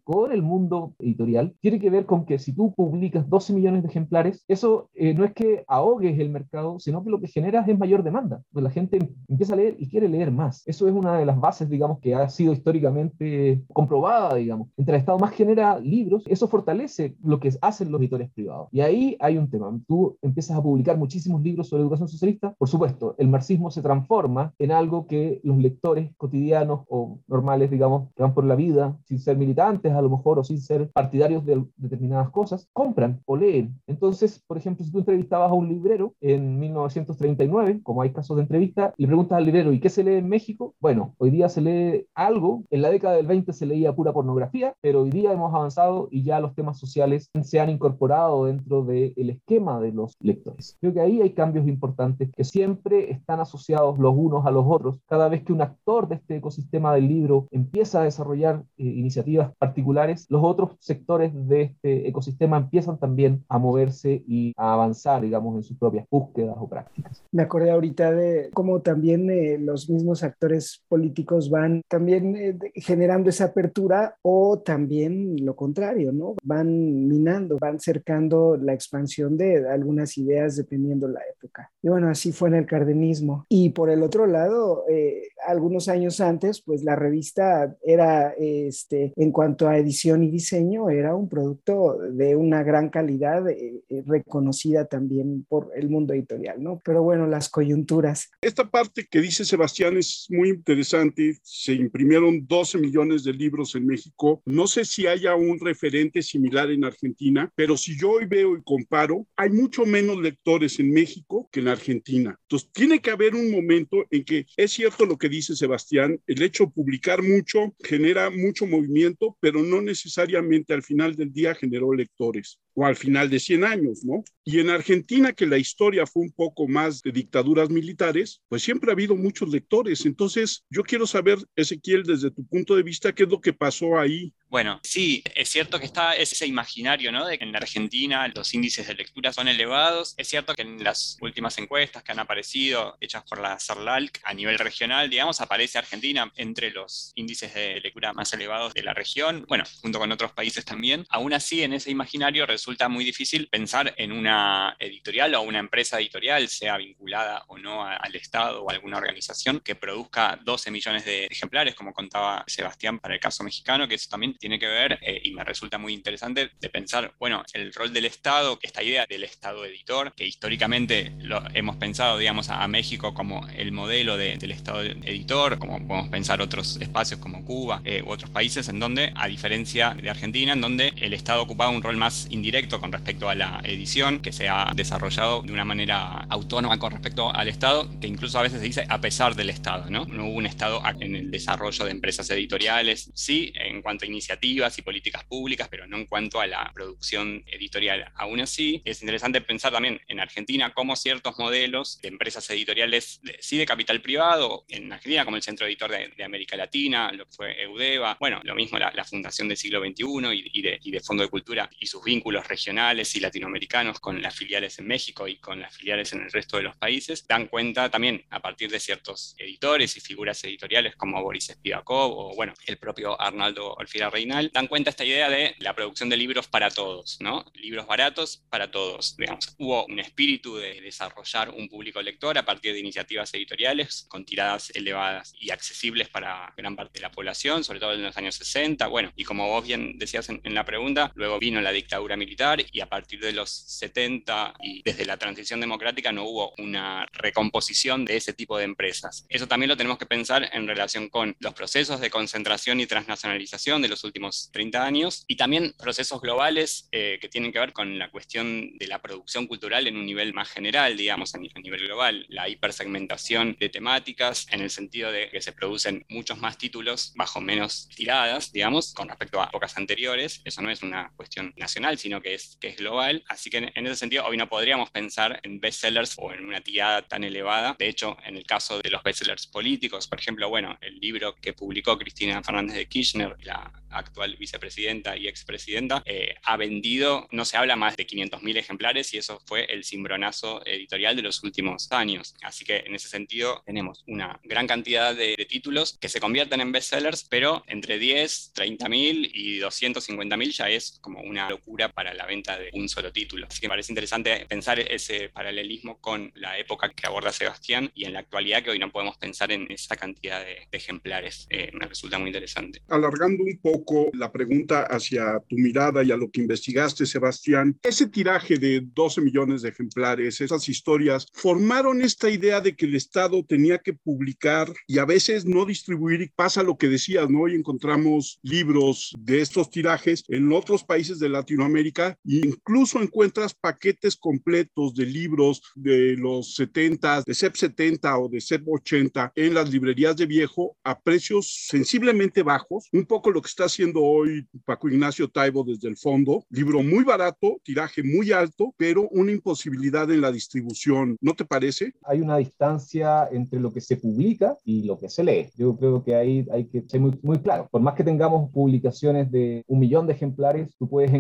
con 0.04 0.30
el 0.30 0.42
mundo 0.42 0.94
editorial 0.98 1.54
tiene 1.60 1.78
que 1.78 1.88
ver 1.88 2.04
con 2.04 2.26
que 2.26 2.38
si 2.38 2.52
tú 2.52 2.74
publicas 2.74 3.28
12 3.30 3.54
millones 3.54 3.82
de 3.82 3.88
ejemplares, 3.88 4.44
eso 4.46 4.90
eh, 4.94 5.14
no 5.14 5.24
es 5.24 5.32
que 5.32 5.64
ahogues 5.66 6.18
el 6.18 6.28
mercado, 6.28 6.78
sino 6.78 7.02
que 7.02 7.08
lo 7.08 7.18
que 7.18 7.28
generas 7.28 7.66
es 7.66 7.78
mayor 7.78 8.02
demanda. 8.02 8.42
Pues 8.52 8.62
la 8.62 8.70
gente 8.70 8.98
empieza 9.26 9.54
a 9.54 9.56
leer 9.56 9.76
y 9.78 9.88
quiere 9.88 10.08
leer 10.08 10.30
más. 10.30 10.62
Eso 10.66 10.86
es 10.86 10.92
una 10.92 11.16
de 11.16 11.24
las 11.24 11.40
bases, 11.40 11.70
digamos, 11.70 11.98
que 12.00 12.14
ha 12.14 12.28
sido 12.28 12.52
históricamente 12.52 13.62
comprobada, 13.72 14.34
digamos. 14.34 14.68
Entre 14.76 14.96
el 14.96 15.00
Estado 15.00 15.18
más 15.18 15.32
genera 15.32 15.80
libros, 15.80 16.24
eso 16.26 16.46
fortalece 16.46 17.16
lo 17.22 17.40
que 17.40 17.50
hacen 17.62 17.90
los 17.90 18.00
editores 18.02 18.30
privados. 18.32 18.68
Y 18.70 18.82
ahí 18.82 19.16
hay 19.18 19.38
un 19.38 19.48
tema. 19.48 19.72
Tú 19.88 20.18
empiezas 20.20 20.58
a 20.58 20.62
publicar 20.62 20.98
muchísimos 20.98 21.42
libros 21.42 21.68
sobre 21.68 21.82
educación 21.82 22.08
socialista. 22.08 22.54
Por 22.58 22.68
supuesto, 22.68 23.14
el 23.16 23.28
marxismo 23.28 23.70
se 23.70 23.80
transforma 23.80 24.52
en 24.58 24.72
algo 24.72 25.06
que 25.06 25.40
los 25.42 25.56
lectores 25.56 26.14
cotidianos 26.18 26.80
o 26.88 27.18
normales, 27.28 27.70
digamos, 27.70 28.12
que 28.14 28.22
van 28.22 28.34
por 28.34 28.44
la 28.44 28.56
vida 28.56 28.98
sin 29.04 29.18
ser 29.18 29.38
militares, 29.38 29.53
militantes 29.54 29.92
a 29.92 30.02
lo 30.02 30.10
mejor 30.10 30.38
o 30.38 30.44
sin 30.44 30.60
ser 30.60 30.90
partidarios 30.90 31.44
de 31.44 31.64
determinadas 31.76 32.30
cosas, 32.30 32.68
compran 32.72 33.20
o 33.26 33.36
leen. 33.36 33.80
Entonces, 33.86 34.42
por 34.46 34.58
ejemplo, 34.58 34.84
si 34.84 34.90
tú 34.90 34.98
entrevistabas 34.98 35.50
a 35.50 35.54
un 35.54 35.68
librero 35.68 36.14
en 36.20 36.58
1939, 36.58 37.80
como 37.82 38.02
hay 38.02 38.10
casos 38.10 38.36
de 38.36 38.42
entrevista, 38.42 38.92
le 38.96 39.06
preguntas 39.06 39.38
al 39.38 39.44
librero, 39.44 39.72
¿y 39.72 39.80
qué 39.80 39.88
se 39.88 40.02
lee 40.02 40.14
en 40.14 40.28
México? 40.28 40.74
Bueno, 40.80 41.14
hoy 41.18 41.30
día 41.30 41.48
se 41.48 41.60
lee 41.60 42.06
algo, 42.14 42.64
en 42.70 42.82
la 42.82 42.90
década 42.90 43.16
del 43.16 43.26
20 43.26 43.52
se 43.52 43.66
leía 43.66 43.94
pura 43.94 44.12
pornografía, 44.12 44.74
pero 44.80 45.02
hoy 45.02 45.10
día 45.10 45.32
hemos 45.32 45.54
avanzado 45.54 46.08
y 46.10 46.22
ya 46.24 46.40
los 46.40 46.54
temas 46.54 46.78
sociales 46.78 47.30
se 47.42 47.60
han 47.60 47.70
incorporado 47.70 48.46
dentro 48.46 48.84
del 48.84 49.30
esquema 49.30 49.80
de 49.80 49.92
los 49.92 50.16
lectores. 50.20 50.76
Creo 50.80 50.92
que 50.92 51.00
ahí 51.00 51.20
hay 51.20 51.30
cambios 51.30 51.66
importantes 51.68 52.30
que 52.34 52.44
siempre 52.44 53.10
están 53.10 53.40
asociados 53.40 53.98
los 53.98 54.14
unos 54.16 54.46
a 54.46 54.50
los 54.50 54.64
otros. 54.66 54.98
Cada 55.06 55.28
vez 55.28 55.42
que 55.44 55.52
un 55.52 55.62
actor 55.62 56.08
de 56.08 56.16
este 56.16 56.36
ecosistema 56.36 56.94
del 56.94 57.08
libro 57.08 57.46
empieza 57.50 58.00
a 58.00 58.04
desarrollar 58.04 58.64
eh, 58.76 58.84
iniciativas 58.84 59.43
particulares, 59.58 60.26
los 60.28 60.42
otros 60.42 60.76
sectores 60.80 61.32
de 61.48 61.62
este 61.62 62.08
ecosistema 62.08 62.56
empiezan 62.56 62.98
también 62.98 63.44
a 63.48 63.58
moverse 63.58 64.22
y 64.26 64.52
a 64.56 64.72
avanzar, 64.72 65.22
digamos, 65.22 65.56
en 65.56 65.62
sus 65.62 65.78
propias 65.78 66.06
búsquedas 66.10 66.56
o 66.58 66.68
prácticas. 66.68 67.22
Me 67.32 67.42
acordé 67.42 67.70
ahorita 67.70 68.12
de 68.12 68.50
cómo 68.52 68.80
también 68.80 69.30
eh, 69.30 69.58
los 69.58 69.88
mismos 69.90 70.22
actores 70.22 70.84
políticos 70.88 71.50
van 71.50 71.82
también 71.88 72.36
eh, 72.36 72.58
generando 72.74 73.30
esa 73.30 73.46
apertura 73.46 74.16
o 74.22 74.58
también 74.58 75.36
lo 75.44 75.56
contrario, 75.56 76.12
¿no? 76.12 76.34
Van 76.42 77.06
minando, 77.08 77.58
van 77.60 77.80
cercando 77.80 78.56
la 78.56 78.72
expansión 78.72 79.36
de 79.36 79.68
algunas 79.68 80.16
ideas 80.18 80.56
dependiendo 80.56 81.08
la 81.08 81.20
época. 81.32 81.70
Y 81.82 81.88
bueno, 81.88 82.08
así 82.08 82.32
fue 82.32 82.48
en 82.48 82.54
el 82.56 82.66
cardenismo. 82.66 83.46
Y 83.48 83.70
por 83.70 83.90
el 83.90 84.02
otro 84.02 84.26
lado, 84.26 84.84
eh, 84.88 85.28
algunos 85.46 85.88
años 85.88 86.20
antes, 86.20 86.62
pues 86.62 86.82
la 86.84 86.96
revista 86.96 87.76
era 87.82 88.34
este, 88.38 89.12
en 89.16 89.32
cuanto 89.34 89.68
a 89.68 89.76
edición 89.76 90.22
y 90.22 90.30
diseño, 90.30 90.88
era 90.88 91.14
un 91.14 91.28
producto 91.28 91.98
de 91.98 92.36
una 92.36 92.62
gran 92.62 92.88
calidad, 92.88 93.46
eh, 93.50 93.82
eh, 93.90 94.02
reconocida 94.06 94.86
también 94.86 95.44
por 95.46 95.70
el 95.76 95.90
mundo 95.90 96.14
editorial, 96.14 96.62
¿no? 96.62 96.80
Pero 96.82 97.02
bueno, 97.02 97.26
las 97.26 97.50
coyunturas. 97.50 98.30
Esta 98.40 98.70
parte 98.70 99.06
que 99.10 99.20
dice 99.20 99.44
Sebastián 99.44 99.98
es 99.98 100.26
muy 100.30 100.48
interesante. 100.48 101.36
Se 101.42 101.74
imprimieron 101.74 102.46
12 102.46 102.78
millones 102.78 103.24
de 103.24 103.34
libros 103.34 103.74
en 103.74 103.86
México. 103.86 104.40
No 104.46 104.66
sé 104.66 104.86
si 104.86 105.06
haya 105.06 105.34
un 105.34 105.60
referente 105.60 106.22
similar 106.22 106.70
en 106.70 106.84
Argentina, 106.84 107.52
pero 107.54 107.76
si 107.76 107.98
yo 107.98 108.12
hoy 108.12 108.26
veo 108.26 108.56
y 108.56 108.62
comparo, 108.62 109.26
hay 109.36 109.50
mucho 109.50 109.84
menos 109.84 110.18
lectores 110.18 110.78
en 110.78 110.92
México 110.92 111.48
que 111.50 111.60
en 111.60 111.68
Argentina. 111.68 112.38
Entonces, 112.42 112.70
tiene 112.72 113.00
que 113.00 113.10
haber 113.10 113.34
un 113.34 113.50
momento 113.50 114.04
en 114.10 114.24
que 114.24 114.46
es 114.56 114.72
cierto 114.72 115.04
lo 115.06 115.18
que 115.18 115.28
dice 115.28 115.56
Sebastián, 115.56 116.20
el 116.28 116.40
hecho 116.40 116.66
de 116.66 116.70
publicar 116.70 117.20
mucho 117.20 117.74
genera 117.82 118.30
mucho 118.30 118.66
movimiento 118.66 119.13
pero 119.40 119.62
no 119.62 119.80
necesariamente 119.80 120.74
al 120.74 120.82
final 120.82 121.14
del 121.14 121.32
día 121.32 121.54
generó 121.54 121.92
lectores 121.92 122.60
o 122.74 122.84
al 122.84 122.96
final 122.96 123.30
de 123.30 123.40
100 123.40 123.64
años, 123.64 124.04
¿no? 124.04 124.24
Y 124.44 124.60
en 124.60 124.68
Argentina, 124.68 125.32
que 125.32 125.46
la 125.46 125.58
historia 125.58 126.06
fue 126.06 126.22
un 126.22 126.32
poco 126.32 126.68
más 126.68 127.00
de 127.02 127.12
dictaduras 127.12 127.70
militares, 127.70 128.42
pues 128.48 128.62
siempre 128.62 128.90
ha 128.90 128.92
habido 128.92 129.16
muchos 129.16 129.48
lectores. 129.48 130.04
Entonces, 130.04 130.64
yo 130.68 130.82
quiero 130.82 131.06
saber, 131.06 131.38
Ezequiel, 131.56 132.02
desde 132.02 132.30
tu 132.30 132.46
punto 132.46 132.76
de 132.76 132.82
vista, 132.82 133.14
qué 133.14 133.22
es 133.22 133.28
lo 133.28 133.40
que 133.40 133.52
pasó 133.52 133.98
ahí 133.98 134.34
bueno, 134.54 134.78
sí, 134.84 135.20
es 135.34 135.48
cierto 135.48 135.80
que 135.80 135.86
está 135.86 136.14
ese 136.14 136.46
imaginario, 136.46 137.10
¿no? 137.10 137.26
De 137.26 137.38
que 137.38 137.44
en 137.44 137.50
la 137.50 137.58
Argentina 137.58 138.28
los 138.28 138.54
índices 138.54 138.86
de 138.86 138.94
lectura 138.94 139.32
son 139.32 139.48
elevados. 139.48 140.14
Es 140.16 140.28
cierto 140.28 140.54
que 140.54 140.62
en 140.62 140.84
las 140.84 141.18
últimas 141.20 141.58
encuestas 141.58 142.04
que 142.04 142.12
han 142.12 142.20
aparecido, 142.20 142.96
hechas 143.00 143.24
por 143.24 143.40
la 143.40 143.58
CERLALC 143.58 144.20
a 144.22 144.32
nivel 144.32 144.56
regional, 144.60 145.10
digamos, 145.10 145.40
aparece 145.40 145.78
Argentina 145.78 146.30
entre 146.36 146.70
los 146.70 147.10
índices 147.16 147.52
de 147.52 147.80
lectura 147.80 148.12
más 148.12 148.32
elevados 148.32 148.72
de 148.74 148.84
la 148.84 148.94
región, 148.94 149.44
bueno, 149.48 149.64
junto 149.82 149.98
con 149.98 150.12
otros 150.12 150.30
países 150.30 150.64
también. 150.64 151.04
Aún 151.08 151.32
así, 151.32 151.64
en 151.64 151.72
ese 151.72 151.90
imaginario 151.90 152.46
resulta 152.46 152.63
muy 152.88 153.04
difícil 153.04 153.48
pensar 153.48 153.94
en 153.96 154.12
una 154.12 154.76
editorial 154.78 155.34
o 155.34 155.42
una 155.42 155.58
empresa 155.58 155.98
editorial, 155.98 156.48
sea 156.48 156.76
vinculada 156.76 157.44
o 157.48 157.58
no 157.58 157.84
al 157.84 158.14
Estado 158.14 158.62
o 158.62 158.70
a 158.70 158.74
alguna 158.74 158.98
organización, 158.98 159.60
que 159.60 159.74
produzca 159.74 160.38
12 160.42 160.70
millones 160.70 161.04
de 161.04 161.26
ejemplares, 161.26 161.74
como 161.74 161.92
contaba 161.92 162.44
Sebastián 162.46 162.98
para 162.98 163.14
el 163.14 163.20
caso 163.20 163.44
mexicano, 163.44 163.86
que 163.88 163.94
eso 163.94 164.08
también 164.10 164.36
tiene 164.36 164.58
que 164.58 164.66
ver, 164.66 164.98
eh, 165.02 165.20
y 165.24 165.32
me 165.32 165.44
resulta 165.44 165.78
muy 165.78 165.92
interesante, 165.92 166.50
de 166.60 166.70
pensar, 166.70 167.14
bueno, 167.18 167.42
el 167.52 167.72
rol 167.72 167.92
del 167.92 168.06
Estado, 168.06 168.58
esta 168.62 168.82
idea 168.82 169.06
del 169.08 169.24
Estado 169.24 169.64
editor, 169.64 170.14
que 170.14 170.26
históricamente 170.26 171.12
lo 171.18 171.42
hemos 171.54 171.76
pensado, 171.76 172.18
digamos, 172.18 172.48
a, 172.50 172.64
México 172.64 173.12
como 173.12 173.46
el 173.48 173.72
modelo 173.72 174.16
del 174.16 174.50
Estado 174.50 174.82
editor, 174.82 175.58
como 175.58 175.86
podemos 175.86 176.08
pensar 176.08 176.40
otros 176.40 176.76
espacios 176.80 177.20
como 177.20 177.44
Cuba 177.44 177.82
eh, 177.84 178.02
u 178.02 178.10
otros 178.10 178.30
países, 178.30 178.68
en 178.68 178.80
donde, 178.80 179.12
a 179.14 179.28
diferencia 179.28 179.90
de 179.90 180.10
Argentina, 180.10 180.54
en 180.54 180.60
donde 180.60 180.92
el 180.96 181.12
Estado 181.12 181.42
ocupaba 181.42 181.70
un 181.70 181.82
rol 181.82 181.96
más 181.96 182.26
indirecto 182.30 182.53
con 182.54 182.92
respecto 182.92 183.28
a 183.28 183.34
la 183.34 183.60
edición, 183.64 184.20
que 184.20 184.30
se 184.30 184.48
ha 184.48 184.70
desarrollado 184.76 185.42
de 185.42 185.52
una 185.52 185.64
manera 185.64 186.24
autónoma 186.30 186.78
con 186.78 186.92
respecto 186.92 187.34
al 187.34 187.48
Estado, 187.48 187.90
que 188.00 188.06
incluso 188.06 188.38
a 188.38 188.42
veces 188.42 188.60
se 188.60 188.66
dice 188.66 188.86
a 188.88 189.00
pesar 189.00 189.34
del 189.34 189.50
Estado, 189.50 189.90
¿no? 189.90 190.04
No 190.04 190.26
hubo 190.26 190.36
un 190.36 190.46
Estado 190.46 190.80
en 191.00 191.16
el 191.16 191.32
desarrollo 191.32 191.84
de 191.84 191.90
empresas 191.90 192.30
editoriales, 192.30 193.10
sí, 193.12 193.52
en 193.56 193.82
cuanto 193.82 194.04
a 194.04 194.08
iniciativas 194.08 194.78
y 194.78 194.82
políticas 194.82 195.24
públicas, 195.24 195.66
pero 195.68 195.88
no 195.88 195.96
en 195.96 196.06
cuanto 196.06 196.40
a 196.40 196.46
la 196.46 196.70
producción 196.72 197.42
editorial. 197.48 198.12
Aún 198.14 198.38
así, 198.38 198.80
es 198.84 199.02
interesante 199.02 199.40
pensar 199.40 199.72
también 199.72 200.00
en 200.06 200.20
Argentina 200.20 200.72
cómo 200.72 200.94
ciertos 200.94 201.36
modelos 201.36 201.98
de 202.02 202.08
empresas 202.08 202.48
editoriales, 202.50 203.20
sí 203.40 203.58
de 203.58 203.66
capital 203.66 204.00
privado, 204.00 204.64
en 204.68 204.92
Argentina 204.92 205.24
como 205.24 205.38
el 205.38 205.42
Centro 205.42 205.66
Editor 205.66 205.90
de, 205.90 206.24
América 206.24 206.56
Latina, 206.56 207.10
lo 207.10 207.26
que 207.26 207.32
fue 207.32 207.62
EUDEVA, 207.62 208.16
bueno, 208.20 208.40
lo 208.44 208.54
mismo 208.54 208.78
la, 208.78 209.04
Fundación 209.04 209.48
del 209.48 209.56
Siglo 209.56 209.80
XXI 209.80 210.04
y, 210.52 210.62
de, 210.62 210.78
y 210.82 210.90
de 210.90 211.00
Fondo 211.00 211.24
de 211.24 211.28
Cultura 211.28 211.68
y 211.78 211.86
sus 211.86 212.02
vínculos 212.02 212.43
regionales 212.48 213.14
y 213.16 213.20
latinoamericanos 213.20 214.00
con 214.00 214.20
las 214.20 214.34
filiales 214.34 214.78
en 214.78 214.86
México 214.86 215.28
y 215.28 215.36
con 215.36 215.60
las 215.60 215.76
filiales 215.76 216.12
en 216.12 216.22
el 216.22 216.30
resto 216.30 216.56
de 216.56 216.64
los 216.64 216.76
países, 216.76 217.26
dan 217.26 217.46
cuenta 217.46 217.90
también 217.90 218.24
a 218.30 218.40
partir 218.40 218.70
de 218.70 218.80
ciertos 218.80 219.34
editores 219.38 219.96
y 219.96 220.00
figuras 220.00 220.42
editoriales 220.44 220.96
como 220.96 221.22
Boris 221.22 221.46
Spivakov 221.52 222.12
o, 222.12 222.34
bueno, 222.34 222.54
el 222.66 222.78
propio 222.78 223.20
Arnaldo 223.20 223.74
Olfira 223.74 224.10
Rey 224.10 224.24
dan 224.52 224.66
cuenta 224.68 224.90
esta 224.90 225.04
idea 225.04 225.28
de 225.28 225.54
la 225.58 225.74
producción 225.74 226.08
de 226.08 226.16
libros 226.16 226.48
para 226.48 226.70
todos, 226.70 227.18
¿no? 227.20 227.44
Libros 227.54 227.86
baratos 227.86 228.42
para 228.48 228.70
todos, 228.70 229.16
digamos. 229.16 229.54
Hubo 229.58 229.84
un 229.86 229.98
espíritu 230.00 230.56
de 230.56 230.80
desarrollar 230.80 231.50
un 231.50 231.68
público 231.68 232.00
lector 232.00 232.36
a 232.38 232.44
partir 232.44 232.72
de 232.72 232.80
iniciativas 232.80 233.32
editoriales 233.34 234.06
con 234.08 234.24
tiradas 234.24 234.70
elevadas 234.70 235.34
y 235.38 235.50
accesibles 235.50 236.08
para 236.08 236.52
gran 236.56 236.76
parte 236.76 236.98
de 236.98 237.02
la 237.02 237.10
población, 237.10 237.64
sobre 237.64 237.80
todo 237.80 237.92
en 237.92 238.02
los 238.02 238.16
años 238.16 238.34
60. 238.36 238.86
Bueno, 238.88 239.12
y 239.16 239.24
como 239.24 239.48
vos 239.48 239.66
bien 239.66 239.98
decías 239.98 240.28
en, 240.28 240.40
en 240.44 240.54
la 240.54 240.64
pregunta, 240.64 241.12
luego 241.14 241.38
vino 241.38 241.60
la 241.60 241.72
dictadura 241.72 242.16
militar 242.16 242.33
y 242.72 242.80
a 242.80 242.88
partir 242.88 243.20
de 243.20 243.32
los 243.32 243.50
70 243.50 244.54
y 244.60 244.82
desde 244.82 245.06
la 245.06 245.16
transición 245.16 245.60
democrática 245.60 246.12
no 246.12 246.24
hubo 246.24 246.52
una 246.58 247.06
recomposición 247.12 248.04
de 248.04 248.16
ese 248.16 248.32
tipo 248.32 248.58
de 248.58 248.64
empresas. 248.64 249.24
Eso 249.28 249.46
también 249.46 249.68
lo 249.68 249.76
tenemos 249.76 249.98
que 249.98 250.06
pensar 250.06 250.50
en 250.52 250.66
relación 250.66 251.08
con 251.08 251.36
los 251.38 251.54
procesos 251.54 252.00
de 252.00 252.10
concentración 252.10 252.80
y 252.80 252.86
transnacionalización 252.86 253.82
de 253.82 253.88
los 253.88 254.04
últimos 254.04 254.50
30 254.52 254.84
años, 254.84 255.24
y 255.28 255.36
también 255.36 255.74
procesos 255.78 256.20
globales 256.20 256.88
eh, 256.92 257.18
que 257.20 257.28
tienen 257.28 257.52
que 257.52 257.60
ver 257.60 257.72
con 257.72 257.98
la 257.98 258.10
cuestión 258.10 258.76
de 258.78 258.86
la 258.86 259.00
producción 259.00 259.46
cultural 259.46 259.86
en 259.86 259.96
un 259.96 260.06
nivel 260.06 260.34
más 260.34 260.50
general, 260.50 260.96
digamos, 260.96 261.34
a, 261.34 261.38
nivel 261.38 261.80
global, 261.80 262.26
la 262.28 262.48
hipersegmentación 262.48 263.56
de 263.58 263.68
temáticas, 263.68 264.46
en 264.50 264.60
el 264.60 264.70
sentido 264.70 265.12
de 265.12 265.30
que 265.30 265.40
se 265.40 265.52
producen 265.52 266.04
muchos 266.08 266.38
más 266.38 266.58
títulos 266.58 267.12
bajo 267.14 267.40
menos 267.40 267.88
tiradas, 267.94 268.52
digamos, 268.52 268.92
con 268.92 269.08
respecto 269.08 269.40
a 269.40 269.46
épocas 269.46 269.76
anteriores. 269.76 270.40
Eso 270.44 270.62
no 270.62 270.70
es 270.70 270.82
una 270.82 271.12
cuestión 271.16 271.52
nacional, 271.56 271.98
sino 271.98 272.20
que 272.24 272.34
es, 272.34 272.56
que 272.58 272.68
es 272.68 272.76
global. 272.76 273.22
Así 273.28 273.50
que 273.50 273.58
en, 273.58 273.86
ese 273.86 273.96
sentido, 273.96 274.24
hoy 274.24 274.36
no 274.38 274.48
podríamos 274.48 274.90
pensar 274.90 275.38
en 275.42 275.60
bestsellers 275.60 276.14
o 276.16 276.32
en 276.32 276.44
una 276.44 276.62
tirada 276.62 277.02
tan 277.02 277.22
elevada. 277.22 277.76
De 277.78 277.86
hecho, 277.86 278.16
en 278.24 278.36
el 278.36 278.44
caso 278.44 278.80
de 278.80 278.90
los 278.90 279.02
bestsellers 279.02 279.46
políticos, 279.46 280.08
por 280.08 280.18
ejemplo, 280.18 280.48
bueno, 280.48 280.78
el 280.80 280.98
libro 280.98 281.34
que 281.36 281.52
publicó 281.52 281.98
Cristina 281.98 282.42
Fernández 282.42 282.76
de 282.76 282.86
Kirchner, 282.86 283.36
la 283.42 283.70
actual 283.90 284.36
vicepresidenta 284.36 285.16
y 285.16 285.28
expresidenta, 285.28 286.02
eh, 286.06 286.34
ha 286.42 286.56
vendido, 286.56 287.28
no 287.30 287.44
se 287.44 287.56
habla 287.56 287.76
más 287.76 287.96
de 287.96 288.06
500.000 288.06 288.56
ejemplares 288.56 289.12
y 289.14 289.18
eso 289.18 289.40
fue 289.46 289.66
el 289.66 289.84
cimbronazo 289.84 290.64
editorial 290.66 291.14
de 291.14 291.22
los 291.22 291.42
últimos 291.44 291.92
años. 291.92 292.34
Así 292.42 292.64
que 292.64 292.78
en 292.78 292.94
ese 292.94 293.08
sentido 293.08 293.62
tenemos 293.66 294.02
una 294.06 294.40
gran 294.42 294.66
cantidad 294.66 295.14
de, 295.14 295.34
títulos 295.44 295.98
que 296.00 296.08
se 296.08 296.20
convierten 296.20 296.62
en 296.62 296.72
bestsellers, 296.72 297.26
pero 297.28 297.62
entre 297.66 297.98
10, 297.98 298.54
30.000 298.54 299.30
y 299.34 299.58
250.000 299.58 300.50
ya 300.52 300.68
es 300.70 300.98
como 301.02 301.20
una 301.20 301.50
locura 301.50 301.90
para 301.90 302.13
la 302.14 302.26
venta 302.26 302.58
de 302.58 302.70
un 302.72 302.88
solo 302.88 303.12
título. 303.12 303.46
Así 303.48 303.60
que 303.60 303.68
me 303.68 303.72
parece 303.72 303.92
interesante 303.92 304.46
pensar 304.48 304.78
ese 304.80 305.28
paralelismo 305.28 305.98
con 306.00 306.32
la 306.34 306.58
época 306.58 306.90
que 306.90 307.06
aborda 307.06 307.32
Sebastián 307.32 307.90
y 307.94 308.04
en 308.04 308.12
la 308.12 308.20
actualidad 308.20 308.62
que 308.62 308.70
hoy 308.70 308.78
no 308.78 308.90
podemos 308.90 309.16
pensar 309.16 309.52
en 309.52 309.70
esa 309.70 309.96
cantidad 309.96 310.44
de, 310.44 310.68
ejemplares. 310.72 311.46
Eh, 311.50 311.70
me 311.72 311.86
resulta 311.86 312.18
muy 312.18 312.28
interesante. 312.28 312.82
Alargando 312.88 313.44
un 313.44 313.58
poco 313.58 314.10
la 314.12 314.32
pregunta 314.32 314.82
hacia 314.82 315.40
tu 315.48 315.56
mirada 315.56 316.02
y 316.02 316.10
a 316.10 316.16
lo 316.16 316.30
que 316.30 316.40
investigaste, 316.40 317.06
Sebastián. 317.06 317.78
Ese 317.82 318.08
tiraje 318.08 318.58
de 318.58 318.80
12 318.82 319.20
millones 319.20 319.62
de 319.62 319.68
ejemplares, 319.68 320.40
esas 320.40 320.68
historias, 320.68 321.26
formaron 321.32 322.02
esta 322.02 322.28
idea 322.28 322.60
de 322.60 322.74
que 322.74 322.86
el 322.86 322.94
Estado 322.94 323.44
tenía 323.44 323.78
que 323.78 323.92
publicar 323.92 324.72
y 324.86 324.98
a 324.98 325.04
veces 325.04 325.44
no 325.44 325.64
distribuir. 325.64 326.22
Y 326.22 326.28
pasa 326.28 326.62
lo 326.62 326.76
que 326.76 326.88
decías, 326.88 327.28
¿no? 327.30 327.42
Hoy 327.42 327.54
encontramos 327.54 328.38
libros 328.42 329.14
de 329.18 329.40
estos 329.40 329.70
tirajes 329.70 330.24
en 330.28 330.52
otros 330.52 330.84
países 330.84 331.18
de 331.18 331.28
Latinoamérica 331.28 331.93
e 331.96 332.40
incluso 332.44 333.00
encuentras 333.00 333.54
paquetes 333.54 334.16
completos 334.16 334.94
de 334.94 335.06
libros 335.06 335.62
de 335.74 336.16
los 336.16 336.54
70, 336.54 337.22
de 337.22 337.34
CEP 337.34 337.54
70 337.54 338.18
o 338.18 338.28
de 338.28 338.40
CEP 338.40 338.66
80 338.66 339.32
en 339.36 339.54
las 339.54 339.70
librerías 339.70 340.16
de 340.16 340.26
viejo 340.26 340.76
a 340.82 340.98
precios 340.98 341.66
sensiblemente 341.68 342.42
bajos, 342.42 342.88
un 342.92 343.04
poco 343.04 343.30
lo 343.30 343.40
que 343.40 343.48
está 343.48 343.64
haciendo 343.64 344.02
hoy 344.02 344.46
Paco 344.64 344.88
Ignacio 344.88 345.28
Taibo 345.28 345.64
desde 345.64 345.88
el 345.88 345.96
fondo. 345.96 346.44
Libro 346.50 346.82
muy 346.82 347.04
barato, 347.04 347.58
tiraje 347.62 348.02
muy 348.02 348.32
alto, 348.32 348.74
pero 348.76 349.08
una 349.10 349.32
imposibilidad 349.32 350.10
en 350.10 350.20
la 350.20 350.32
distribución. 350.32 351.16
¿No 351.20 351.34
te 351.34 351.44
parece? 351.44 351.94
Hay 352.04 352.20
una 352.20 352.36
distancia 352.38 353.28
entre 353.30 353.60
lo 353.60 353.72
que 353.72 353.80
se 353.80 353.96
publica 353.96 354.56
y 354.64 354.82
lo 354.84 354.98
que 354.98 355.08
se 355.08 355.22
lee. 355.22 355.50
Yo 355.56 355.76
creo 355.76 356.02
que 356.02 356.14
ahí 356.14 356.46
hay 356.50 356.66
que 356.66 356.82
ser 356.88 357.00
muy, 357.00 357.18
muy 357.22 357.38
claro. 357.38 357.68
Por 357.70 357.80
más 357.80 357.94
que 357.94 358.04
tengamos 358.04 358.50
publicaciones 358.50 359.30
de 359.30 359.64
un 359.66 359.80
millón 359.80 360.06
de 360.06 360.14
ejemplares, 360.14 360.68
tú 360.78 360.88
puedes 360.88 361.12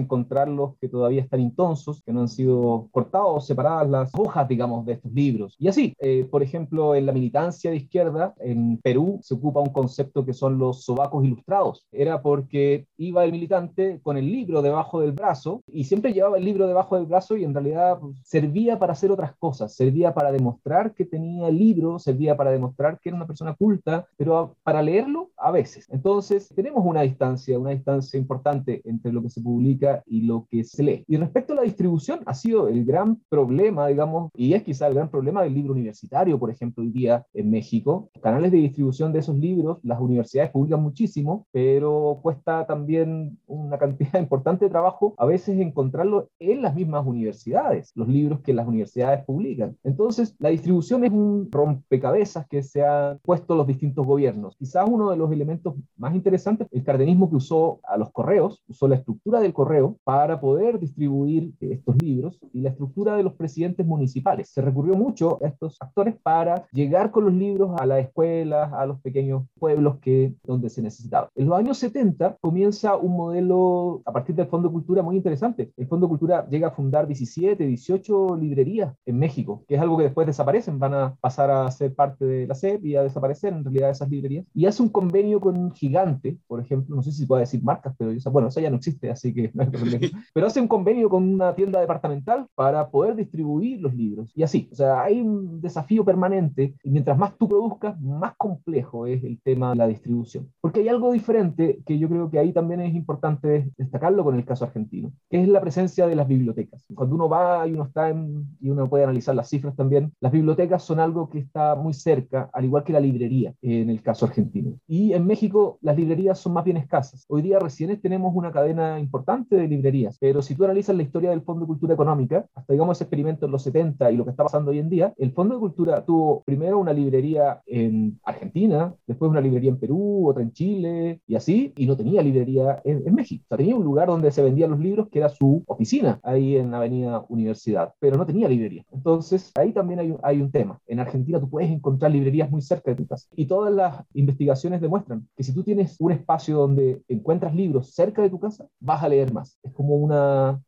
que 0.80 0.88
todavía 0.88 1.22
están 1.22 1.40
intonsos, 1.40 2.02
que 2.02 2.12
no 2.12 2.20
han 2.20 2.28
sido 2.28 2.88
cortados 2.90 3.46
separadas 3.46 3.88
las 3.88 4.10
hojas, 4.14 4.46
digamos, 4.48 4.84
de 4.84 4.94
estos 4.94 5.12
libros. 5.12 5.56
Y 5.58 5.68
así, 5.68 5.94
eh, 5.98 6.26
por 6.30 6.42
ejemplo, 6.42 6.94
en 6.94 7.06
la 7.06 7.12
militancia 7.12 7.70
de 7.70 7.78
izquierda, 7.78 8.34
en 8.38 8.78
Perú 8.78 9.18
se 9.22 9.34
ocupa 9.34 9.60
un 9.60 9.72
concepto 9.72 10.24
que 10.24 10.34
son 10.34 10.58
los 10.58 10.84
sobacos 10.84 11.24
ilustrados. 11.24 11.86
Era 11.90 12.20
por 12.20 12.34
porque 12.34 12.88
iba 12.96 13.24
el 13.24 13.30
militante 13.30 14.00
con 14.02 14.16
el 14.16 14.26
libro 14.26 14.60
debajo 14.60 15.00
del 15.00 15.12
brazo 15.12 15.62
y 15.68 15.84
siempre 15.84 16.12
llevaba 16.12 16.36
el 16.36 16.44
libro 16.44 16.66
debajo 16.66 16.96
del 16.96 17.06
brazo 17.06 17.36
y 17.36 17.44
en 17.44 17.54
realidad 17.54 18.00
pues, 18.00 18.16
servía 18.24 18.76
para 18.76 18.92
hacer 18.92 19.12
otras 19.12 19.36
cosas, 19.36 19.72
servía 19.72 20.12
para 20.12 20.32
demostrar 20.32 20.94
que 20.94 21.04
tenía 21.04 21.48
libro, 21.50 22.00
servía 22.00 22.36
para 22.36 22.50
demostrar 22.50 22.98
que 22.98 23.10
era 23.10 23.16
una 23.16 23.28
persona 23.28 23.54
culta, 23.54 24.08
pero 24.16 24.56
para 24.64 24.82
leerlo 24.82 25.30
a 25.36 25.52
veces. 25.52 25.88
Entonces 25.90 26.48
tenemos 26.56 26.84
una 26.84 27.02
distancia, 27.02 27.56
una 27.56 27.70
distancia 27.70 28.18
importante 28.18 28.82
entre 28.84 29.12
lo 29.12 29.22
que 29.22 29.30
se 29.30 29.40
publica 29.40 30.02
y 30.06 30.22
lo 30.22 30.46
que 30.50 30.53
se 30.62 30.82
lee. 30.82 31.04
Y 31.08 31.16
respecto 31.16 31.52
a 31.52 31.56
la 31.56 31.62
distribución, 31.62 32.20
ha 32.26 32.34
sido 32.34 32.68
el 32.68 32.84
gran 32.84 33.20
problema, 33.28 33.88
digamos, 33.88 34.30
y 34.36 34.54
es 34.54 34.62
quizá 34.62 34.86
el 34.86 34.94
gran 34.94 35.10
problema 35.10 35.42
del 35.42 35.54
libro 35.54 35.72
universitario, 35.72 36.38
por 36.38 36.50
ejemplo, 36.50 36.84
hoy 36.84 36.90
día 36.90 37.26
en 37.34 37.50
México. 37.50 38.10
Canales 38.22 38.52
de 38.52 38.58
distribución 38.58 39.12
de 39.12 39.18
esos 39.20 39.36
libros, 39.36 39.78
las 39.82 40.00
universidades 40.00 40.50
publican 40.50 40.82
muchísimo, 40.82 41.46
pero 41.50 42.20
cuesta 42.22 42.66
también 42.66 43.38
una 43.46 43.78
cantidad 43.78 44.18
importante 44.20 44.66
de 44.66 44.70
trabajo 44.70 45.14
a 45.16 45.26
veces 45.26 45.58
encontrarlo 45.58 46.28
en 46.38 46.62
las 46.62 46.74
mismas 46.74 47.06
universidades, 47.06 47.92
los 47.94 48.08
libros 48.08 48.40
que 48.40 48.54
las 48.54 48.66
universidades 48.66 49.24
publican. 49.24 49.76
Entonces, 49.82 50.34
la 50.38 50.50
distribución 50.50 51.04
es 51.04 51.12
un 51.12 51.48
rompecabezas 51.50 52.46
que 52.46 52.62
se 52.62 52.84
han 52.84 53.18
puesto 53.22 53.54
los 53.54 53.66
distintos 53.66 54.06
gobiernos. 54.06 54.56
Quizás 54.56 54.86
uno 54.88 55.10
de 55.10 55.16
los 55.16 55.32
elementos 55.32 55.74
más 55.96 56.14
interesantes, 56.14 56.68
el 56.70 56.84
cardenismo 56.84 57.30
que 57.30 57.36
usó 57.36 57.80
a 57.84 57.96
los 57.96 58.10
correos, 58.12 58.62
usó 58.68 58.88
la 58.88 58.96
estructura 58.96 59.40
del 59.40 59.52
correo 59.52 59.96
para 60.04 60.40
poder 60.44 60.78
distribuir 60.78 61.54
estos 61.58 61.96
libros 62.02 62.38
y 62.52 62.60
la 62.60 62.68
estructura 62.68 63.16
de 63.16 63.22
los 63.22 63.32
presidentes 63.32 63.86
municipales. 63.86 64.50
Se 64.50 64.60
recurrió 64.60 64.92
mucho 64.92 65.38
a 65.42 65.48
estos 65.48 65.78
actores 65.80 66.16
para 66.22 66.66
llegar 66.70 67.10
con 67.10 67.24
los 67.24 67.32
libros 67.32 67.80
a 67.80 67.86
las 67.86 68.00
escuelas, 68.00 68.70
a 68.74 68.84
los 68.84 69.00
pequeños 69.00 69.44
pueblos 69.58 69.96
que, 70.02 70.34
donde 70.44 70.68
se 70.68 70.82
necesitaba. 70.82 71.30
En 71.34 71.46
los 71.46 71.58
años 71.58 71.78
70 71.78 72.36
comienza 72.42 72.94
un 72.94 73.16
modelo 73.16 74.02
a 74.04 74.12
partir 74.12 74.34
del 74.34 74.48
Fondo 74.48 74.70
Cultura 74.70 75.02
muy 75.02 75.16
interesante. 75.16 75.72
El 75.78 75.86
Fondo 75.86 76.10
Cultura 76.10 76.46
llega 76.50 76.68
a 76.68 76.72
fundar 76.72 77.06
17, 77.06 77.64
18 77.64 78.36
librerías 78.36 78.94
en 79.06 79.18
México, 79.18 79.64
que 79.66 79.76
es 79.76 79.80
algo 79.80 79.96
que 79.96 80.04
después 80.04 80.26
desaparecen, 80.26 80.78
van 80.78 80.92
a 80.92 81.14
pasar 81.22 81.50
a 81.50 81.70
ser 81.70 81.94
parte 81.94 82.26
de 82.26 82.46
la 82.46 82.54
SEP 82.54 82.84
y 82.84 82.96
a 82.96 83.02
desaparecer 83.02 83.54
en 83.54 83.64
realidad 83.64 83.88
esas 83.88 84.10
librerías. 84.10 84.44
Y 84.52 84.66
hace 84.66 84.82
un 84.82 84.90
convenio 84.90 85.40
con 85.40 85.56
un 85.56 85.72
gigante, 85.72 86.36
por 86.46 86.60
ejemplo, 86.60 86.96
no 86.96 87.02
sé 87.02 87.12
si 87.12 87.24
puedo 87.24 87.40
decir 87.40 87.62
marcas, 87.64 87.94
pero 87.96 88.12
bueno, 88.30 88.48
esa 88.48 88.60
ya 88.60 88.68
no 88.68 88.76
existe, 88.76 89.10
así 89.10 89.32
que 89.32 89.50
no 89.54 89.62
hay 89.62 89.70
problema. 89.70 90.06
Pero 90.34 90.48
hace 90.48 90.60
un 90.60 90.66
convenio 90.66 91.08
con 91.08 91.22
una 91.22 91.54
tienda 91.54 91.80
departamental 91.80 92.48
para 92.56 92.90
poder 92.90 93.14
distribuir 93.14 93.80
los 93.80 93.94
libros. 93.94 94.32
Y 94.34 94.42
así, 94.42 94.68
o 94.72 94.74
sea, 94.74 95.04
hay 95.04 95.20
un 95.20 95.60
desafío 95.60 96.04
permanente 96.04 96.74
y 96.82 96.90
mientras 96.90 97.16
más 97.16 97.38
tú 97.38 97.48
produzcas, 97.48 98.00
más 98.00 98.34
complejo 98.36 99.06
es 99.06 99.22
el 99.22 99.40
tema 99.42 99.70
de 99.70 99.76
la 99.76 99.86
distribución. 99.86 100.50
Porque 100.60 100.80
hay 100.80 100.88
algo 100.88 101.12
diferente 101.12 101.78
que 101.86 102.00
yo 102.00 102.08
creo 102.08 102.30
que 102.30 102.40
ahí 102.40 102.52
también 102.52 102.80
es 102.80 102.96
importante 102.96 103.70
destacarlo 103.78 104.24
con 104.24 104.34
el 104.34 104.44
caso 104.44 104.64
argentino, 104.64 105.12
que 105.30 105.40
es 105.40 105.46
la 105.46 105.60
presencia 105.60 106.08
de 106.08 106.16
las 106.16 106.26
bibliotecas. 106.26 106.84
Cuando 106.92 107.14
uno 107.14 107.28
va 107.28 107.64
y 107.68 107.72
uno 107.74 107.84
está 107.84 108.08
en, 108.08 108.44
y 108.60 108.70
uno 108.70 108.88
puede 108.88 109.04
analizar 109.04 109.36
las 109.36 109.48
cifras 109.48 109.76
también, 109.76 110.12
las 110.18 110.32
bibliotecas 110.32 110.82
son 110.82 110.98
algo 110.98 111.28
que 111.28 111.38
está 111.38 111.76
muy 111.76 111.94
cerca, 111.94 112.50
al 112.52 112.64
igual 112.64 112.82
que 112.82 112.92
la 112.92 112.98
librería 112.98 113.54
en 113.62 113.88
el 113.88 114.02
caso 114.02 114.26
argentino. 114.26 114.80
Y 114.88 115.12
en 115.12 115.28
México 115.28 115.78
las 115.80 115.96
librerías 115.96 116.40
son 116.40 116.54
más 116.54 116.64
bien 116.64 116.76
escasas. 116.76 117.24
Hoy 117.28 117.42
día 117.42 117.60
recién 117.60 118.00
tenemos 118.00 118.34
una 118.34 118.50
cadena 118.50 118.98
importante 118.98 119.54
de 119.54 119.68
librerías, 119.68 120.18
pero 120.24 120.40
si 120.40 120.54
tú 120.54 120.64
analizas 120.64 120.96
la 120.96 121.02
historia 121.02 121.28
del 121.28 121.42
Fondo 121.42 121.60
de 121.60 121.66
Cultura 121.66 121.92
Económica, 121.92 122.46
hasta 122.54 122.72
digamos 122.72 122.96
ese 122.96 123.04
experimento 123.04 123.44
en 123.44 123.52
los 123.52 123.62
70 123.62 124.10
y 124.10 124.16
lo 124.16 124.24
que 124.24 124.30
está 124.30 124.42
pasando 124.42 124.70
hoy 124.70 124.78
en 124.78 124.88
día, 124.88 125.12
el 125.18 125.32
Fondo 125.32 125.56
de 125.56 125.60
Cultura 125.60 126.02
tuvo 126.02 126.42
primero 126.44 126.78
una 126.78 126.94
librería 126.94 127.60
en 127.66 128.18
Argentina, 128.24 128.94
después 129.06 129.30
una 129.30 129.42
librería 129.42 129.68
en 129.68 129.78
Perú, 129.78 130.26
otra 130.26 130.42
en 130.42 130.52
Chile 130.54 131.20
y 131.26 131.34
así, 131.34 131.74
y 131.76 131.84
no 131.84 131.94
tenía 131.94 132.22
librería 132.22 132.80
en, 132.84 133.06
en 133.06 133.14
México. 133.14 133.44
O 133.44 133.48
sea, 133.48 133.58
tenía 133.58 133.76
un 133.76 133.84
lugar 133.84 134.08
donde 134.08 134.30
se 134.30 134.40
vendían 134.40 134.70
los 134.70 134.80
libros 134.80 135.10
que 135.10 135.18
era 135.18 135.28
su 135.28 135.62
oficina, 135.66 136.18
ahí 136.22 136.56
en 136.56 136.72
Avenida 136.72 137.26
Universidad, 137.28 137.92
pero 137.98 138.16
no 138.16 138.24
tenía 138.24 138.48
librería. 138.48 138.82
Entonces, 138.92 139.52
ahí 139.56 139.72
también 139.72 140.00
hay, 140.00 140.16
hay 140.22 140.40
un 140.40 140.50
tema. 140.50 140.80
En 140.86 141.00
Argentina 141.00 141.38
tú 141.38 141.50
puedes 141.50 141.70
encontrar 141.70 142.10
librerías 142.10 142.50
muy 142.50 142.62
cerca 142.62 142.92
de 142.92 142.96
tu 142.96 143.06
casa. 143.06 143.28
Y 143.36 143.44
todas 143.44 143.74
las 143.74 144.02
investigaciones 144.14 144.80
demuestran 144.80 145.28
que 145.36 145.42
si 145.42 145.52
tú 145.52 145.62
tienes 145.62 145.96
un 146.00 146.12
espacio 146.12 146.56
donde 146.56 147.02
encuentras 147.08 147.54
libros 147.54 147.92
cerca 147.92 148.22
de 148.22 148.30
tu 148.30 148.40
casa, 148.40 148.66
vas 148.80 149.02
a 149.02 149.08
leer 149.10 149.30
más. 149.30 149.58
Es 149.62 149.72
como 149.74 149.96
una 149.96 150.13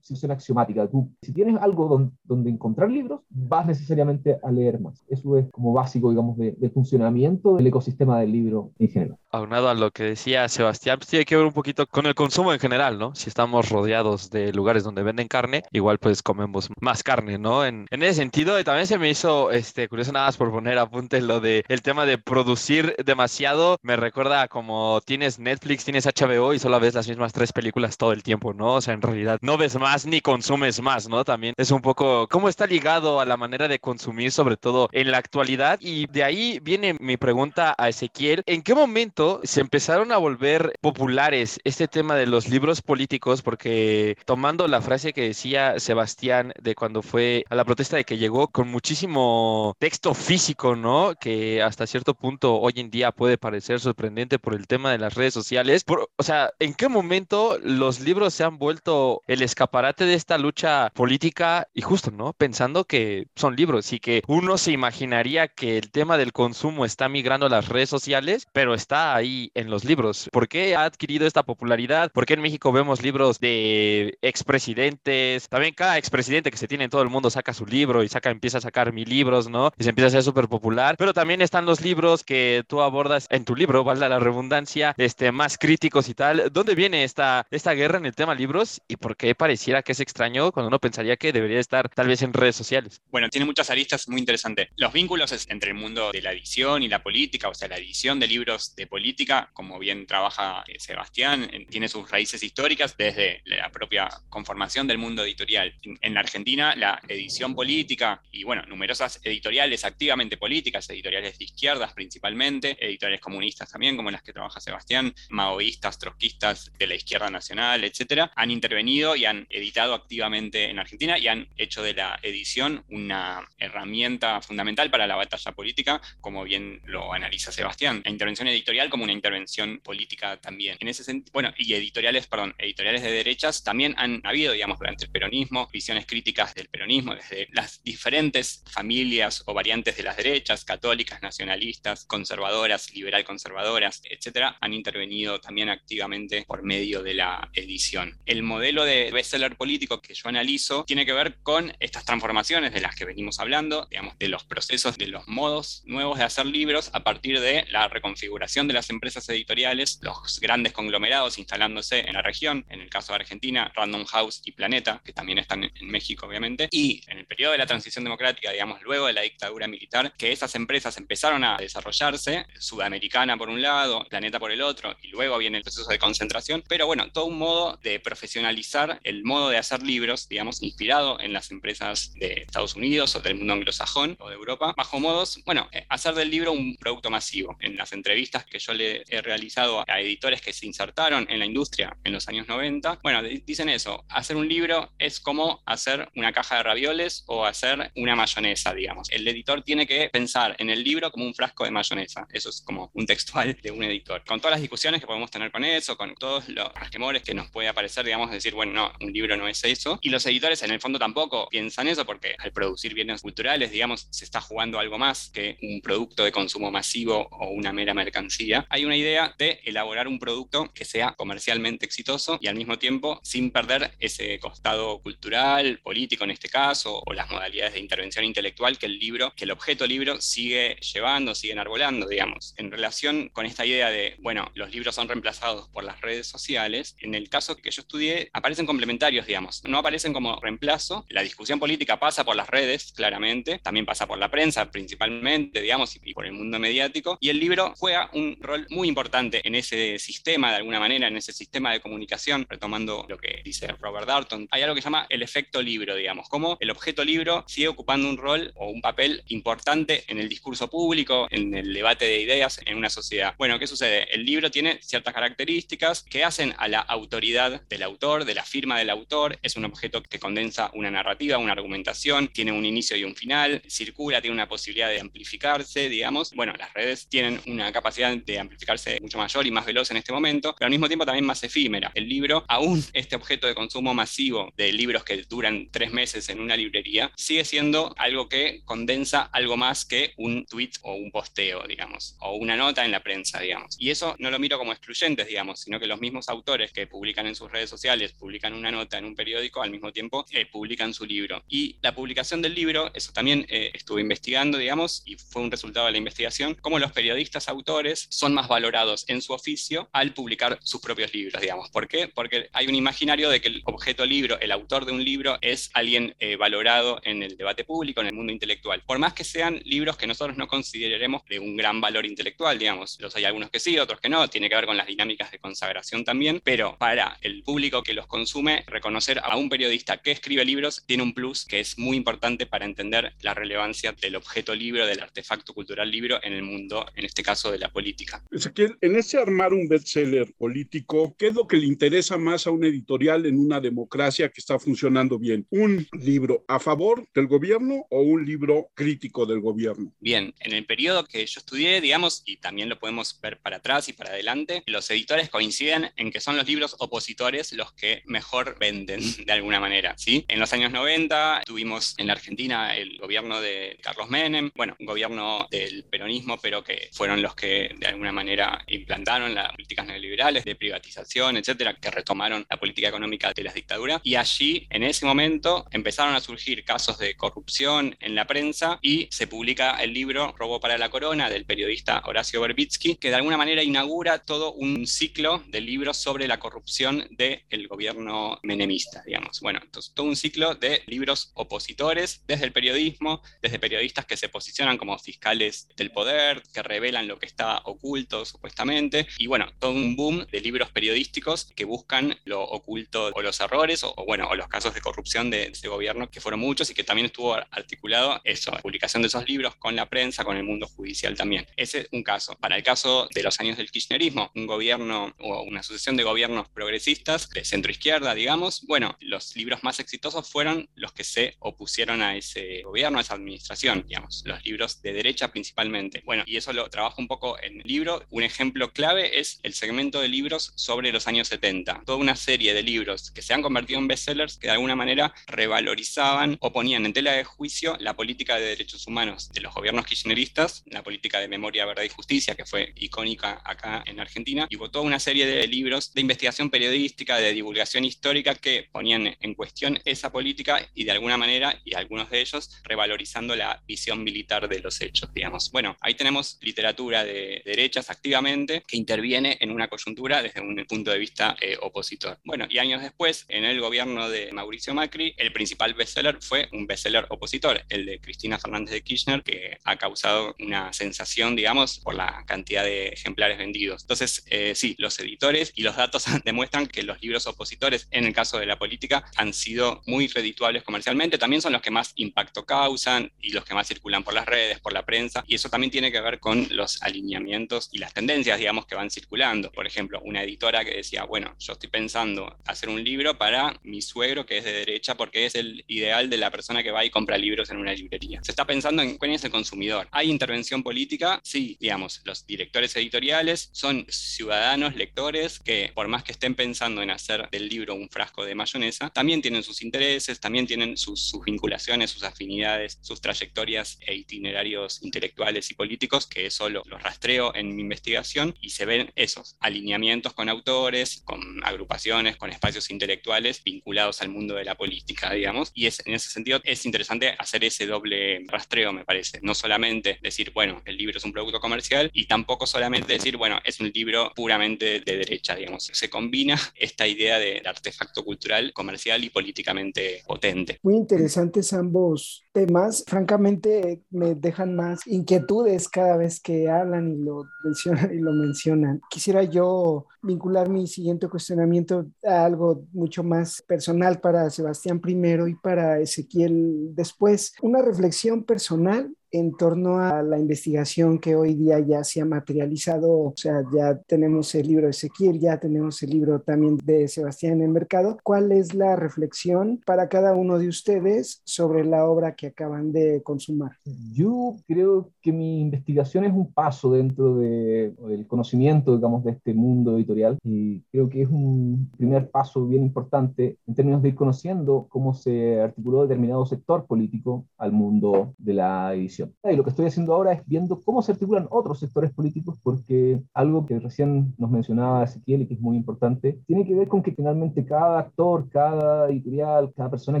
situación 0.00 0.30
axiomática. 0.30 0.88
Tú, 0.88 1.10
si 1.22 1.32
tienes 1.32 1.56
algo 1.60 1.88
donde, 1.88 2.12
donde 2.24 2.50
encontrar 2.50 2.90
libros, 2.90 3.20
vas 3.30 3.66
necesariamente 3.66 4.38
a 4.42 4.50
leer 4.50 4.80
más. 4.80 5.04
Eso 5.08 5.36
es 5.36 5.46
como 5.50 5.72
básico, 5.72 6.10
digamos, 6.10 6.36
de, 6.36 6.52
del 6.52 6.70
funcionamiento 6.70 7.56
del 7.56 7.66
ecosistema 7.66 8.20
del 8.20 8.32
libro 8.32 8.72
en 8.78 8.88
general. 8.88 9.18
Aunado 9.30 9.68
a 9.68 9.74
lo 9.74 9.90
que 9.90 10.04
decía 10.04 10.48
Sebastián, 10.48 10.98
pues 10.98 11.08
tiene 11.08 11.24
que 11.24 11.36
ver 11.36 11.44
un 11.44 11.52
poquito 11.52 11.86
con 11.86 12.06
el 12.06 12.14
consumo 12.14 12.52
en 12.52 12.58
general, 12.58 12.98
¿no? 12.98 13.14
Si 13.14 13.28
estamos 13.28 13.68
rodeados 13.68 14.30
de 14.30 14.52
lugares 14.52 14.84
donde 14.84 15.02
venden 15.02 15.28
carne, 15.28 15.62
igual 15.72 15.98
pues 15.98 16.22
comemos 16.22 16.70
más 16.80 17.02
carne, 17.02 17.38
¿no? 17.38 17.64
En, 17.64 17.86
en 17.90 18.02
ese 18.02 18.14
sentido, 18.14 18.62
también 18.64 18.86
se 18.86 18.98
me 18.98 19.10
hizo 19.10 19.50
este, 19.50 19.88
curioso 19.88 20.12
nada 20.12 20.26
más 20.26 20.36
por 20.36 20.50
poner 20.50 20.78
apunte 20.78 21.20
lo 21.20 21.40
de 21.40 21.64
el 21.68 21.82
tema 21.82 22.06
de 22.06 22.18
producir 22.18 22.94
demasiado. 23.04 23.78
Me 23.82 23.96
recuerda 23.96 24.48
como 24.48 25.00
tienes 25.04 25.38
Netflix, 25.38 25.84
tienes 25.84 26.06
HBO 26.06 26.54
y 26.54 26.58
solo 26.58 26.80
ves 26.80 26.94
las 26.94 27.08
mismas 27.08 27.32
tres 27.32 27.52
películas 27.52 27.96
todo 27.96 28.12
el 28.12 28.22
tiempo, 28.22 28.54
¿no? 28.54 28.74
O 28.74 28.80
sea, 28.80 28.94
en 28.94 29.02
realidad 29.02 29.35
no 29.40 29.56
ves 29.56 29.76
más 29.78 30.06
ni 30.06 30.20
consumes 30.20 30.80
más, 30.80 31.08
¿no? 31.08 31.24
También 31.24 31.54
es 31.56 31.70
un 31.70 31.80
poco 31.80 32.28
cómo 32.28 32.48
está 32.48 32.66
ligado 32.66 33.20
a 33.20 33.24
la 33.24 33.36
manera 33.36 33.68
de 33.68 33.78
consumir, 33.78 34.32
sobre 34.32 34.56
todo 34.56 34.88
en 34.92 35.10
la 35.10 35.18
actualidad. 35.18 35.78
Y 35.80 36.06
de 36.06 36.24
ahí 36.24 36.58
viene 36.62 36.96
mi 37.00 37.16
pregunta 37.16 37.74
a 37.78 37.88
Ezequiel. 37.88 38.42
¿En 38.46 38.62
qué 38.62 38.74
momento 38.74 39.40
se 39.44 39.60
empezaron 39.60 40.12
a 40.12 40.16
volver 40.16 40.74
populares 40.80 41.60
este 41.64 41.88
tema 41.88 42.14
de 42.14 42.26
los 42.26 42.48
libros 42.48 42.82
políticos? 42.82 43.42
Porque 43.42 44.16
tomando 44.24 44.68
la 44.68 44.80
frase 44.80 45.12
que 45.12 45.22
decía 45.22 45.78
Sebastián 45.78 46.52
de 46.60 46.74
cuando 46.74 47.02
fue 47.02 47.44
a 47.50 47.54
la 47.54 47.64
protesta 47.64 47.96
de 47.96 48.04
que 48.04 48.18
llegó 48.18 48.48
con 48.48 48.68
muchísimo 48.68 49.74
texto 49.78 50.14
físico, 50.14 50.76
¿no? 50.76 51.14
Que 51.18 51.62
hasta 51.62 51.86
cierto 51.86 52.14
punto 52.14 52.60
hoy 52.60 52.74
en 52.76 52.90
día 52.90 53.12
puede 53.12 53.38
parecer 53.38 53.80
sorprendente 53.80 54.38
por 54.38 54.54
el 54.54 54.66
tema 54.66 54.92
de 54.92 54.98
las 54.98 55.14
redes 55.14 55.34
sociales. 55.34 55.84
O 56.16 56.22
sea, 56.22 56.50
¿en 56.58 56.74
qué 56.74 56.88
momento 56.88 57.58
los 57.62 58.00
libros 58.00 58.34
se 58.34 58.44
han 58.44 58.58
vuelto 58.58 59.22
el 59.26 59.42
escaparate 59.42 60.04
de 60.04 60.14
esta 60.14 60.38
lucha 60.38 60.90
política? 60.94 61.68
Y 61.74 61.82
justo, 61.82 62.10
¿no? 62.10 62.32
Pensando 62.32 62.84
que 62.84 63.28
son 63.36 63.56
libros 63.56 63.92
y 63.92 64.00
que 64.00 64.22
uno 64.26 64.58
se 64.58 64.72
imaginaría 64.72 65.48
que 65.48 65.78
el 65.78 65.90
tema 65.90 66.16
del 66.18 66.32
consumo 66.32 66.84
está 66.84 67.08
migrando 67.08 67.46
a 67.46 67.50
las 67.50 67.68
redes 67.68 67.88
sociales, 67.88 68.46
pero 68.52 68.74
está 68.74 69.14
ahí 69.14 69.50
en 69.54 69.70
los 69.70 69.84
libros. 69.84 70.28
¿Por 70.32 70.48
qué 70.48 70.76
ha 70.76 70.84
adquirido 70.84 71.26
esta 71.26 71.42
popularidad? 71.42 72.10
¿Por 72.12 72.26
qué 72.26 72.34
en 72.34 72.42
México 72.42 72.72
vemos 72.72 73.02
libros 73.02 73.40
de 73.40 74.18
expresidentes? 74.22 75.48
También 75.48 75.74
cada 75.74 75.98
expresidente 75.98 76.50
que 76.50 76.56
se 76.56 76.68
tiene 76.68 76.84
en 76.84 76.90
todo 76.90 77.02
el 77.02 77.10
mundo 77.10 77.30
saca 77.30 77.52
su 77.52 77.66
libro 77.66 78.02
y 78.02 78.08
saca, 78.08 78.30
empieza 78.30 78.58
a 78.58 78.60
sacar 78.60 78.92
mil 78.92 79.08
libros, 79.08 79.48
¿no? 79.48 79.72
Y 79.78 79.84
se 79.84 79.90
empieza 79.90 80.08
a 80.08 80.10
ser 80.10 80.22
súper 80.22 80.48
popular. 80.48 80.96
Pero 80.98 81.12
también 81.12 81.42
están 81.42 81.66
los 81.66 81.80
libros 81.80 82.24
que 82.24 82.64
tú 82.68 82.80
abordas 82.80 83.26
en 83.30 83.44
tu 83.44 83.56
libro, 83.56 83.84
valga 83.84 84.08
la 84.08 84.18
redundancia, 84.18 84.94
este, 84.96 85.32
más 85.32 85.58
críticos 85.58 86.08
y 86.08 86.14
tal. 86.14 86.50
¿Dónde 86.52 86.74
viene 86.74 87.04
esta, 87.04 87.46
esta 87.50 87.72
guerra 87.72 87.98
en 87.98 88.06
el 88.06 88.14
tema 88.14 88.34
libros 88.34 88.80
por 89.06 89.16
qué 89.16 89.36
pareciera 89.36 89.84
que 89.84 89.92
es 89.92 90.00
extraño 90.00 90.50
cuando 90.50 90.66
uno 90.66 90.80
pensaría 90.80 91.16
que 91.16 91.32
debería 91.32 91.60
estar 91.60 91.88
tal 91.88 92.08
vez 92.08 92.22
en 92.22 92.32
redes 92.32 92.56
sociales? 92.56 93.00
Bueno, 93.12 93.28
tiene 93.28 93.44
muchas 93.44 93.70
aristas 93.70 94.08
muy 94.08 94.18
interesantes. 94.18 94.70
Los 94.74 94.92
vínculos 94.92 95.46
entre 95.48 95.70
el 95.70 95.76
mundo 95.76 96.10
de 96.10 96.20
la 96.20 96.32
edición 96.32 96.82
y 96.82 96.88
la 96.88 97.04
política, 97.04 97.48
o 97.48 97.54
sea, 97.54 97.68
la 97.68 97.76
edición 97.76 98.18
de 98.18 98.26
libros 98.26 98.74
de 98.74 98.88
política, 98.88 99.48
como 99.52 99.78
bien 99.78 100.08
trabaja 100.08 100.64
eh, 100.66 100.80
Sebastián, 100.80 101.48
tiene 101.70 101.86
sus 101.86 102.10
raíces 102.10 102.42
históricas 102.42 102.96
desde 102.96 103.42
la 103.44 103.70
propia 103.70 104.08
conformación 104.28 104.88
del 104.88 104.98
mundo 104.98 105.22
editorial. 105.22 105.72
En 105.82 106.12
la 106.12 106.18
Argentina, 106.18 106.74
la 106.74 107.00
edición 107.06 107.54
política 107.54 108.20
y, 108.32 108.42
bueno, 108.42 108.64
numerosas 108.66 109.20
editoriales 109.22 109.84
activamente 109.84 110.36
políticas, 110.36 110.90
editoriales 110.90 111.38
de 111.38 111.44
izquierdas 111.44 111.92
principalmente, 111.92 112.76
editoriales 112.84 113.20
comunistas 113.20 113.70
también, 113.70 113.96
como 113.96 114.10
las 114.10 114.24
que 114.24 114.32
trabaja 114.32 114.58
Sebastián, 114.58 115.14
maoístas, 115.28 115.96
trotskistas 115.96 116.72
de 116.76 116.88
la 116.88 116.96
izquierda 116.96 117.30
nacional, 117.30 117.84
etcétera, 117.84 118.32
han 118.34 118.50
intervenido 118.50 118.95
y 118.96 119.24
han 119.26 119.46
editado 119.50 119.94
activamente 119.94 120.70
en 120.70 120.78
Argentina 120.78 121.18
y 121.18 121.28
han 121.28 121.48
hecho 121.58 121.82
de 121.82 121.92
la 121.92 122.18
edición 122.22 122.84
una 122.88 123.46
herramienta 123.58 124.40
fundamental 124.40 124.90
para 124.90 125.06
la 125.06 125.16
batalla 125.16 125.52
política, 125.52 126.00
como 126.20 126.44
bien 126.44 126.80
lo 126.84 127.12
analiza 127.12 127.52
Sebastián. 127.52 128.00
La 128.04 128.10
intervención 128.10 128.48
editorial 128.48 128.88
como 128.88 129.04
una 129.04 129.12
intervención 129.12 129.80
política 129.80 130.38
también. 130.40 130.76
En 130.80 130.88
ese 130.88 131.04
sentido, 131.04 131.32
bueno, 131.34 131.52
y 131.58 131.74
editoriales, 131.74 132.26
perdón, 132.26 132.54
editoriales 132.58 133.02
de 133.02 133.10
derechas 133.12 133.62
también 133.62 133.94
han 133.98 134.22
habido, 134.24 134.54
digamos, 134.54 134.78
durante 134.78 135.04
el 135.04 135.10
peronismo, 135.10 135.68
visiones 135.70 136.06
críticas 136.06 136.54
del 136.54 136.68
peronismo 136.68 137.14
desde 137.14 137.48
las 137.52 137.82
diferentes 137.82 138.64
familias 138.70 139.42
o 139.46 139.52
variantes 139.52 139.96
de 139.96 140.04
las 140.04 140.16
derechas, 140.16 140.64
católicas, 140.64 141.20
nacionalistas, 141.20 142.06
conservadoras, 142.06 142.94
liberal 142.94 143.24
conservadoras, 143.24 144.00
etcétera, 144.08 144.56
han 144.60 144.72
intervenido 144.72 145.40
también 145.40 145.68
activamente 145.68 146.44
por 146.46 146.62
medio 146.62 147.02
de 147.02 147.14
la 147.14 147.50
edición. 147.52 148.18
El 148.24 148.42
modelo 148.42 148.84
de 148.86 149.10
bestseller 149.10 149.56
político 149.56 150.00
que 150.00 150.14
yo 150.14 150.28
analizo 150.28 150.84
tiene 150.84 151.04
que 151.04 151.12
ver 151.12 151.36
con 151.42 151.74
estas 151.80 152.04
transformaciones 152.04 152.72
de 152.72 152.80
las 152.80 152.94
que 152.94 153.04
venimos 153.04 153.38
hablando, 153.40 153.86
digamos, 153.90 154.18
de 154.18 154.28
los 154.28 154.44
procesos, 154.44 154.96
de 154.96 155.08
los 155.08 155.28
modos 155.28 155.82
nuevos 155.84 156.18
de 156.18 156.24
hacer 156.24 156.46
libros 156.46 156.90
a 156.92 157.04
partir 157.04 157.40
de 157.40 157.66
la 157.68 157.88
reconfiguración 157.88 158.68
de 158.68 158.74
las 158.74 158.90
empresas 158.90 159.28
editoriales, 159.28 159.98
los 160.02 160.40
grandes 160.40 160.72
conglomerados 160.72 161.38
instalándose 161.38 162.00
en 162.00 162.14
la 162.14 162.22
región, 162.22 162.64
en 162.70 162.80
el 162.80 162.88
caso 162.88 163.12
de 163.12 163.16
Argentina, 163.16 163.72
Random 163.74 164.04
House 164.06 164.42
y 164.44 164.52
Planeta, 164.52 165.02
que 165.04 165.12
también 165.12 165.38
están 165.38 165.64
en 165.64 165.88
México, 165.88 166.26
obviamente, 166.26 166.68
y 166.70 167.02
en 167.08 167.18
el 167.18 167.26
periodo 167.26 167.52
de 167.52 167.58
la 167.58 167.66
transición 167.66 168.04
democrática, 168.04 168.52
digamos, 168.52 168.80
luego 168.82 169.06
de 169.06 169.12
la 169.12 169.22
dictadura 169.22 169.66
militar, 169.66 170.12
que 170.16 170.32
esas 170.32 170.54
empresas 170.54 170.96
empezaron 170.96 171.44
a 171.44 171.56
desarrollarse, 171.56 172.46
Sudamericana 172.58 173.36
por 173.36 173.48
un 173.48 173.60
lado, 173.60 174.04
Planeta 174.08 174.38
por 174.38 174.52
el 174.52 174.62
otro, 174.62 174.96
y 175.02 175.08
luego 175.08 175.38
viene 175.38 175.58
el 175.58 175.64
proceso 175.64 175.88
de 175.88 175.98
concentración, 175.98 176.62
pero 176.68 176.86
bueno, 176.86 177.10
todo 177.10 177.26
un 177.26 177.38
modo 177.38 177.78
de 177.82 178.00
profesionalizar 178.00 178.75
el 179.04 179.24
modo 179.24 179.48
de 179.48 179.58
hacer 179.58 179.82
libros, 179.82 180.28
digamos, 180.28 180.62
inspirado 180.62 181.18
en 181.20 181.32
las 181.32 181.50
empresas 181.50 182.12
de 182.14 182.44
Estados 182.46 182.74
Unidos 182.74 183.16
o 183.16 183.20
del 183.20 183.36
mundo 183.36 183.54
anglosajón 183.54 184.16
o 184.20 184.28
de 184.28 184.34
Europa, 184.34 184.74
bajo 184.76 185.00
modos, 185.00 185.40
bueno, 185.44 185.68
eh, 185.72 185.86
hacer 185.88 186.14
del 186.14 186.30
libro 186.30 186.52
un 186.52 186.76
producto 186.76 187.10
masivo. 187.10 187.56
En 187.60 187.76
las 187.76 187.92
entrevistas 187.92 188.44
que 188.44 188.58
yo 188.58 188.74
le 188.74 189.04
he 189.08 189.22
realizado 189.22 189.84
a 189.86 190.00
editores 190.00 190.40
que 190.40 190.52
se 190.52 190.66
insertaron 190.66 191.26
en 191.30 191.38
la 191.38 191.46
industria 191.46 191.96
en 192.04 192.12
los 192.12 192.28
años 192.28 192.48
90, 192.48 193.00
bueno, 193.02 193.22
dicen 193.22 193.68
eso, 193.68 194.04
hacer 194.08 194.36
un 194.36 194.48
libro 194.48 194.92
es 194.98 195.20
como 195.20 195.62
hacer 195.66 196.10
una 196.14 196.32
caja 196.32 196.56
de 196.56 196.62
ravioles 196.62 197.24
o 197.26 197.44
hacer 197.44 197.92
una 197.96 198.14
mayonesa, 198.14 198.74
digamos. 198.74 199.10
El 199.10 199.26
editor 199.26 199.62
tiene 199.62 199.86
que 199.86 200.10
pensar 200.10 200.54
en 200.58 200.70
el 200.70 200.84
libro 200.84 201.10
como 201.10 201.24
un 201.24 201.34
frasco 201.34 201.64
de 201.64 201.70
mayonesa. 201.70 202.26
Eso 202.32 202.50
es 202.50 202.60
como 202.60 202.90
un 202.94 203.06
textual 203.06 203.56
de 203.62 203.70
un 203.70 203.82
editor. 203.82 204.22
Con 204.24 204.40
todas 204.40 204.52
las 204.52 204.60
discusiones 204.60 205.00
que 205.00 205.06
podemos 205.06 205.30
tener 205.30 205.50
con 205.50 205.64
eso, 205.64 205.96
con 205.96 206.14
todos 206.14 206.48
los 206.48 206.70
temores 206.90 207.22
que 207.22 207.34
nos 207.34 207.50
puede 207.50 207.68
aparecer, 207.68 208.04
digamos, 208.04 208.30
decir, 208.30 208.54
bueno, 208.54 208.65
no, 208.72 208.92
un 209.00 209.12
libro 209.12 209.36
no 209.36 209.48
es 209.48 209.62
eso. 209.64 209.98
Y 210.02 210.10
los 210.10 210.24
editores 210.26 210.62
en 210.62 210.70
el 210.70 210.80
fondo 210.80 210.98
tampoco 210.98 211.48
piensan 211.48 211.88
eso 211.88 212.04
porque 212.04 212.34
al 212.38 212.52
producir 212.52 212.94
bienes 212.94 213.22
culturales, 213.22 213.70
digamos, 213.70 214.08
se 214.10 214.24
está 214.24 214.40
jugando 214.40 214.78
algo 214.78 214.98
más 214.98 215.30
que 215.30 215.58
un 215.62 215.80
producto 215.80 216.24
de 216.24 216.32
consumo 216.32 216.70
masivo 216.70 217.28
o 217.30 217.50
una 217.50 217.72
mera 217.72 217.94
mercancía. 217.94 218.66
Hay 218.68 218.84
una 218.84 218.96
idea 218.96 219.34
de 219.38 219.60
elaborar 219.64 220.08
un 220.08 220.18
producto 220.18 220.70
que 220.74 220.84
sea 220.84 221.14
comercialmente 221.16 221.86
exitoso 221.86 222.38
y 222.40 222.46
al 222.46 222.56
mismo 222.56 222.78
tiempo 222.78 223.20
sin 223.22 223.50
perder 223.50 223.92
ese 223.98 224.38
costado 224.38 225.00
cultural, 225.00 225.80
político 225.82 226.24
en 226.24 226.30
este 226.30 226.48
caso, 226.48 227.02
o 227.04 227.12
las 227.12 227.30
modalidades 227.30 227.74
de 227.74 227.80
intervención 227.80 228.24
intelectual 228.24 228.78
que 228.78 228.86
el 228.86 228.98
libro, 228.98 229.32
que 229.36 229.44
el 229.44 229.50
objeto 229.50 229.86
libro 229.86 230.20
sigue 230.20 230.76
llevando, 230.76 231.34
sigue 231.34 231.52
enarbolando, 231.52 232.08
digamos. 232.08 232.54
En 232.56 232.70
relación 232.70 233.28
con 233.30 233.46
esta 233.46 233.64
idea 233.64 233.90
de, 233.90 234.16
bueno, 234.20 234.50
los 234.54 234.70
libros 234.70 234.94
son 234.94 235.08
reemplazados 235.08 235.68
por 235.68 235.84
las 235.84 236.00
redes 236.00 236.26
sociales, 236.26 236.96
en 237.00 237.14
el 237.14 237.28
caso 237.28 237.56
que 237.56 237.70
yo 237.70 237.82
estudié, 237.82 238.30
aparecen 238.56 238.66
complementarios, 238.66 239.26
digamos, 239.26 239.62
no 239.64 239.76
aparecen 239.76 240.14
como 240.14 240.40
reemplazo. 240.40 241.04
La 241.10 241.22
discusión 241.22 241.58
política 241.58 241.98
pasa 241.98 242.24
por 242.24 242.36
las 242.36 242.48
redes, 242.48 242.90
claramente, 242.96 243.58
también 243.58 243.84
pasa 243.84 244.06
por 244.06 244.18
la 244.18 244.30
prensa 244.30 244.70
principalmente, 244.70 245.60
digamos, 245.60 245.98
y 246.02 246.14
por 246.14 246.24
el 246.24 246.32
mundo 246.32 246.58
mediático, 246.58 247.18
y 247.20 247.28
el 247.28 247.38
libro 247.38 247.74
juega 247.76 248.08
un 248.14 248.38
rol 248.40 248.66
muy 248.70 248.88
importante 248.88 249.46
en 249.46 249.54
ese 249.54 249.98
sistema, 249.98 250.52
de 250.52 250.56
alguna 250.56 250.80
manera, 250.80 251.06
en 251.06 251.18
ese 251.18 251.34
sistema 251.34 251.70
de 251.72 251.80
comunicación, 251.80 252.46
retomando 252.48 253.04
lo 253.10 253.18
que 253.18 253.42
dice 253.44 253.66
Robert 253.78 254.06
Darton. 254.06 254.48
Hay 254.50 254.62
algo 254.62 254.74
que 254.74 254.80
se 254.80 254.86
llama 254.86 255.06
el 255.10 255.22
efecto 255.22 255.60
libro, 255.60 255.94
digamos, 255.94 256.30
como 256.30 256.56
el 256.58 256.70
objeto 256.70 257.04
libro 257.04 257.44
sigue 257.46 257.68
ocupando 257.68 258.08
un 258.08 258.16
rol 258.16 258.52
o 258.54 258.70
un 258.70 258.80
papel 258.80 259.22
importante 259.28 260.04
en 260.08 260.18
el 260.18 260.30
discurso 260.30 260.70
público, 260.70 261.26
en 261.30 261.54
el 261.54 261.74
debate 261.74 262.06
de 262.06 262.22
ideas 262.22 262.58
en 262.64 262.78
una 262.78 262.88
sociedad. 262.88 263.34
Bueno, 263.36 263.58
¿qué 263.58 263.66
sucede? 263.66 264.14
El 264.14 264.24
libro 264.24 264.50
tiene 264.50 264.78
ciertas 264.80 265.12
características 265.12 266.04
que 266.04 266.24
hacen 266.24 266.54
a 266.56 266.68
la 266.68 266.80
autoridad 266.80 267.60
del 267.68 267.82
autor, 267.82 268.24
de 268.24 268.34
la 268.34 268.45
firma 268.46 268.78
del 268.78 268.90
autor. 268.90 269.38
Es 269.42 269.56
un 269.56 269.64
objeto 269.64 270.02
que 270.02 270.18
condensa 270.18 270.70
una 270.74 270.90
narrativa, 270.90 271.38
una 271.38 271.52
argumentación, 271.52 272.28
tiene 272.28 272.52
un 272.52 272.64
inicio 272.64 272.96
y 272.96 273.04
un 273.04 273.14
final, 273.14 273.62
circula, 273.68 274.20
tiene 274.20 274.34
una 274.34 274.48
posibilidad 274.48 274.88
de 274.88 275.00
amplificarse, 275.00 275.88
digamos. 275.88 276.32
Bueno, 276.34 276.54
las 276.58 276.72
redes 276.72 277.08
tienen 277.08 277.40
una 277.46 277.72
capacidad 277.72 278.16
de 278.16 278.38
amplificarse 278.38 278.98
mucho 279.00 279.18
mayor 279.18 279.46
y 279.46 279.50
más 279.50 279.66
veloz 279.66 279.90
en 279.90 279.98
este 279.98 280.12
momento, 280.12 280.54
pero 280.58 280.66
al 280.66 280.70
mismo 280.70 280.86
tiempo 280.86 281.04
también 281.04 281.26
más 281.26 281.42
efímera. 281.42 281.90
El 281.94 282.08
libro, 282.08 282.44
aún 282.48 282.82
este 282.92 283.16
objeto 283.16 283.46
de 283.46 283.54
consumo 283.54 283.94
masivo 283.94 284.52
de 284.56 284.72
libros 284.72 285.04
que 285.04 285.22
duran 285.22 285.68
tres 285.70 285.92
meses 285.92 286.28
en 286.28 286.40
una 286.40 286.56
librería, 286.56 287.12
sigue 287.16 287.44
siendo 287.44 287.94
algo 287.98 288.28
que 288.28 288.62
condensa 288.64 289.22
algo 289.22 289.56
más 289.56 289.84
que 289.84 290.14
un 290.16 290.46
tweet 290.46 290.70
o 290.82 290.94
un 290.94 291.10
posteo, 291.10 291.66
digamos, 291.66 292.16
o 292.20 292.36
una 292.36 292.56
nota 292.56 292.84
en 292.84 292.90
la 292.90 293.02
prensa, 293.02 293.40
digamos. 293.40 293.76
Y 293.78 293.90
eso 293.90 294.14
no 294.18 294.30
lo 294.30 294.38
miro 294.38 294.58
como 294.58 294.72
excluyentes, 294.72 295.26
digamos, 295.26 295.60
sino 295.60 295.80
que 295.80 295.86
los 295.86 296.00
mismos 296.00 296.28
autores 296.28 296.72
que 296.72 296.86
publican 296.86 297.26
en 297.26 297.34
sus 297.34 297.50
redes 297.50 297.70
sociales, 297.70 298.12
publican 298.12 298.35
una 298.44 298.70
nota 298.70 298.98
en 298.98 299.04
un 299.04 299.14
periódico, 299.14 299.62
al 299.62 299.70
mismo 299.70 299.92
tiempo 299.92 300.24
eh, 300.30 300.46
publican 300.46 300.94
su 300.94 301.04
libro. 301.04 301.42
Y 301.48 301.76
la 301.82 301.94
publicación 301.94 302.42
del 302.42 302.54
libro, 302.54 302.90
eso 302.94 303.12
también 303.12 303.46
eh, 303.48 303.70
estuve 303.74 304.00
investigando, 304.00 304.58
digamos, 304.58 305.02
y 305.04 305.16
fue 305.16 305.42
un 305.42 305.50
resultado 305.50 305.86
de 305.86 305.92
la 305.92 305.98
investigación, 305.98 306.54
cómo 306.60 306.78
los 306.78 306.92
periodistas 306.92 307.48
autores 307.48 308.06
son 308.10 308.34
más 308.34 308.48
valorados 308.48 309.04
en 309.08 309.22
su 309.22 309.32
oficio 309.32 309.88
al 309.92 310.14
publicar 310.14 310.58
sus 310.62 310.80
propios 310.80 311.12
libros, 311.12 311.40
digamos. 311.40 311.70
¿Por 311.70 311.88
qué? 311.88 312.08
Porque 312.08 312.48
hay 312.52 312.66
un 312.66 312.74
imaginario 312.74 313.30
de 313.30 313.40
que 313.40 313.48
el 313.48 313.62
objeto 313.64 314.04
libro, 314.04 314.38
el 314.40 314.52
autor 314.52 314.84
de 314.84 314.92
un 314.92 315.04
libro, 315.04 315.38
es 315.40 315.70
alguien 315.74 316.14
eh, 316.18 316.36
valorado 316.36 317.00
en 317.04 317.22
el 317.22 317.36
debate 317.36 317.64
público, 317.64 318.00
en 318.00 318.08
el 318.08 318.14
mundo 318.14 318.32
intelectual. 318.32 318.82
Por 318.82 318.98
más 318.98 319.14
que 319.14 319.24
sean 319.24 319.60
libros 319.64 319.96
que 319.96 320.06
nosotros 320.06 320.36
no 320.36 320.46
consideremos 320.46 321.24
de 321.26 321.38
un 321.38 321.56
gran 321.56 321.80
valor 321.80 322.06
intelectual, 322.06 322.58
digamos, 322.58 322.98
los 323.00 323.14
hay 323.16 323.24
algunos 323.24 323.50
que 323.50 323.60
sí, 323.60 323.78
otros 323.78 324.00
que 324.00 324.08
no, 324.08 324.28
tiene 324.28 324.48
que 324.48 324.54
ver 324.54 324.66
con 324.66 324.76
las 324.76 324.86
dinámicas 324.86 325.30
de 325.30 325.38
consagración 325.38 326.04
también, 326.04 326.40
pero 326.44 326.76
para 326.78 327.16
el 327.20 327.42
público 327.42 327.82
que 327.82 327.94
los 327.94 328.06
consume, 328.16 328.64
reconocer 328.66 329.20
a 329.22 329.36
un 329.36 329.50
periodista 329.50 329.98
que 329.98 330.10
escribe 330.10 330.42
libros 330.42 330.82
tiene 330.86 331.02
un 331.02 331.12
plus 331.12 331.44
que 331.44 331.60
es 331.60 331.78
muy 331.78 331.98
importante 331.98 332.46
para 332.46 332.64
entender 332.64 333.12
la 333.20 333.34
relevancia 333.34 333.92
del 333.92 334.16
objeto 334.16 334.54
libro, 334.54 334.86
del 334.86 335.00
artefacto 335.00 335.52
cultural 335.52 335.90
libro 335.90 336.18
en 336.22 336.32
el 336.32 336.42
mundo, 336.42 336.86
en 336.94 337.04
este 337.04 337.22
caso 337.22 337.52
de 337.52 337.58
la 337.58 337.70
política. 337.70 338.24
Ezequiel, 338.30 338.78
en 338.80 338.96
ese 338.96 339.18
armar 339.18 339.52
un 339.52 339.68
bestseller 339.68 340.32
político, 340.38 341.14
¿qué 341.18 341.26
es 341.26 341.34
lo 341.34 341.46
que 341.46 341.58
le 341.58 341.66
interesa 341.66 342.16
más 342.16 342.46
a 342.46 342.52
un 342.52 342.64
editorial 342.64 343.26
en 343.26 343.38
una 343.38 343.60
democracia 343.60 344.30
que 344.30 344.40
está 344.40 344.58
funcionando 344.58 345.18
bien? 345.18 345.46
¿Un 345.50 345.86
libro 345.92 346.42
a 346.48 346.58
favor 346.58 347.06
del 347.14 347.26
gobierno 347.26 347.84
o 347.90 348.00
un 348.00 348.24
libro 348.24 348.70
crítico 348.72 349.26
del 349.26 349.40
gobierno? 349.40 349.92
Bien, 350.00 350.32
en 350.40 350.52
el 350.54 350.64
periodo 350.64 351.04
que 351.04 351.26
yo 351.26 351.38
estudié, 351.38 351.82
digamos, 351.82 352.22
y 352.24 352.38
también 352.38 352.70
lo 352.70 352.78
podemos 352.78 353.20
ver 353.20 353.38
para 353.40 353.58
atrás 353.58 353.90
y 353.90 353.92
para 353.92 354.08
adelante, 354.08 354.62
los 354.64 354.90
editores 354.90 355.28
coinciden 355.28 355.90
en 355.96 356.10
que 356.10 356.20
son 356.20 356.38
los 356.38 356.46
libros 356.46 356.76
opositores 356.78 357.52
los 357.52 357.74
que 357.74 358.02
mejor 358.06 358.56
venden 358.58 359.00
de 359.26 359.32
alguna 359.32 359.60
manera, 359.60 359.94
¿sí? 359.96 360.24
En 360.28 360.40
los 360.40 360.52
años 360.52 360.72
90 360.72 361.42
tuvimos 361.44 361.94
en 361.98 362.06
la 362.06 362.14
Argentina 362.14 362.76
el 362.76 362.98
gobierno 362.98 363.40
de 363.40 363.78
Carlos 363.82 364.08
Menem, 364.08 364.50
bueno, 364.54 364.76
un 364.78 364.86
gobierno 364.86 365.46
del 365.50 365.84
peronismo, 365.84 366.38
pero 366.40 366.62
que 366.62 366.88
fueron 366.92 367.22
los 367.22 367.34
que 367.34 367.74
de 367.78 367.86
alguna 367.86 368.12
manera 368.12 368.62
implantaron 368.66 369.34
las 369.34 369.52
políticas 369.52 369.86
neoliberales 369.86 370.44
de 370.44 370.56
privatización, 370.56 371.36
etcétera, 371.36 371.74
que 371.74 371.90
retomaron 371.90 372.46
la 372.48 372.56
política 372.56 372.88
económica 372.88 373.32
de 373.32 373.42
las 373.42 373.54
dictaduras. 373.54 374.00
Y 374.02 374.14
allí, 374.16 374.66
en 374.70 374.82
ese 374.82 375.06
momento, 375.06 375.66
empezaron 375.70 376.14
a 376.14 376.20
surgir 376.20 376.64
casos 376.64 376.98
de 376.98 377.16
corrupción 377.16 377.96
en 378.00 378.14
la 378.14 378.26
prensa 378.26 378.78
y 378.82 379.08
se 379.10 379.26
publica 379.26 379.82
el 379.82 379.92
libro 379.92 380.34
Robo 380.38 380.60
para 380.60 380.78
la 380.78 380.90
Corona 380.90 381.28
del 381.30 381.44
periodista 381.44 382.02
Horacio 382.04 382.40
Berbitsky, 382.40 382.96
que 382.96 383.08
de 383.08 383.16
alguna 383.16 383.36
manera 383.36 383.62
inaugura 383.62 384.18
todo 384.18 384.52
un 384.52 384.86
ciclo 384.86 385.42
de 385.48 385.60
libros 385.60 385.96
sobre 385.96 386.28
la 386.28 386.38
corrupción 386.38 387.06
del 387.10 387.68
gobierno 387.68 387.95
menemista, 388.42 389.02
digamos. 389.06 389.40
Bueno, 389.40 389.60
entonces 389.62 389.92
todo 389.94 390.06
un 390.06 390.16
ciclo 390.16 390.54
de 390.54 390.82
libros 390.86 391.30
opositores 391.34 392.22
desde 392.26 392.44
el 392.44 392.52
periodismo, 392.52 393.22
desde 393.42 393.58
periodistas 393.58 394.06
que 394.06 394.16
se 394.16 394.28
posicionan 394.28 394.78
como 394.78 394.98
fiscales 394.98 395.68
del 395.76 395.90
poder, 395.90 396.42
que 396.52 396.62
revelan 396.62 397.08
lo 397.08 397.18
que 397.18 397.26
está 397.26 397.58
oculto 397.64 398.24
supuestamente, 398.24 399.06
y 399.18 399.26
bueno, 399.26 399.52
todo 399.58 399.72
un 399.72 399.96
boom 399.96 400.26
de 400.30 400.40
libros 400.40 400.70
periodísticos 400.70 401.52
que 401.54 401.64
buscan 401.64 402.18
lo 402.24 402.42
oculto 402.42 403.10
o 403.14 403.22
los 403.22 403.40
errores 403.40 403.82
o, 403.84 403.94
bueno, 404.06 404.28
o 404.28 404.34
los 404.34 404.48
casos 404.48 404.74
de 404.74 404.80
corrupción 404.80 405.30
de 405.30 405.44
ese 405.44 405.68
gobierno, 405.68 406.10
que 406.10 406.20
fueron 406.20 406.40
muchos 406.40 406.70
y 406.70 406.74
que 406.74 406.84
también 406.84 407.06
estuvo 407.06 407.34
articulado 407.34 408.20
eso, 408.24 408.50
la 408.50 408.60
publicación 408.60 409.02
de 409.02 409.08
esos 409.08 409.26
libros 409.28 409.56
con 409.56 409.76
la 409.76 409.88
prensa, 409.88 410.24
con 410.24 410.36
el 410.36 410.44
mundo 410.44 410.66
judicial 410.66 411.16
también. 411.16 411.46
Ese 411.56 411.80
es 411.80 411.88
un 411.92 412.02
caso. 412.02 412.36
Para 412.36 412.56
el 412.56 412.62
caso 412.62 413.08
de 413.14 413.22
los 413.22 413.38
años 413.40 413.56
del 413.56 413.70
kirchnerismo, 413.70 414.30
un 414.34 414.46
gobierno 414.46 415.14
o 415.18 415.42
una 415.42 415.60
asociación 415.60 415.96
de 415.96 416.04
gobiernos 416.04 416.48
progresistas 416.48 417.30
de 417.30 417.44
centro 417.44 417.70
izquierda, 417.70 417.85
digamos, 418.14 418.62
bueno, 418.66 418.96
los 419.00 419.36
libros 419.36 419.62
más 419.62 419.78
exitosos 419.78 420.28
fueron 420.28 420.68
los 420.74 420.92
que 420.92 421.04
se 421.04 421.36
opusieron 421.38 422.02
a 422.02 422.16
ese 422.16 422.62
gobierno, 422.62 422.98
a 422.98 423.00
esa 423.00 423.14
administración, 423.14 423.84
digamos, 423.86 424.22
los 424.26 424.44
libros 424.44 424.82
de 424.82 424.92
derecha 424.92 425.30
principalmente. 425.30 426.02
Bueno, 426.04 426.24
y 426.26 426.36
eso 426.36 426.52
lo 426.52 426.68
trabajo 426.68 427.00
un 427.00 427.06
poco 427.06 427.40
en 427.40 427.60
el 427.60 427.66
libro. 427.66 428.04
Un 428.10 428.24
ejemplo 428.24 428.72
clave 428.72 429.20
es 429.20 429.38
el 429.44 429.54
segmento 429.54 430.00
de 430.00 430.08
libros 430.08 430.52
sobre 430.56 430.90
los 430.90 431.06
años 431.06 431.28
70. 431.28 431.82
Toda 431.86 431.98
una 431.98 432.16
serie 432.16 432.54
de 432.54 432.62
libros 432.62 433.12
que 433.12 433.22
se 433.22 433.34
han 433.34 433.42
convertido 433.42 433.78
en 433.78 433.86
bestsellers 433.86 434.36
que 434.36 434.48
de 434.48 434.54
alguna 434.54 434.74
manera 434.74 435.14
revalorizaban 435.28 436.38
o 436.40 436.52
ponían 436.52 436.86
en 436.86 436.92
tela 436.92 437.12
de 437.12 437.24
juicio 437.24 437.76
la 437.78 437.94
política 437.94 438.36
de 438.36 438.46
derechos 438.46 438.86
humanos 438.86 439.30
de 439.32 439.40
los 439.42 439.54
gobiernos 439.54 439.86
kirchneristas, 439.86 440.64
la 440.66 440.82
política 440.82 441.20
de 441.20 441.28
memoria, 441.28 441.64
verdad 441.66 441.84
y 441.84 441.88
justicia, 441.88 442.34
que 442.34 442.44
fue 442.44 442.72
icónica 442.76 443.40
acá 443.44 443.84
en 443.86 444.00
Argentina, 444.00 444.48
y 444.50 444.56
toda 444.56 444.80
una 444.80 444.98
serie 444.98 445.26
de 445.26 445.46
libros 445.46 445.92
de 445.94 446.00
investigación 446.00 446.50
periodística, 446.50 447.18
de 447.18 447.32
divulgación 447.32 447.75
histórica 447.84 448.34
que 448.34 448.68
ponían 448.70 449.16
en 449.20 449.34
cuestión 449.34 449.78
esa 449.84 450.10
política 450.10 450.68
y 450.74 450.84
de 450.84 450.92
alguna 450.92 451.16
manera, 451.16 451.60
y 451.64 451.74
algunos 451.74 452.10
de 452.10 452.20
ellos, 452.20 452.50
revalorizando 452.64 453.34
la 453.36 453.62
visión 453.66 454.02
militar 454.02 454.48
de 454.48 454.60
los 454.60 454.80
hechos, 454.80 455.12
digamos. 455.12 455.50
Bueno, 455.50 455.76
ahí 455.80 455.94
tenemos 455.94 456.38
literatura 456.40 457.04
de 457.04 457.42
derechas 457.44 457.90
activamente 457.90 458.62
que 458.66 458.76
interviene 458.76 459.36
en 459.40 459.50
una 459.50 459.68
coyuntura 459.68 460.22
desde 460.22 460.40
un 460.40 460.64
punto 460.68 460.90
de 460.90 460.98
vista 460.98 461.36
eh, 461.40 461.56
opositor. 461.60 462.18
Bueno, 462.24 462.46
y 462.48 462.58
años 462.58 462.82
después, 462.82 463.24
en 463.28 463.44
el 463.44 463.60
gobierno 463.60 464.08
de 464.08 464.32
Mauricio 464.32 464.74
Macri, 464.74 465.14
el 465.16 465.32
principal 465.32 465.74
bestseller 465.74 466.18
fue 466.20 466.48
un 466.52 466.66
bestseller 466.66 467.06
opositor, 467.08 467.62
el 467.68 467.86
de 467.86 468.00
Cristina 468.00 468.38
Fernández 468.38 468.72
de 468.72 468.82
Kirchner, 468.82 469.22
que 469.22 469.58
ha 469.64 469.76
causado 469.76 470.34
una 470.38 470.72
sensación, 470.72 471.36
digamos, 471.36 471.78
por 471.80 471.94
la 471.94 472.24
cantidad 472.26 472.64
de 472.64 472.88
ejemplares 472.88 473.38
vendidos. 473.38 473.82
Entonces, 473.82 474.24
eh, 474.30 474.54
sí, 474.54 474.74
los 474.78 474.98
editores 474.98 475.52
y 475.54 475.62
los 475.62 475.76
datos 475.76 476.04
demuestran 476.24 476.66
que 476.66 476.82
los 476.82 477.00
libros 477.02 477.26
opositores, 477.26 477.56
en 477.68 478.04
el 478.04 478.12
caso 478.12 478.38
de 478.38 478.46
la 478.46 478.58
política, 478.58 479.04
han 479.16 479.32
sido 479.32 479.82
muy 479.86 480.08
redituables 480.08 480.62
comercialmente. 480.62 481.18
También 481.18 481.42
son 481.42 481.52
los 481.52 481.62
que 481.62 481.70
más 481.70 481.92
impacto 481.96 482.44
causan 482.44 483.12
y 483.20 483.32
los 483.32 483.44
que 483.44 483.54
más 483.54 483.66
circulan 483.66 484.04
por 484.04 484.14
las 484.14 484.26
redes, 484.26 484.60
por 484.60 484.72
la 484.72 484.84
prensa, 484.84 485.24
y 485.26 485.34
eso 485.34 485.48
también 485.48 485.70
tiene 485.70 485.90
que 485.90 486.00
ver 486.00 486.20
con 486.20 486.46
los 486.50 486.82
alineamientos 486.82 487.68
y 487.72 487.78
las 487.78 487.92
tendencias, 487.92 488.38
digamos, 488.38 488.66
que 488.66 488.74
van 488.74 488.90
circulando 488.90 489.16
por 489.54 489.66
ejemplo, 489.66 490.00
una 490.04 490.22
editora 490.22 490.64
que 490.64 490.76
decía, 490.76 491.04
bueno, 491.04 491.34
yo 491.38 491.54
estoy 491.54 491.70
pensando 491.70 492.36
hacer 492.44 492.68
un 492.68 492.82
libro 492.82 493.16
para 493.16 493.58
mi 493.62 493.80
suegro 493.80 494.26
que 494.26 494.38
es 494.38 494.44
de 494.44 494.52
derecha 494.52 494.96
porque 494.96 495.26
es 495.26 495.34
el 495.34 495.64
ideal 495.68 496.10
de 496.10 496.16
la 496.16 496.30
persona 496.30 496.62
que 496.62 496.70
va 496.70 496.84
y 496.84 496.90
compra 496.90 497.16
libros 497.16 497.50
en 497.50 497.56
una 497.56 497.72
librería. 497.72 498.20
Se 498.22 498.32
está 498.32 498.44
pensando 498.44 498.82
en 498.82 498.98
quién 498.98 499.12
es 499.12 499.24
el 499.24 499.30
consumidor. 499.30 499.88
¿Hay 499.90 500.10
intervención 500.10 500.62
política? 500.62 501.20
Sí, 501.24 501.56
digamos, 501.60 502.02
los 502.04 502.26
directores 502.26 502.76
editoriales 502.76 503.48
son 503.52 503.86
ciudadanos, 503.88 504.76
lectores, 504.76 505.38
que 505.38 505.72
por 505.74 505.88
más 505.88 506.04
que 506.04 506.12
estén 506.12 506.34
pensando 506.34 506.82
en 506.82 506.90
hacer 506.90 507.28
del 507.30 507.48
libro 507.48 507.55
un 507.74 507.88
frasco 507.88 508.24
de 508.24 508.34
mayonesa, 508.34 508.90
también 508.90 509.22
tienen 509.22 509.42
sus 509.42 509.62
intereses, 509.62 510.20
también 510.20 510.46
tienen 510.46 510.76
sus, 510.76 511.12
vinculaciones, 511.24 511.90
sus 511.90 512.04
afinidades, 512.04 512.78
sus 512.82 513.00
trayectorias 513.00 513.78
e 513.80 513.94
itinerarios 513.94 514.82
intelectuales 514.82 515.50
y 515.50 515.54
políticos, 515.54 516.06
que 516.06 516.26
eso 516.26 516.48
lo, 516.48 516.62
lo 516.66 516.78
rastreo 516.78 517.34
en 517.34 517.54
mi 517.54 517.62
investigación 517.62 518.34
y 518.40 518.50
se 518.50 518.66
ven 518.66 518.92
esos 518.94 519.36
alineamientos 519.40 520.12
con 520.12 520.28
autores, 520.28 521.02
con 521.04 521.42
agrupaciones, 521.44 522.16
con 522.16 522.30
espacios 522.30 522.70
intelectuales 522.70 523.42
vinculados 523.42 524.02
al 524.02 524.08
mundo 524.08 524.34
de 524.34 524.44
la 524.44 524.56
política, 524.56 525.12
digamos. 525.12 525.50
Y 525.54 525.66
es, 525.66 525.84
en 525.86 525.94
ese 525.94 526.10
sentido 526.10 526.40
es 526.44 526.64
interesante 526.66 527.14
hacer 527.18 527.44
ese 527.44 527.66
doble 527.66 528.24
rastreo, 528.28 528.72
me 528.72 528.84
parece. 528.84 529.18
No 529.22 529.34
solamente 529.34 529.98
decir, 530.02 530.32
bueno, 530.32 530.62
el 530.64 530.76
libro 530.76 530.98
es 530.98 531.04
un 531.04 531.12
producto 531.12 531.40
comercial 531.40 531.90
y 531.92 532.06
tampoco 532.06 532.46
solamente 532.46 532.92
decir, 532.92 533.16
bueno, 533.16 533.40
es 533.44 533.60
un 533.60 533.70
libro 533.74 534.12
puramente 534.14 534.80
de 534.80 534.96
derecha, 534.96 535.34
digamos. 535.34 535.70
Se 535.72 535.90
combina 535.90 536.38
esta 536.54 536.86
idea 536.86 537.18
de 537.18 537.40
artefacto 537.46 538.04
cultural, 538.04 538.52
comercial 538.52 539.04
y 539.04 539.10
políticamente 539.10 540.02
potente. 540.06 540.58
Muy 540.62 540.76
interesantes 540.76 541.52
ambos 541.52 542.24
temas. 542.32 542.84
Francamente, 542.86 543.82
me 543.90 544.14
dejan 544.14 544.54
más 544.54 544.86
inquietudes 544.86 545.68
cada 545.68 545.96
vez 545.96 546.20
que 546.20 546.48
hablan 546.48 546.92
y 546.92 547.02
lo 547.02 547.24
mencionan 547.44 547.94
y 547.94 547.98
lo 547.98 548.12
mencionan. 548.12 548.80
Quisiera 548.90 549.22
yo 549.22 549.86
vincular 550.02 550.48
mi 550.48 550.66
siguiente 550.66 551.08
cuestionamiento 551.08 551.86
a 552.04 552.24
algo 552.24 552.64
mucho 552.72 553.02
más 553.02 553.42
personal 553.42 554.00
para 554.00 554.30
Sebastián 554.30 554.80
primero 554.80 555.28
y 555.28 555.34
para 555.34 555.80
Ezequiel 555.80 556.74
después. 556.74 557.34
Una 557.42 557.62
reflexión 557.62 558.24
personal 558.24 558.95
en 559.10 559.36
torno 559.36 559.78
a 559.78 560.02
la 560.02 560.18
investigación 560.18 560.98
que 560.98 561.16
hoy 561.16 561.34
día 561.34 561.60
ya 561.60 561.84
se 561.84 562.00
ha 562.00 562.04
materializado, 562.04 562.90
o 562.90 563.14
sea, 563.16 563.42
ya 563.54 563.78
tenemos 563.86 564.34
el 564.34 564.48
libro 564.48 564.64
de 564.64 564.70
Ezequiel, 564.70 565.18
ya 565.20 565.38
tenemos 565.38 565.82
el 565.82 565.90
libro 565.90 566.20
también 566.20 566.56
de 566.64 566.88
Sebastián 566.88 567.34
en 567.34 567.42
el 567.42 567.50
mercado. 567.50 567.98
¿Cuál 568.02 568.32
es 568.32 568.54
la 568.54 568.76
reflexión 568.76 569.60
para 569.64 569.88
cada 569.88 570.14
uno 570.14 570.38
de 570.38 570.48
ustedes 570.48 571.20
sobre 571.24 571.64
la 571.64 571.88
obra 571.88 572.14
que 572.14 572.28
acaban 572.28 572.72
de 572.72 573.02
consumar? 573.02 573.52
Yo 573.92 574.36
creo 574.46 574.90
que 575.00 575.12
mi 575.12 575.40
investigación 575.40 576.04
es 576.04 576.12
un 576.12 576.32
paso 576.32 576.72
dentro 576.72 577.16
de, 577.16 577.72
del 577.88 578.06
conocimiento, 578.06 578.76
digamos, 578.76 579.04
de 579.04 579.12
este 579.12 579.34
mundo 579.34 579.76
editorial 579.76 580.18
y 580.24 580.60
creo 580.72 580.88
que 580.88 581.02
es 581.02 581.08
un 581.08 581.70
primer 581.76 582.10
paso 582.10 582.46
bien 582.46 582.62
importante 582.62 583.38
en 583.46 583.54
términos 583.54 583.82
de 583.82 583.90
ir 583.90 583.94
conociendo 583.94 584.66
cómo 584.68 584.94
se 584.94 585.40
articuló 585.40 585.82
determinado 585.82 586.26
sector 586.26 586.66
político 586.66 587.26
al 587.38 587.52
mundo 587.52 588.14
de 588.18 588.34
la 588.34 588.74
edición. 588.74 588.95
Y 589.04 589.36
lo 589.36 589.44
que 589.44 589.50
estoy 589.50 589.66
haciendo 589.66 589.94
ahora 589.94 590.12
es 590.12 590.26
viendo 590.26 590.60
cómo 590.60 590.82
se 590.82 590.92
articulan 590.92 591.26
otros 591.30 591.58
sectores 591.58 591.92
políticos, 591.92 592.38
porque 592.42 593.00
algo 593.14 593.46
que 593.46 593.58
recién 593.58 594.14
nos 594.18 594.30
mencionaba 594.30 594.84
Ezequiel 594.84 595.22
y 595.22 595.26
que 595.26 595.34
es 595.34 595.40
muy 595.40 595.56
importante, 595.56 596.18
tiene 596.26 596.46
que 596.46 596.54
ver 596.54 596.68
con 596.68 596.82
que 596.82 596.92
finalmente 596.92 597.44
cada 597.44 597.78
actor, 597.78 598.28
cada 598.28 598.88
editorial, 598.88 599.52
cada 599.54 599.70
persona 599.70 600.00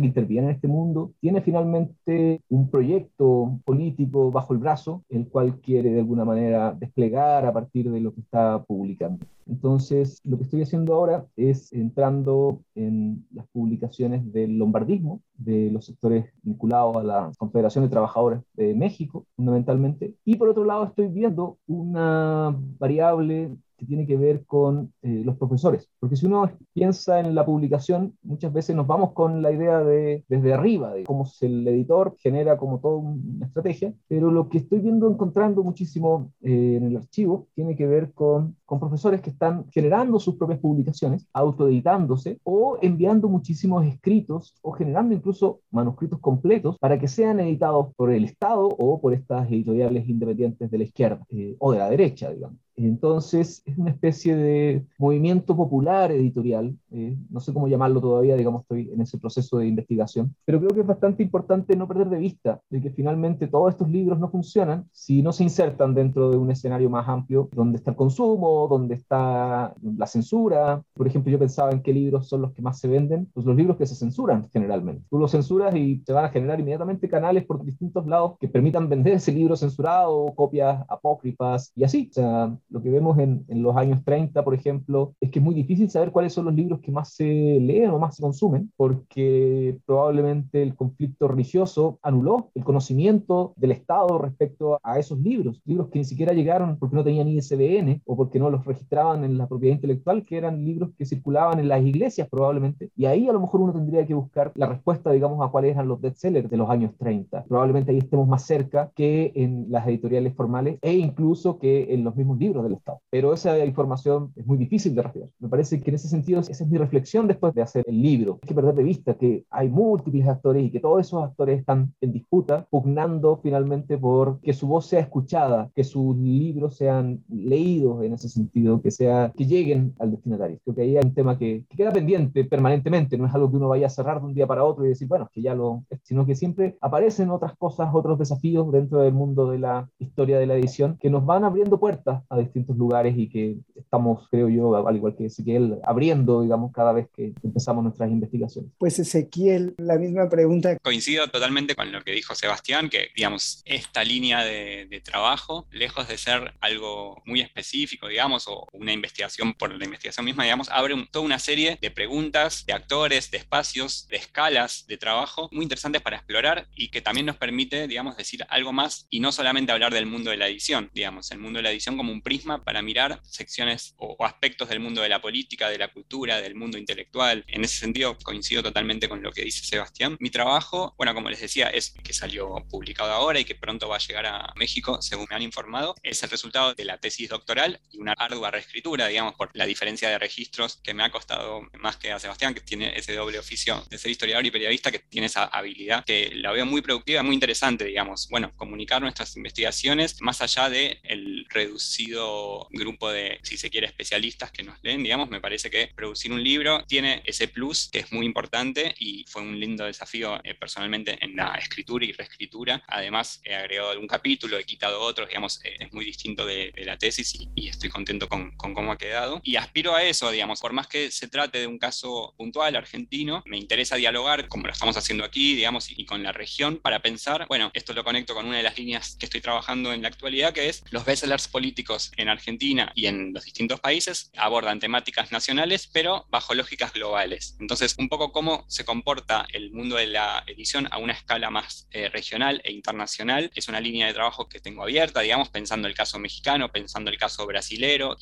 que 0.00 0.06
interviene 0.06 0.48
en 0.48 0.54
este 0.54 0.68
mundo, 0.68 1.12
tiene 1.20 1.40
finalmente 1.40 2.42
un 2.48 2.70
proyecto 2.70 3.58
político 3.64 4.30
bajo 4.30 4.52
el 4.52 4.58
brazo, 4.58 5.04
el 5.08 5.28
cual 5.28 5.60
quiere 5.60 5.90
de 5.90 6.00
alguna 6.00 6.24
manera 6.24 6.72
desplegar 6.72 7.44
a 7.46 7.52
partir 7.52 7.90
de 7.90 8.00
lo 8.00 8.14
que 8.14 8.20
está 8.20 8.62
publicando. 8.64 9.26
Entonces, 9.46 10.20
lo 10.24 10.36
que 10.36 10.44
estoy 10.44 10.62
haciendo 10.62 10.94
ahora 10.94 11.26
es 11.36 11.72
entrando 11.72 12.62
en 12.74 13.26
las 13.32 13.46
publicaciones 13.48 14.32
del 14.32 14.58
lombardismo, 14.58 15.22
de 15.34 15.70
los 15.70 15.86
sectores 15.86 16.26
vinculados 16.42 16.96
a 16.96 17.02
la 17.02 17.32
Confederación 17.38 17.84
de 17.84 17.90
Trabajadores 17.90 18.40
de 18.54 18.74
México, 18.74 19.26
fundamentalmente. 19.36 20.14
Y 20.24 20.36
por 20.36 20.48
otro 20.48 20.64
lado, 20.64 20.84
estoy 20.84 21.08
viendo 21.08 21.58
una 21.66 22.56
variable 22.78 23.56
que 23.76 23.86
tiene 23.86 24.06
que 24.06 24.16
ver 24.16 24.44
con 24.46 24.92
eh, 25.02 25.22
los 25.24 25.36
profesores. 25.36 25.88
Porque 26.00 26.16
si 26.16 26.26
uno 26.26 26.50
piensa 26.72 27.20
en 27.20 27.34
la 27.34 27.44
publicación, 27.44 28.16
muchas 28.22 28.52
veces 28.52 28.74
nos 28.74 28.86
vamos 28.86 29.12
con 29.12 29.42
la 29.42 29.52
idea 29.52 29.80
de 29.80 30.24
desde 30.28 30.54
arriba, 30.54 30.92
de 30.92 31.04
cómo 31.04 31.26
el 31.40 31.66
editor 31.68 32.16
genera 32.18 32.56
como 32.56 32.80
toda 32.80 32.96
una 32.96 33.46
estrategia, 33.46 33.92
pero 34.08 34.30
lo 34.30 34.48
que 34.48 34.58
estoy 34.58 34.80
viendo, 34.80 35.08
encontrando 35.08 35.62
muchísimo 35.62 36.32
eh, 36.42 36.76
en 36.76 36.84
el 36.84 36.96
archivo, 36.96 37.48
tiene 37.54 37.76
que 37.76 37.86
ver 37.86 38.12
con, 38.12 38.56
con 38.66 38.80
profesores 38.80 39.22
que 39.22 39.30
están 39.30 39.66
generando 39.70 40.18
sus 40.18 40.34
propias 40.34 40.60
publicaciones, 40.60 41.26
autoeditándose 41.32 42.40
o 42.42 42.78
enviando 42.82 43.28
muchísimos 43.28 43.86
escritos 43.86 44.54
o 44.60 44.72
generando 44.72 45.14
incluso 45.14 45.60
manuscritos 45.70 46.18
completos 46.20 46.76
para 46.78 46.98
que 46.98 47.08
sean 47.08 47.40
editados 47.40 47.94
por 47.96 48.12
el 48.12 48.24
Estado 48.24 48.66
o 48.66 49.00
por 49.00 49.14
estas 49.14 49.50
editoriales 49.50 50.08
independientes 50.08 50.70
de 50.70 50.78
la 50.78 50.84
izquierda 50.84 51.24
eh, 51.30 51.56
o 51.58 51.72
de 51.72 51.78
la 51.78 51.88
derecha, 51.88 52.30
digamos. 52.30 52.58
Entonces, 52.76 53.62
es 53.64 53.78
una 53.78 53.90
especie 53.90 54.36
de 54.36 54.84
movimiento 54.98 55.56
popular 55.56 56.12
editorial, 56.12 56.76
eh, 56.90 57.16
no 57.30 57.40
sé 57.40 57.54
cómo 57.54 57.68
llamarlo 57.68 58.02
todavía, 58.02 58.36
digamos, 58.36 58.62
estoy 58.62 58.90
en 58.92 59.00
ese 59.00 59.18
proceso 59.18 59.58
de 59.58 59.66
investigación, 59.66 60.34
pero 60.44 60.58
creo 60.58 60.70
que 60.70 60.80
es 60.80 60.86
bastante 60.86 61.22
importante 61.22 61.74
no 61.74 61.88
perder 61.88 62.10
de 62.10 62.18
vista 62.18 62.60
de 62.68 62.82
que 62.82 62.90
finalmente 62.90 63.46
todos 63.46 63.70
estos 63.70 63.88
libros 63.88 64.18
no 64.18 64.28
funcionan 64.28 64.86
si 64.92 65.22
no 65.22 65.32
se 65.32 65.44
insertan 65.44 65.94
dentro 65.94 66.30
de 66.30 66.36
un 66.36 66.50
escenario 66.50 66.90
más 66.90 67.08
amplio 67.08 67.48
donde 67.52 67.78
está 67.78 67.92
el 67.92 67.96
consumo, 67.96 68.55
donde 68.68 68.94
está 68.94 69.74
la 69.82 70.06
censura. 70.06 70.82
Por 70.94 71.06
ejemplo, 71.06 71.30
yo 71.30 71.38
pensaba 71.38 71.70
en 71.70 71.82
qué 71.82 71.92
libros 71.92 72.28
son 72.28 72.42
los 72.42 72.52
que 72.52 72.62
más 72.62 72.78
se 72.78 72.88
venden, 72.88 73.28
pues 73.34 73.46
los 73.46 73.56
libros 73.56 73.76
que 73.76 73.86
se 73.86 73.94
censuran 73.94 74.48
generalmente. 74.50 75.04
Tú 75.10 75.18
los 75.18 75.30
censuras 75.30 75.74
y 75.74 76.02
se 76.06 76.12
van 76.12 76.24
a 76.24 76.30
generar 76.30 76.58
inmediatamente 76.58 77.08
canales 77.08 77.44
por 77.44 77.64
distintos 77.64 78.06
lados 78.06 78.36
que 78.40 78.48
permitan 78.48 78.88
vender 78.88 79.14
ese 79.14 79.32
libro 79.32 79.56
censurado, 79.56 80.32
copias 80.34 80.84
apócrifas 80.88 81.72
y 81.76 81.84
así. 81.84 82.08
O 82.10 82.14
sea, 82.14 82.58
lo 82.70 82.82
que 82.82 82.90
vemos 82.90 83.18
en, 83.18 83.44
en, 83.48 83.62
los 83.62 83.76
años 83.76 84.02
30, 84.04 84.42
por 84.44 84.54
ejemplo, 84.54 85.14
es 85.20 85.30
que 85.30 85.38
es 85.38 85.44
muy 85.44 85.54
difícil 85.54 85.90
saber 85.90 86.12
cuáles 86.12 86.32
son 86.32 86.46
los 86.46 86.54
libros 86.54 86.80
que 86.80 86.92
más 86.92 87.14
se 87.14 87.24
leen 87.24 87.90
o 87.90 87.98
más 87.98 88.16
se 88.16 88.22
consumen, 88.22 88.72
porque 88.76 89.78
probablemente 89.86 90.62
el 90.62 90.74
conflicto 90.74 91.28
religioso 91.28 91.98
anuló 92.02 92.50
el 92.54 92.64
conocimiento 92.64 93.54
del 93.56 93.72
Estado 93.72 94.18
respecto 94.18 94.80
a 94.82 94.98
esos 94.98 95.18
libros, 95.18 95.60
libros 95.64 95.88
que 95.88 95.98
ni 95.98 96.04
siquiera 96.04 96.32
llegaron 96.32 96.78
porque 96.78 96.96
no 96.96 97.04
tenían 97.04 97.28
ISBN 97.28 98.02
o 98.04 98.16
porque 98.16 98.38
no 98.38 98.45
los 98.50 98.64
registraban 98.64 99.24
en 99.24 99.38
la 99.38 99.46
propiedad 99.46 99.74
intelectual, 99.74 100.24
que 100.24 100.36
eran 100.36 100.64
libros 100.64 100.90
que 100.96 101.04
circulaban 101.04 101.58
en 101.58 101.68
las 101.68 101.82
iglesias 101.82 102.28
probablemente, 102.30 102.90
y 102.96 103.06
ahí 103.06 103.28
a 103.28 103.32
lo 103.32 103.40
mejor 103.40 103.60
uno 103.60 103.72
tendría 103.72 104.06
que 104.06 104.14
buscar 104.14 104.52
la 104.54 104.66
respuesta, 104.66 105.10
digamos, 105.10 105.44
a 105.46 105.50
cuáles 105.50 105.72
eran 105.72 105.88
los 105.88 106.00
bestsellers 106.00 106.50
de 106.50 106.56
los 106.56 106.70
años 106.70 106.92
30. 106.98 107.44
Probablemente 107.44 107.92
ahí 107.92 107.98
estemos 107.98 108.26
más 108.28 108.42
cerca 108.44 108.90
que 108.94 109.32
en 109.34 109.66
las 109.68 109.86
editoriales 109.86 110.34
formales 110.34 110.78
e 110.82 110.94
incluso 110.94 111.58
que 111.58 111.94
en 111.94 112.04
los 112.04 112.16
mismos 112.16 112.38
libros 112.38 112.64
del 112.64 112.74
Estado. 112.74 113.00
Pero 113.10 113.32
esa 113.32 113.64
información 113.64 114.32
es 114.36 114.46
muy 114.46 114.58
difícil 114.58 114.94
de 114.94 115.02
rastrear. 115.02 115.28
Me 115.38 115.48
parece 115.48 115.80
que 115.80 115.90
en 115.90 115.96
ese 115.96 116.08
sentido 116.08 116.40
esa 116.40 116.64
es 116.64 116.68
mi 116.70 116.78
reflexión 116.78 117.26
después 117.26 117.54
de 117.54 117.62
hacer 117.62 117.84
el 117.86 118.00
libro. 118.00 118.38
Hay 118.42 118.48
que 118.48 118.54
perder 118.54 118.74
de 118.74 118.82
vista 118.82 119.14
que 119.14 119.44
hay 119.50 119.68
múltiples 119.68 120.26
actores 120.28 120.64
y 120.64 120.70
que 120.70 120.80
todos 120.80 121.00
esos 121.00 121.22
actores 121.22 121.60
están 121.60 121.92
en 122.00 122.12
disputa, 122.12 122.66
pugnando 122.70 123.40
finalmente 123.42 123.98
por 123.98 124.40
que 124.40 124.52
su 124.52 124.66
voz 124.66 124.86
sea 124.86 125.00
escuchada, 125.00 125.70
que 125.74 125.84
sus 125.84 126.16
libros 126.16 126.76
sean 126.76 127.22
leídos 127.28 128.02
en 128.02 128.14
ese 128.14 128.28
sentido, 128.28 128.35
que, 128.82 128.90
sea, 128.90 129.32
que 129.36 129.46
lleguen 129.46 129.94
al 129.98 130.12
destinatario. 130.12 130.58
Creo 130.64 130.74
que 130.74 130.82
ahí 130.82 130.96
hay 130.96 131.04
un 131.04 131.14
tema 131.14 131.38
que, 131.38 131.64
que 131.68 131.76
queda 131.76 131.92
pendiente 131.92 132.44
permanentemente, 132.44 133.16
no 133.16 133.26
es 133.26 133.34
algo 133.34 133.50
que 133.50 133.56
uno 133.56 133.68
vaya 133.68 133.86
a 133.86 133.90
cerrar 133.90 134.20
de 134.20 134.26
un 134.26 134.34
día 134.34 134.46
para 134.46 134.64
otro 134.64 134.84
y 134.84 134.88
decir, 134.88 135.08
bueno, 135.08 135.28
que 135.32 135.42
ya 135.42 135.54
lo, 135.54 135.84
sino 136.02 136.26
que 136.26 136.34
siempre 136.34 136.76
aparecen 136.80 137.30
otras 137.30 137.56
cosas, 137.56 137.88
otros 137.92 138.18
desafíos 138.18 138.70
dentro 138.72 139.00
del 139.00 139.12
mundo 139.12 139.50
de 139.50 139.58
la 139.58 139.88
historia 139.98 140.38
de 140.38 140.46
la 140.46 140.54
edición 140.54 140.98
que 141.00 141.10
nos 141.10 141.24
van 141.24 141.44
abriendo 141.44 141.78
puertas 141.78 142.22
a 142.28 142.38
distintos 142.38 142.76
lugares 142.76 143.14
y 143.16 143.28
que 143.28 143.56
estamos, 143.74 144.28
creo 144.30 144.48
yo, 144.48 144.86
al 144.86 144.96
igual 144.96 145.16
que 145.16 145.26
Ezequiel, 145.26 145.78
abriendo, 145.84 146.42
digamos, 146.42 146.72
cada 146.72 146.92
vez 146.92 147.08
que 147.14 147.32
empezamos 147.42 147.84
nuestras 147.84 148.10
investigaciones. 148.10 148.70
Pues 148.78 148.98
Ezequiel, 148.98 149.74
la 149.78 149.98
misma 149.98 150.28
pregunta. 150.28 150.76
Coincido 150.82 151.26
totalmente 151.28 151.74
con 151.74 151.92
lo 151.92 152.02
que 152.02 152.12
dijo 152.12 152.34
Sebastián, 152.34 152.88
que, 152.88 153.08
digamos, 153.14 153.62
esta 153.64 154.04
línea 154.04 154.44
de, 154.44 154.86
de 154.88 155.00
trabajo, 155.00 155.66
lejos 155.70 156.08
de 156.08 156.18
ser 156.18 156.54
algo 156.60 157.22
muy 157.24 157.40
específico, 157.40 158.08
digamos, 158.08 158.25
o 158.48 158.66
una 158.72 158.92
investigación 158.92 159.54
por 159.54 159.72
la 159.72 159.84
investigación 159.84 160.26
misma, 160.26 160.44
digamos, 160.44 160.68
abre 160.70 160.94
toda 161.10 161.24
una 161.24 161.38
serie 161.38 161.78
de 161.80 161.90
preguntas, 161.90 162.64
de 162.66 162.72
actores, 162.72 163.30
de 163.30 163.38
espacios, 163.38 164.06
de 164.08 164.16
escalas 164.16 164.86
de 164.86 164.96
trabajo 164.96 165.48
muy 165.52 165.62
interesantes 165.62 166.02
para 166.02 166.16
explorar 166.16 166.68
y 166.74 166.88
que 166.88 167.00
también 167.00 167.26
nos 167.26 167.36
permite, 167.36 167.86
digamos, 167.86 168.16
decir 168.16 168.44
algo 168.48 168.72
más 168.72 169.06
y 169.10 169.20
no 169.20 169.32
solamente 169.32 169.72
hablar 169.72 169.92
del 169.92 170.06
mundo 170.06 170.30
de 170.30 170.36
la 170.36 170.48
edición, 170.48 170.90
digamos, 170.94 171.30
el 171.30 171.38
mundo 171.38 171.58
de 171.58 171.64
la 171.64 171.70
edición 171.70 171.96
como 171.96 172.12
un 172.12 172.22
prisma 172.22 172.64
para 172.64 172.82
mirar 172.82 173.20
secciones 173.24 173.94
o, 173.98 174.16
aspectos 174.24 174.68
del 174.68 174.80
mundo 174.80 175.02
de 175.02 175.08
la 175.08 175.20
política, 175.20 175.68
de 175.68 175.78
la 175.78 175.88
cultura, 175.88 176.40
del 176.40 176.54
mundo 176.54 176.78
intelectual. 176.78 177.44
En 177.46 177.64
ese 177.64 177.78
sentido, 177.78 178.16
coincido 178.18 178.62
totalmente 178.62 179.08
con 179.08 179.22
lo 179.22 179.32
que 179.32 179.44
dice 179.44 179.64
Sebastián. 179.64 180.16
Mi 180.20 180.30
trabajo, 180.30 180.94
bueno, 180.96 181.14
como 181.14 181.30
les 181.30 181.40
decía, 181.40 181.68
es 181.68 181.94
que 182.02 182.12
salió 182.12 182.56
publicado 182.68 183.12
ahora 183.12 183.38
y 183.38 183.44
que 183.44 183.54
pronto 183.54 183.88
va 183.88 183.96
a 183.96 184.00
llegar 184.00 184.26
a 184.26 184.52
México, 184.56 185.00
según 185.00 185.26
me 185.30 185.36
han 185.36 185.42
informado. 185.42 185.94
Es 186.02 186.22
el 186.22 186.30
resultado 186.30 186.74
de 186.74 186.84
la 186.84 186.98
tesis 186.98 187.28
doctoral 187.28 187.80
y 187.90 187.98
una 187.98 188.14
ardua 188.16 188.50
reescritura, 188.50 189.08
digamos, 189.08 189.34
por 189.34 189.50
la 189.54 189.66
diferencia 189.66 190.08
de 190.08 190.18
registros 190.18 190.80
que 190.82 190.94
me 190.94 191.04
ha 191.04 191.10
costado 191.10 191.68
más 191.78 191.96
que 191.96 192.12
a 192.12 192.18
Sebastián, 192.18 192.54
que 192.54 192.60
tiene 192.60 192.96
ese 192.96 193.14
doble 193.14 193.38
oficio 193.38 193.84
de 193.90 193.98
ser 193.98 194.10
historiador 194.10 194.46
y 194.46 194.50
periodista, 194.50 194.90
que 194.90 194.98
tiene 194.98 195.26
esa 195.26 195.44
habilidad 195.44 196.04
que 196.04 196.32
la 196.34 196.52
veo 196.52 196.66
muy 196.66 196.82
productiva, 196.82 197.22
muy 197.22 197.34
interesante, 197.34 197.84
digamos. 197.84 198.28
Bueno, 198.28 198.52
comunicar 198.56 199.02
nuestras 199.02 199.36
investigaciones 199.36 200.20
más 200.20 200.40
allá 200.40 200.68
del 200.68 200.98
el 201.04 201.46
reducido 201.48 202.68
grupo 202.70 203.10
de, 203.10 203.38
si 203.42 203.56
se 203.56 203.70
quiere, 203.70 203.86
especialistas 203.86 204.50
que 204.50 204.62
nos 204.62 204.78
leen, 204.82 205.02
digamos, 205.02 205.28
me 205.28 205.40
parece 205.40 205.70
que 205.70 205.90
producir 205.94 206.32
un 206.32 206.42
libro 206.42 206.84
tiene 206.86 207.22
ese 207.24 207.48
plus 207.48 207.88
que 207.90 208.00
es 208.00 208.12
muy 208.12 208.26
importante 208.26 208.94
y 208.98 209.24
fue 209.28 209.42
un 209.42 209.58
lindo 209.58 209.84
desafío 209.84 210.40
eh, 210.44 210.54
personalmente 210.54 211.18
en 211.20 211.36
la 211.36 211.54
escritura 211.54 212.04
y 212.04 212.12
reescritura. 212.12 212.82
Además, 212.88 213.40
he 213.44 213.54
agregado 213.54 213.90
algún 213.90 214.06
capítulo, 214.06 214.58
he 214.58 214.64
quitado 214.64 215.00
otros, 215.00 215.28
digamos, 215.28 215.64
eh, 215.64 215.76
es 215.80 215.92
muy 215.92 216.04
distinto 216.04 216.46
de, 216.46 216.72
la 216.76 216.96
tesis 216.96 217.34
y, 217.54 217.68
estoy 217.68 217.90
contento 217.90 218.05
con, 218.28 218.52
con, 218.56 218.74
cómo 218.74 218.92
ha 218.92 218.98
quedado. 218.98 219.40
Y 219.42 219.56
aspiro 219.56 219.94
a 219.94 220.02
eso, 220.02 220.30
digamos, 220.30 220.60
por 220.60 220.72
más 220.72 220.86
que 220.86 221.10
se 221.10 221.28
trate 221.28 221.58
de 221.58 221.66
un 221.66 221.78
caso 221.78 222.34
puntual 222.36 222.76
argentino, 222.76 223.42
me 223.46 223.58
interesa 223.58 223.96
dialogar, 223.96 224.48
como 224.48 224.66
lo 224.66 224.72
estamos 224.72 224.96
haciendo 224.96 225.24
aquí, 225.24 225.54
digamos, 225.54 225.90
y 225.90 226.04
con 226.06 226.22
la 226.22 226.32
región 226.32 226.78
para 226.78 227.00
pensar, 227.00 227.46
bueno, 227.48 227.70
esto 227.74 227.92
lo 227.92 228.04
conecto 228.04 228.34
con 228.34 228.46
una 228.46 228.58
de 228.58 228.62
las 228.62 228.78
líneas 228.78 229.16
que 229.18 229.26
estoy 229.26 229.40
trabajando 229.40 229.92
en 229.92 230.02
la 230.02 230.08
actualidad, 230.08 230.52
que 230.52 230.68
es 230.68 230.82
los 230.90 231.04
bestsellers 231.04 231.48
políticos 231.48 232.12
en 232.16 232.28
Argentina 232.28 232.92
y 232.94 233.06
en 233.06 233.32
los 233.32 233.44
distintos 233.44 233.80
países 233.80 234.30
abordan 234.36 234.80
temáticas 234.80 235.32
nacionales, 235.32 235.88
pero 235.92 236.26
bajo 236.30 236.54
lógicas 236.54 236.92
globales. 236.92 237.56
Entonces, 237.60 237.94
un 237.98 238.08
poco 238.08 238.32
cómo 238.32 238.64
se 238.68 238.84
comporta 238.84 239.46
el 239.52 239.70
mundo 239.72 239.96
de 239.96 240.06
la 240.06 240.44
edición 240.46 240.88
a 240.90 240.98
una 240.98 241.12
escala 241.12 241.50
más 241.50 241.88
eh, 241.90 242.08
regional 242.08 242.60
e 242.64 242.72
internacional. 242.72 243.50
Es 243.54 243.68
una 243.68 243.80
línea 243.80 244.06
de 244.06 244.14
trabajo 244.14 244.48
que 244.48 244.60
tengo 244.60 244.82
abierta, 244.82 245.20
digamos, 245.20 245.48
pensando 245.48 245.88
el 245.88 245.94
caso 245.94 246.18
mexicano, 246.18 246.70
pensando 246.70 247.10
el 247.10 247.18
caso 247.18 247.46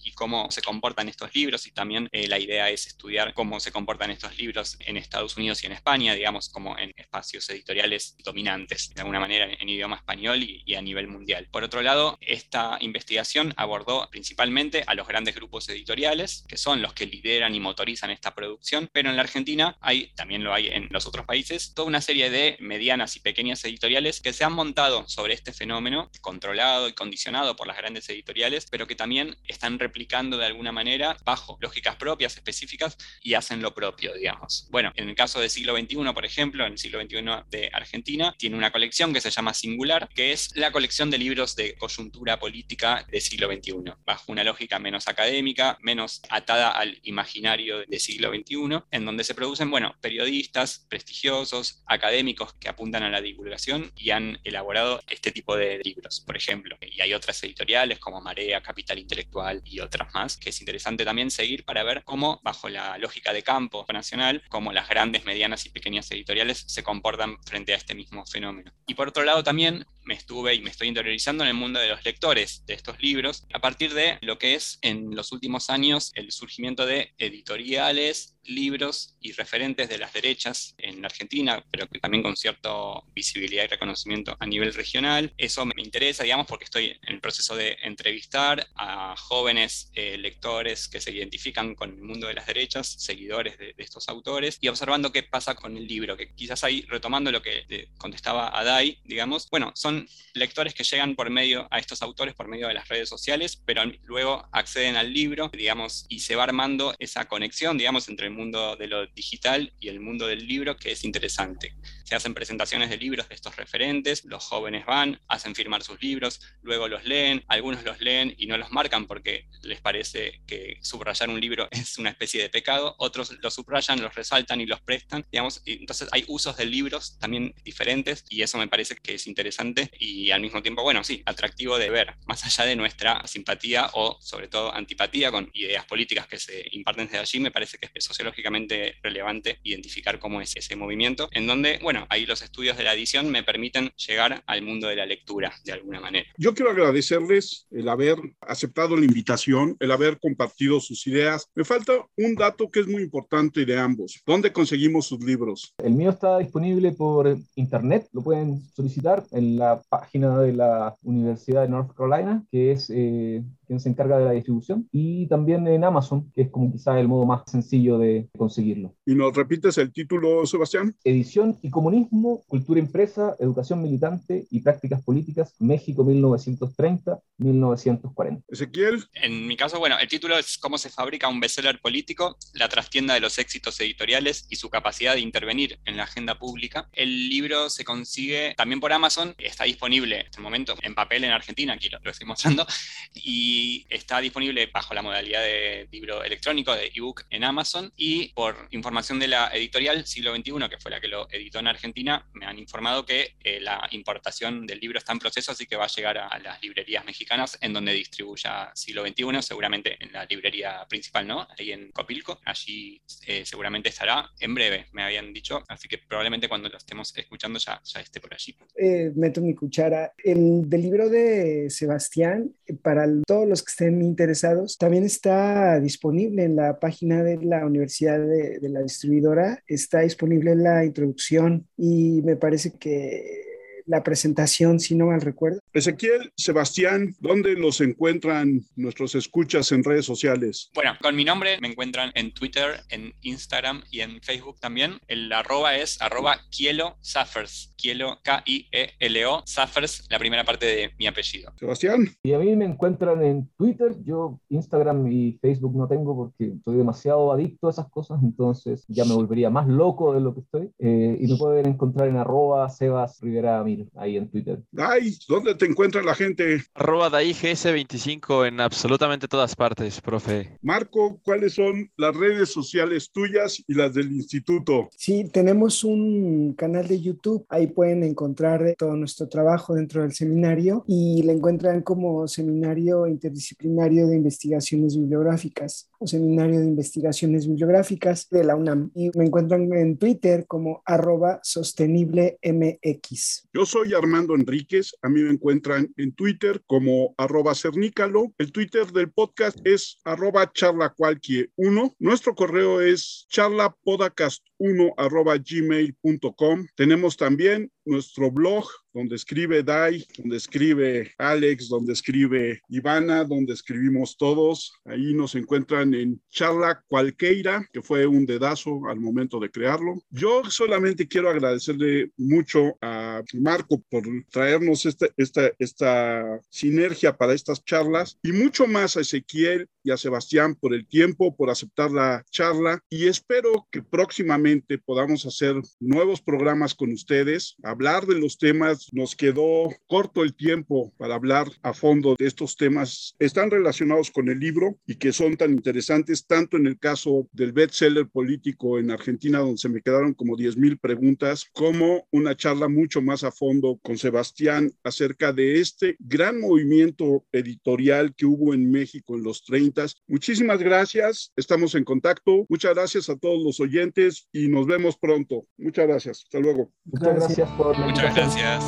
y 0.02 0.12
cómo 0.12 0.50
se 0.50 0.62
comportan 0.62 1.08
estos 1.08 1.34
libros. 1.34 1.66
Y 1.66 1.72
también 1.72 2.08
eh, 2.12 2.28
la 2.28 2.38
idea 2.38 2.70
es 2.70 2.86
estudiar 2.86 3.34
cómo 3.34 3.60
se 3.60 3.72
comportan 3.72 4.10
estos 4.10 4.36
libros 4.38 4.76
en 4.80 4.96
Estados 4.96 5.36
Unidos 5.36 5.62
y 5.62 5.66
en 5.66 5.72
España, 5.72 6.14
digamos, 6.14 6.48
como 6.48 6.78
en 6.78 6.92
espacios 6.96 7.48
editoriales 7.50 8.16
dominantes, 8.24 8.90
de 8.94 9.00
alguna 9.00 9.20
manera 9.20 9.48
en 9.50 9.68
idioma 9.68 9.96
español 9.96 10.42
y, 10.42 10.74
a 10.74 10.82
nivel 10.82 11.06
mundial. 11.08 11.48
Por 11.50 11.62
otro 11.62 11.82
lado, 11.82 12.18
esta 12.20 12.78
investigación 12.80 13.54
abordó 13.56 14.08
principalmente 14.10 14.82
a 14.86 14.94
los 14.94 15.06
grandes 15.06 15.34
grupos 15.34 15.68
editoriales, 15.68 16.44
que 16.48 16.56
son 16.56 16.82
los 16.82 16.92
que 16.94 17.06
lideran 17.06 17.54
y 17.54 17.60
motorizan 17.60 18.10
esta 18.10 18.34
producción, 18.34 18.88
pero 18.92 19.10
en 19.10 19.16
la 19.16 19.22
Argentina 19.22 19.76
hay, 19.80 20.08
también 20.16 20.42
lo 20.42 20.52
hay 20.52 20.68
en 20.68 20.88
los 20.90 21.06
otros 21.06 21.26
países, 21.26 21.74
toda 21.74 21.86
una 21.86 22.00
serie 22.00 22.30
de 22.30 22.56
medianas 22.60 23.16
y 23.16 23.20
pequeñas 23.20 23.64
editoriales 23.64 24.20
que 24.20 24.32
se 24.32 24.44
han 24.44 24.52
montado 24.52 25.08
sobre 25.08 25.34
este 25.34 25.52
fenómeno, 25.52 26.10
controlado 26.20 26.88
y 26.88 26.92
condicionado 26.92 27.56
por 27.56 27.66
las 27.66 27.76
grandes 27.76 28.08
editoriales, 28.08 28.66
pero 28.70 28.86
que 28.86 28.96
también 28.96 29.36
están 29.54 29.78
replicando 29.78 30.36
de 30.36 30.46
alguna 30.46 30.72
manera 30.72 31.16
bajo 31.24 31.56
lógicas 31.60 31.96
propias, 31.96 32.36
específicas, 32.36 32.96
y 33.22 33.34
hacen 33.34 33.62
lo 33.62 33.74
propio, 33.74 34.14
digamos. 34.14 34.68
Bueno, 34.70 34.92
en 34.96 35.08
el 35.08 35.14
caso 35.14 35.40
del 35.40 35.50
siglo 35.50 35.76
XXI, 35.76 35.96
por 36.12 36.24
ejemplo, 36.24 36.66
en 36.66 36.72
el 36.72 36.78
siglo 36.78 37.00
XXI 37.00 37.24
de 37.50 37.70
Argentina, 37.72 38.34
tiene 38.38 38.56
una 38.56 38.70
colección 38.70 39.12
que 39.12 39.20
se 39.20 39.30
llama 39.30 39.54
Singular, 39.54 40.08
que 40.14 40.32
es 40.32 40.54
la 40.56 40.72
colección 40.72 41.10
de 41.10 41.18
libros 41.18 41.56
de 41.56 41.74
coyuntura 41.76 42.38
política 42.38 43.06
del 43.10 43.20
siglo 43.20 43.48
XXI, 43.52 43.92
bajo 44.04 44.32
una 44.32 44.44
lógica 44.44 44.78
menos 44.78 45.08
académica, 45.08 45.78
menos 45.80 46.20
atada 46.28 46.70
al 46.70 46.98
imaginario 47.02 47.84
del 47.86 48.00
siglo 48.00 48.30
XXI, 48.30 48.82
en 48.90 49.04
donde 49.04 49.24
se 49.24 49.34
producen, 49.34 49.70
bueno, 49.70 49.94
periodistas 50.00 50.86
prestigiosos, 50.88 51.82
académicos 51.86 52.54
que 52.54 52.68
apuntan 52.68 53.02
a 53.02 53.10
la 53.10 53.20
divulgación 53.20 53.92
y 53.96 54.10
han 54.10 54.38
elaborado 54.44 55.00
este 55.08 55.30
tipo 55.30 55.56
de 55.56 55.78
libros, 55.84 56.20
por 56.26 56.36
ejemplo. 56.36 56.76
Y 56.80 57.00
hay 57.00 57.14
otras 57.14 57.42
editoriales 57.44 57.98
como 57.98 58.20
Marea, 58.20 58.62
Capital 58.62 58.98
Intelectual 58.98 59.43
y 59.64 59.80
otras 59.80 60.12
más, 60.14 60.36
que 60.36 60.50
es 60.50 60.60
interesante 60.60 61.04
también 61.04 61.30
seguir 61.30 61.64
para 61.64 61.82
ver 61.82 62.02
cómo, 62.04 62.40
bajo 62.42 62.68
la 62.68 62.98
lógica 62.98 63.32
de 63.32 63.42
campo 63.42 63.84
nacional, 63.92 64.42
cómo 64.48 64.72
las 64.72 64.88
grandes, 64.88 65.24
medianas 65.24 65.66
y 65.66 65.70
pequeñas 65.70 66.10
editoriales 66.10 66.64
se 66.66 66.82
comportan 66.82 67.36
frente 67.44 67.72
a 67.72 67.76
este 67.76 67.94
mismo 67.94 68.24
fenómeno. 68.26 68.72
Y 68.86 68.94
por 68.94 69.08
otro 69.08 69.24
lado 69.24 69.42
también 69.42 69.86
me 70.04 70.14
estuve 70.14 70.54
y 70.54 70.60
me 70.60 70.70
estoy 70.70 70.88
interiorizando 70.88 71.44
en 71.44 71.48
el 71.48 71.54
mundo 71.54 71.80
de 71.80 71.88
los 71.88 72.04
lectores 72.04 72.64
de 72.66 72.74
estos 72.74 73.00
libros 73.00 73.46
a 73.52 73.60
partir 73.60 73.94
de 73.94 74.18
lo 74.20 74.38
que 74.38 74.54
es 74.54 74.78
en 74.82 75.14
los 75.14 75.32
últimos 75.32 75.70
años 75.70 76.10
el 76.14 76.32
surgimiento 76.32 76.86
de 76.86 77.14
editoriales 77.18 78.34
libros 78.46 79.16
y 79.20 79.32
referentes 79.32 79.88
de 79.88 79.98
las 79.98 80.12
derechas 80.12 80.74
en 80.78 81.00
la 81.00 81.06
Argentina, 81.06 81.64
pero 81.70 81.88
que 81.88 81.98
también 81.98 82.22
con 82.22 82.36
cierta 82.36 82.70
visibilidad 83.14 83.64
y 83.64 83.68
reconocimiento 83.68 84.36
a 84.38 84.46
nivel 84.46 84.74
regional. 84.74 85.32
Eso 85.36 85.64
me 85.64 85.82
interesa, 85.82 86.24
digamos, 86.24 86.46
porque 86.46 86.64
estoy 86.64 86.98
en 87.02 87.14
el 87.14 87.20
proceso 87.20 87.56
de 87.56 87.76
entrevistar 87.82 88.66
a 88.76 89.14
jóvenes 89.16 89.90
eh, 89.94 90.18
lectores 90.18 90.88
que 90.88 91.00
se 91.00 91.12
identifican 91.12 91.74
con 91.74 91.90
el 91.90 92.02
mundo 92.02 92.26
de 92.26 92.34
las 92.34 92.46
derechas, 92.46 92.94
seguidores 92.98 93.58
de, 93.58 93.74
estos 93.78 94.08
autores, 94.08 94.58
y 94.60 94.68
observando 94.68 95.12
qué 95.12 95.22
pasa 95.22 95.54
con 95.54 95.76
el 95.76 95.86
libro, 95.86 96.16
que 96.16 96.34
quizás 96.34 96.64
ahí, 96.64 96.86
retomando 96.88 97.30
lo 97.30 97.42
que 97.42 97.88
contestaba 97.98 98.48
Adai, 98.48 98.98
digamos, 99.04 99.48
bueno, 99.50 99.72
son 99.74 99.93
lectores 100.34 100.74
que 100.74 100.84
llegan 100.84 101.14
por 101.14 101.30
medio 101.30 101.68
a 101.70 101.78
estos 101.78 102.02
autores 102.02 102.34
por 102.34 102.48
medio 102.48 102.68
de 102.68 102.74
las 102.74 102.88
redes 102.88 103.08
sociales, 103.08 103.60
pero 103.64 103.82
luego 104.04 104.48
acceden 104.52 104.96
al 104.96 105.12
libro, 105.12 105.50
digamos, 105.52 106.06
y 106.08 106.20
se 106.20 106.36
va 106.36 106.44
armando 106.44 106.94
esa 106.98 107.26
conexión, 107.26 107.78
digamos, 107.78 108.08
entre 108.08 108.26
el 108.26 108.32
mundo 108.32 108.76
de 108.76 108.88
lo 108.88 109.06
digital 109.06 109.72
y 109.80 109.88
el 109.88 110.00
mundo 110.00 110.26
del 110.26 110.46
libro, 110.46 110.76
que 110.76 110.92
es 110.92 111.04
interesante. 111.04 111.74
Se 112.04 112.14
hacen 112.14 112.34
presentaciones 112.34 112.90
de 112.90 112.96
libros 112.96 113.28
de 113.28 113.34
estos 113.34 113.56
referentes, 113.56 114.24
los 114.24 114.44
jóvenes 114.44 114.86
van, 114.86 115.20
hacen 115.28 115.54
firmar 115.54 115.82
sus 115.82 116.00
libros, 116.02 116.40
luego 116.62 116.88
los 116.88 117.04
leen, 117.04 117.44
algunos 117.48 117.82
los 117.84 118.00
leen 118.00 118.34
y 118.38 118.46
no 118.46 118.56
los 118.56 118.70
marcan 118.70 119.06
porque 119.06 119.48
les 119.62 119.80
parece 119.80 120.42
que 120.46 120.78
subrayar 120.82 121.28
un 121.28 121.40
libro 121.40 121.68
es 121.70 121.98
una 121.98 122.10
especie 122.10 122.42
de 122.42 122.50
pecado, 122.50 122.94
otros 122.98 123.32
los 123.42 123.54
subrayan, 123.54 124.00
los 124.00 124.14
resaltan 124.14 124.60
y 124.60 124.66
los 124.66 124.80
prestan, 124.80 125.24
digamos, 125.30 125.62
entonces 125.66 126.08
hay 126.12 126.24
usos 126.28 126.56
de 126.56 126.66
libros 126.66 127.18
también 127.18 127.54
diferentes 127.64 128.24
y 128.28 128.42
eso 128.42 128.58
me 128.58 128.68
parece 128.68 128.96
que 128.96 129.14
es 129.14 129.26
interesante 129.26 129.90
y 129.98 130.30
al 130.30 130.40
mismo 130.40 130.62
tiempo, 130.62 130.82
bueno, 130.82 131.04
sí, 131.04 131.22
atractivo 131.26 131.78
de 131.78 131.90
ver, 131.90 132.14
más 132.26 132.44
allá 132.44 132.64
de 132.64 132.76
nuestra 132.76 133.26
simpatía 133.26 133.90
o 133.94 134.18
sobre 134.20 134.48
todo 134.48 134.74
antipatía 134.74 135.30
con 135.30 135.50
ideas 135.54 135.84
políticas 135.84 136.26
que 136.26 136.38
se 136.38 136.64
imparten 136.72 137.06
desde 137.06 137.18
allí, 137.18 137.40
me 137.40 137.50
parece 137.50 137.78
que 137.78 137.90
es 137.92 138.04
sociológicamente 138.04 138.96
relevante 139.02 139.58
identificar 139.62 140.18
cómo 140.18 140.40
es 140.40 140.56
ese 140.56 140.76
movimiento, 140.76 141.28
en 141.32 141.46
donde, 141.46 141.78
bueno, 141.82 141.93
ahí 142.08 142.26
los 142.26 142.42
estudios 142.42 142.76
de 142.76 142.84
la 142.84 142.94
edición 142.94 143.30
me 143.30 143.42
permiten 143.42 143.90
llegar 143.96 144.42
al 144.46 144.62
mundo 144.62 144.88
de 144.88 144.96
la 144.96 145.06
lectura 145.06 145.52
de 145.64 145.72
alguna 145.72 146.00
manera. 146.00 146.26
Yo 146.36 146.54
quiero 146.54 146.70
agradecerles 146.70 147.66
el 147.70 147.88
haber 147.88 148.16
aceptado 148.40 148.96
la 148.96 149.04
invitación, 149.04 149.76
el 149.80 149.90
haber 149.90 150.18
compartido 150.18 150.80
sus 150.80 151.06
ideas. 151.06 151.48
Me 151.54 151.64
falta 151.64 151.92
un 152.16 152.34
dato 152.34 152.70
que 152.70 152.80
es 152.80 152.86
muy 152.86 153.02
importante 153.02 153.64
de 153.64 153.78
ambos. 153.78 154.20
¿Dónde 154.26 154.52
conseguimos 154.52 155.06
sus 155.06 155.22
libros? 155.24 155.74
El 155.82 155.94
mío 155.94 156.10
está 156.10 156.38
disponible 156.38 156.92
por 156.92 157.36
internet, 157.54 158.08
lo 158.12 158.22
pueden 158.22 158.62
solicitar 158.74 159.24
en 159.32 159.56
la 159.56 159.80
página 159.88 160.38
de 160.38 160.52
la 160.52 160.94
Universidad 161.02 161.62
de 161.62 161.68
North 161.68 161.94
Carolina, 161.94 162.44
que 162.50 162.72
es 162.72 162.90
eh, 162.90 163.42
quien 163.66 163.80
se 163.80 163.88
encarga 163.88 164.18
de 164.18 164.24
la 164.24 164.32
distribución, 164.32 164.88
y 164.92 165.26
también 165.26 165.66
en 165.66 165.84
Amazon, 165.84 166.30
que 166.32 166.42
es 166.42 166.50
como 166.50 166.70
quizá 166.72 167.00
el 167.00 167.08
modo 167.08 167.24
más 167.26 167.42
sencillo 167.46 167.98
de 167.98 168.28
conseguirlo. 168.36 168.94
¿Y 169.06 169.14
nos 169.14 169.34
repites 169.34 169.78
el 169.78 169.92
título, 169.92 170.44
Sebastián? 170.46 170.94
Edición 171.04 171.58
y 171.62 171.70
comunismo, 171.70 172.42
cultura 172.46 172.80
impresa, 172.80 173.36
educación 173.38 173.82
militante 173.82 174.46
y 174.50 174.60
prácticas 174.60 175.02
políticas, 175.02 175.54
México 175.58 176.04
1930-1940. 176.04 178.42
Ezequiel. 178.48 179.04
En 179.14 179.46
mi 179.46 179.56
caso, 179.56 179.78
bueno, 179.78 179.98
el 179.98 180.08
título 180.08 180.38
es 180.38 180.58
Cómo 180.58 180.76
se 180.78 180.90
fabrica 180.90 181.28
un 181.28 181.40
bestseller 181.40 181.80
político, 181.80 182.36
la 182.54 182.68
trastienda 182.68 183.14
de 183.14 183.20
los 183.20 183.38
éxitos 183.38 183.80
editoriales 183.80 184.46
y 184.50 184.56
su 184.56 184.70
capacidad 184.70 185.14
de 185.14 185.20
intervenir 185.20 185.78
en 185.84 185.96
la 185.96 186.04
agenda 186.04 186.38
pública. 186.38 186.88
El 186.92 187.28
libro 187.28 187.70
se 187.70 187.84
consigue 187.84 188.54
también 188.56 188.80
por 188.80 188.92
Amazon, 188.92 189.34
está 189.38 189.64
disponible 189.64 190.20
en 190.20 190.26
este 190.26 190.40
momento 190.40 190.74
en 190.82 190.94
papel 190.94 191.24
en 191.24 191.30
Argentina, 191.30 191.74
aquí 191.74 191.88
lo, 191.88 191.98
lo 192.02 192.10
estoy 192.10 192.26
mostrando, 192.26 192.66
y 193.14 193.53
está 193.88 194.20
disponible 194.20 194.68
bajo 194.72 194.94
la 194.94 195.02
modalidad 195.02 195.42
de 195.42 195.88
libro 195.90 196.22
electrónico, 196.22 196.74
de 196.74 196.90
ebook 196.94 197.24
en 197.30 197.44
Amazon. 197.44 197.92
Y 197.96 198.28
por 198.34 198.68
información 198.70 199.18
de 199.18 199.28
la 199.28 199.50
editorial 199.54 200.06
Siglo 200.06 200.34
XXI, 200.34 200.68
que 200.68 200.78
fue 200.78 200.90
la 200.90 201.00
que 201.00 201.08
lo 201.08 201.28
editó 201.30 201.58
en 201.58 201.68
Argentina, 201.68 202.26
me 202.32 202.46
han 202.46 202.58
informado 202.58 203.04
que 203.04 203.34
eh, 203.42 203.60
la 203.60 203.88
importación 203.92 204.66
del 204.66 204.80
libro 204.80 204.98
está 204.98 205.12
en 205.12 205.18
proceso, 205.18 205.52
así 205.52 205.66
que 205.66 205.76
va 205.76 205.84
a 205.84 205.88
llegar 205.88 206.18
a, 206.18 206.38
las 206.38 206.62
librerías 206.62 207.04
mexicanas 207.04 207.56
en 207.60 207.72
donde 207.72 207.92
distribuya 207.92 208.70
Siglo 208.74 209.06
XXI, 209.06 209.42
seguramente 209.42 209.96
en 210.00 210.12
la 210.12 210.24
librería 210.24 210.84
principal, 210.88 211.26
¿no? 211.26 211.46
Ahí 211.58 211.72
en 211.72 211.90
Copilco. 211.92 212.40
Allí 212.44 213.00
eh, 213.26 213.44
seguramente 213.44 213.88
estará 213.88 214.30
en 214.38 214.54
breve, 214.54 214.86
me 214.92 215.02
habían 215.02 215.32
dicho, 215.32 215.62
así 215.68 215.88
que 215.88 215.98
probablemente 215.98 216.48
cuando 216.48 216.68
lo 216.68 216.76
estemos 216.76 217.16
escuchando 217.16 217.58
ya, 217.58 217.80
ya 217.84 218.00
esté 218.00 218.20
por 218.20 218.34
allí. 218.34 218.54
Eh, 218.76 219.12
meto 219.14 219.40
mi 219.40 219.54
cuchara. 219.54 220.12
El 220.18 220.68
del 220.68 220.82
libro 220.82 221.08
de 221.08 221.70
Sebastián, 221.70 222.54
para 222.82 223.06
todos 223.26 223.43
los 223.46 223.62
que 223.62 223.70
estén 223.70 224.02
interesados. 224.02 224.78
También 224.78 225.04
está 225.04 225.80
disponible 225.80 226.44
en 226.44 226.56
la 226.56 226.78
página 226.78 227.22
de 227.22 227.38
la 227.38 227.64
Universidad 227.66 228.18
de, 228.18 228.58
de 228.58 228.68
la 228.68 228.82
Distribuidora, 228.82 229.62
está 229.66 230.00
disponible 230.00 230.54
la 230.54 230.84
introducción 230.84 231.66
y 231.76 232.22
me 232.22 232.36
parece 232.36 232.72
que 232.78 233.53
la 233.86 234.02
presentación, 234.02 234.80
si 234.80 234.94
no 234.94 235.06
mal 235.06 235.20
recuerdo. 235.20 235.60
Ezequiel, 235.72 236.32
Sebastián, 236.36 237.14
¿dónde 237.20 237.54
los 237.54 237.80
encuentran 237.80 238.62
nuestros 238.76 239.14
escuchas 239.14 239.72
en 239.72 239.84
redes 239.84 240.06
sociales? 240.06 240.70
Bueno, 240.74 240.92
con 241.00 241.16
mi 241.16 241.24
nombre 241.24 241.58
me 241.60 241.68
encuentran 241.68 242.10
en 242.14 242.32
Twitter, 242.32 242.80
en 242.88 243.12
Instagram 243.22 243.82
y 243.90 244.00
en 244.00 244.20
Facebook 244.22 244.60
también. 244.60 244.98
El 245.08 245.32
arroba 245.32 245.76
es 245.76 246.00
arroba 246.00 246.38
Kielo 246.50 246.96
Saffers. 247.00 247.72
Kielo, 247.76 248.18
K-I-E-L-O, 248.22 249.42
Saffers, 249.44 250.06
la 250.10 250.18
primera 250.18 250.44
parte 250.44 250.66
de 250.66 250.90
mi 250.98 251.06
apellido. 251.06 251.52
Sebastián. 251.58 252.08
Y 252.22 252.32
a 252.32 252.38
mí 252.38 252.56
me 252.56 252.64
encuentran 252.64 253.22
en 253.22 253.48
Twitter. 253.56 253.94
Yo 254.04 254.40
Instagram 254.48 255.06
y 255.08 255.38
Facebook 255.40 255.76
no 255.76 255.86
tengo 255.86 256.16
porque 256.16 256.54
estoy 256.56 256.76
demasiado 256.76 257.32
adicto 257.32 257.68
a 257.68 257.70
esas 257.70 257.90
cosas, 257.90 258.22
entonces 258.22 258.84
ya 258.88 259.04
me 259.04 259.14
volvería 259.14 259.50
más 259.50 259.68
loco 259.68 260.14
de 260.14 260.20
lo 260.20 260.34
que 260.34 260.40
estoy. 260.40 260.70
Eh, 260.78 261.18
y 261.20 261.26
me 261.26 261.36
pueden 261.36 261.66
encontrar 261.66 262.08
en 262.08 262.16
arroba 262.16 262.68
Sebas 262.70 263.20
Rivera 263.20 263.62
ahí 263.96 264.16
en 264.16 264.28
Twitter. 264.28 264.60
Ay, 264.76 265.16
¿dónde 265.28 265.54
te 265.54 265.66
encuentra 265.66 266.02
la 266.02 266.14
gente? 266.14 266.62
Arroba 266.74 267.10
GS25 267.10 268.48
en 268.48 268.60
absolutamente 268.60 269.28
todas 269.28 269.54
partes, 269.56 270.00
profe. 270.00 270.58
Marco, 270.62 271.20
¿cuáles 271.22 271.54
son 271.54 271.90
las 271.96 272.16
redes 272.16 272.50
sociales 272.50 273.10
tuyas 273.12 273.62
y 273.66 273.74
las 273.74 273.94
del 273.94 274.12
instituto? 274.12 274.88
Sí, 274.96 275.28
tenemos 275.32 275.84
un 275.84 276.54
canal 276.54 276.88
de 276.88 277.00
YouTube. 277.00 277.44
Ahí 277.48 277.66
pueden 277.66 278.02
encontrar 278.02 278.74
todo 278.78 278.96
nuestro 278.96 279.28
trabajo 279.28 279.74
dentro 279.74 280.02
del 280.02 280.12
seminario 280.12 280.84
y 280.86 281.22
le 281.22 281.32
encuentran 281.32 281.82
como 281.82 282.26
Seminario 282.28 283.06
Interdisciplinario 283.06 284.06
de 284.06 284.16
Investigaciones 284.16 284.96
Bibliográficas 284.96 285.90
o 285.98 286.06
Seminario 286.06 286.60
de 286.60 286.66
Investigaciones 286.66 287.46
Bibliográficas 287.46 288.28
de 288.30 288.44
la 288.44 288.56
UNAM. 288.56 288.90
Y 288.94 289.10
me 289.16 289.24
encuentran 289.24 289.72
en 289.72 289.96
Twitter 289.96 290.46
como 290.46 290.82
arroba 290.84 291.40
sosteniblemx. 291.42 293.48
Yo 293.52 293.63
soy 293.66 293.94
Armando 293.94 294.34
Enríquez. 294.34 294.94
A 295.02 295.08
mí 295.08 295.20
me 295.22 295.30
encuentran 295.30 295.92
en 295.96 296.12
Twitter 296.14 296.62
como 296.66 297.14
arroba 297.18 297.54
cernícalo. 297.54 298.32
El 298.38 298.52
Twitter 298.52 298.86
del 298.92 299.10
podcast 299.10 299.58
es 299.64 299.98
arroba 300.04 300.52
charlacualquie1. 300.52 301.94
Nuestro 301.98 302.34
correo 302.34 302.80
es 302.80 303.26
charlapodcast1 303.30 304.94
arroba 304.96 305.36
gmail.com. 305.36 306.66
Tenemos 306.74 307.16
también 307.16 307.70
nuestro 307.84 308.30
blog 308.30 308.66
donde 308.94 309.16
escribe 309.16 309.62
Dai, 309.62 310.06
donde 310.16 310.36
escribe 310.36 311.12
Alex, 311.18 311.68
donde 311.68 311.92
escribe 311.92 312.60
Ivana, 312.68 313.24
donde 313.24 313.52
escribimos 313.52 314.16
todos. 314.16 314.72
Ahí 314.84 315.12
nos 315.14 315.34
encuentran 315.34 315.92
en 315.94 316.22
Charla 316.30 316.82
Cualqueira, 316.86 317.68
que 317.72 317.82
fue 317.82 318.06
un 318.06 318.24
dedazo 318.24 318.86
al 318.88 319.00
momento 319.00 319.40
de 319.40 319.50
crearlo. 319.50 320.00
Yo 320.10 320.44
solamente 320.48 321.08
quiero 321.08 321.28
agradecerle 321.28 322.12
mucho 322.16 322.76
a 322.80 323.22
Marco 323.34 323.82
por 323.90 324.04
traernos 324.30 324.86
esta, 324.86 325.08
esta, 325.16 325.50
esta 325.58 326.40
sinergia 326.50 327.16
para 327.16 327.34
estas 327.34 327.64
charlas 327.64 328.18
y 328.22 328.30
mucho 328.30 328.68
más 328.68 328.96
a 328.96 329.00
Ezequiel 329.00 329.68
y 329.82 329.90
a 329.90 329.96
Sebastián 329.96 330.54
por 330.54 330.72
el 330.72 330.86
tiempo, 330.86 331.34
por 331.36 331.50
aceptar 331.50 331.90
la 331.90 332.24
charla 332.30 332.80
y 332.88 333.08
espero 333.08 333.66
que 333.72 333.82
próximamente 333.82 334.78
podamos 334.78 335.26
hacer 335.26 335.56
nuevos 335.80 336.22
programas 336.22 336.74
con 336.74 336.92
ustedes, 336.92 337.56
hablar 337.74 338.06
de 338.06 338.18
los 338.18 338.38
temas. 338.38 338.88
Nos 338.92 339.14
quedó 339.14 339.68
corto 339.86 340.22
el 340.22 340.34
tiempo 340.34 340.92
para 340.96 341.14
hablar 341.14 341.48
a 341.62 341.74
fondo 341.74 342.14
de 342.18 342.26
estos 342.26 342.56
temas. 342.56 343.14
Están 343.18 343.50
relacionados 343.50 344.10
con 344.10 344.28
el 344.28 344.38
libro 344.38 344.78
y 344.86 344.94
que 344.96 345.12
son 345.12 345.36
tan 345.36 345.52
interesantes, 345.52 346.26
tanto 346.26 346.56
en 346.56 346.66
el 346.66 346.78
caso 346.78 347.28
del 347.32 347.52
bestseller 347.52 348.08
político 348.08 348.78
en 348.78 348.90
Argentina, 348.90 349.40
donde 349.40 349.58
se 349.58 349.68
me 349.68 349.82
quedaron 349.82 350.14
como 350.14 350.36
10 350.36 350.56
mil 350.56 350.78
preguntas, 350.78 351.46
como 351.52 352.06
una 352.10 352.36
charla 352.36 352.68
mucho 352.68 353.02
más 353.02 353.24
a 353.24 353.30
fondo 353.30 353.78
con 353.82 353.98
Sebastián 353.98 354.72
acerca 354.82 355.32
de 355.32 355.60
este 355.60 355.96
gran 355.98 356.40
movimiento 356.40 357.24
editorial 357.32 358.14
que 358.14 358.26
hubo 358.26 358.54
en 358.54 358.70
México 358.70 359.14
en 359.14 359.22
los 359.22 359.44
30 359.44 359.74
Muchísimas 360.06 360.60
gracias, 360.60 361.32
estamos 361.36 361.74
en 361.74 361.84
contacto. 361.84 362.46
Muchas 362.48 362.74
gracias 362.74 363.08
a 363.08 363.16
todos 363.16 363.42
los 363.42 363.60
oyentes 363.60 364.28
y 364.32 364.48
nos 364.48 364.66
vemos 364.66 364.96
pronto. 364.96 365.46
Muchas 365.56 365.86
gracias, 365.86 366.22
hasta 366.24 366.38
luego. 366.38 366.70
Muchas 366.84 367.16
gracias 367.16 367.50
por 367.52 367.63
Muchas 367.72 368.14
gracias. 368.14 368.64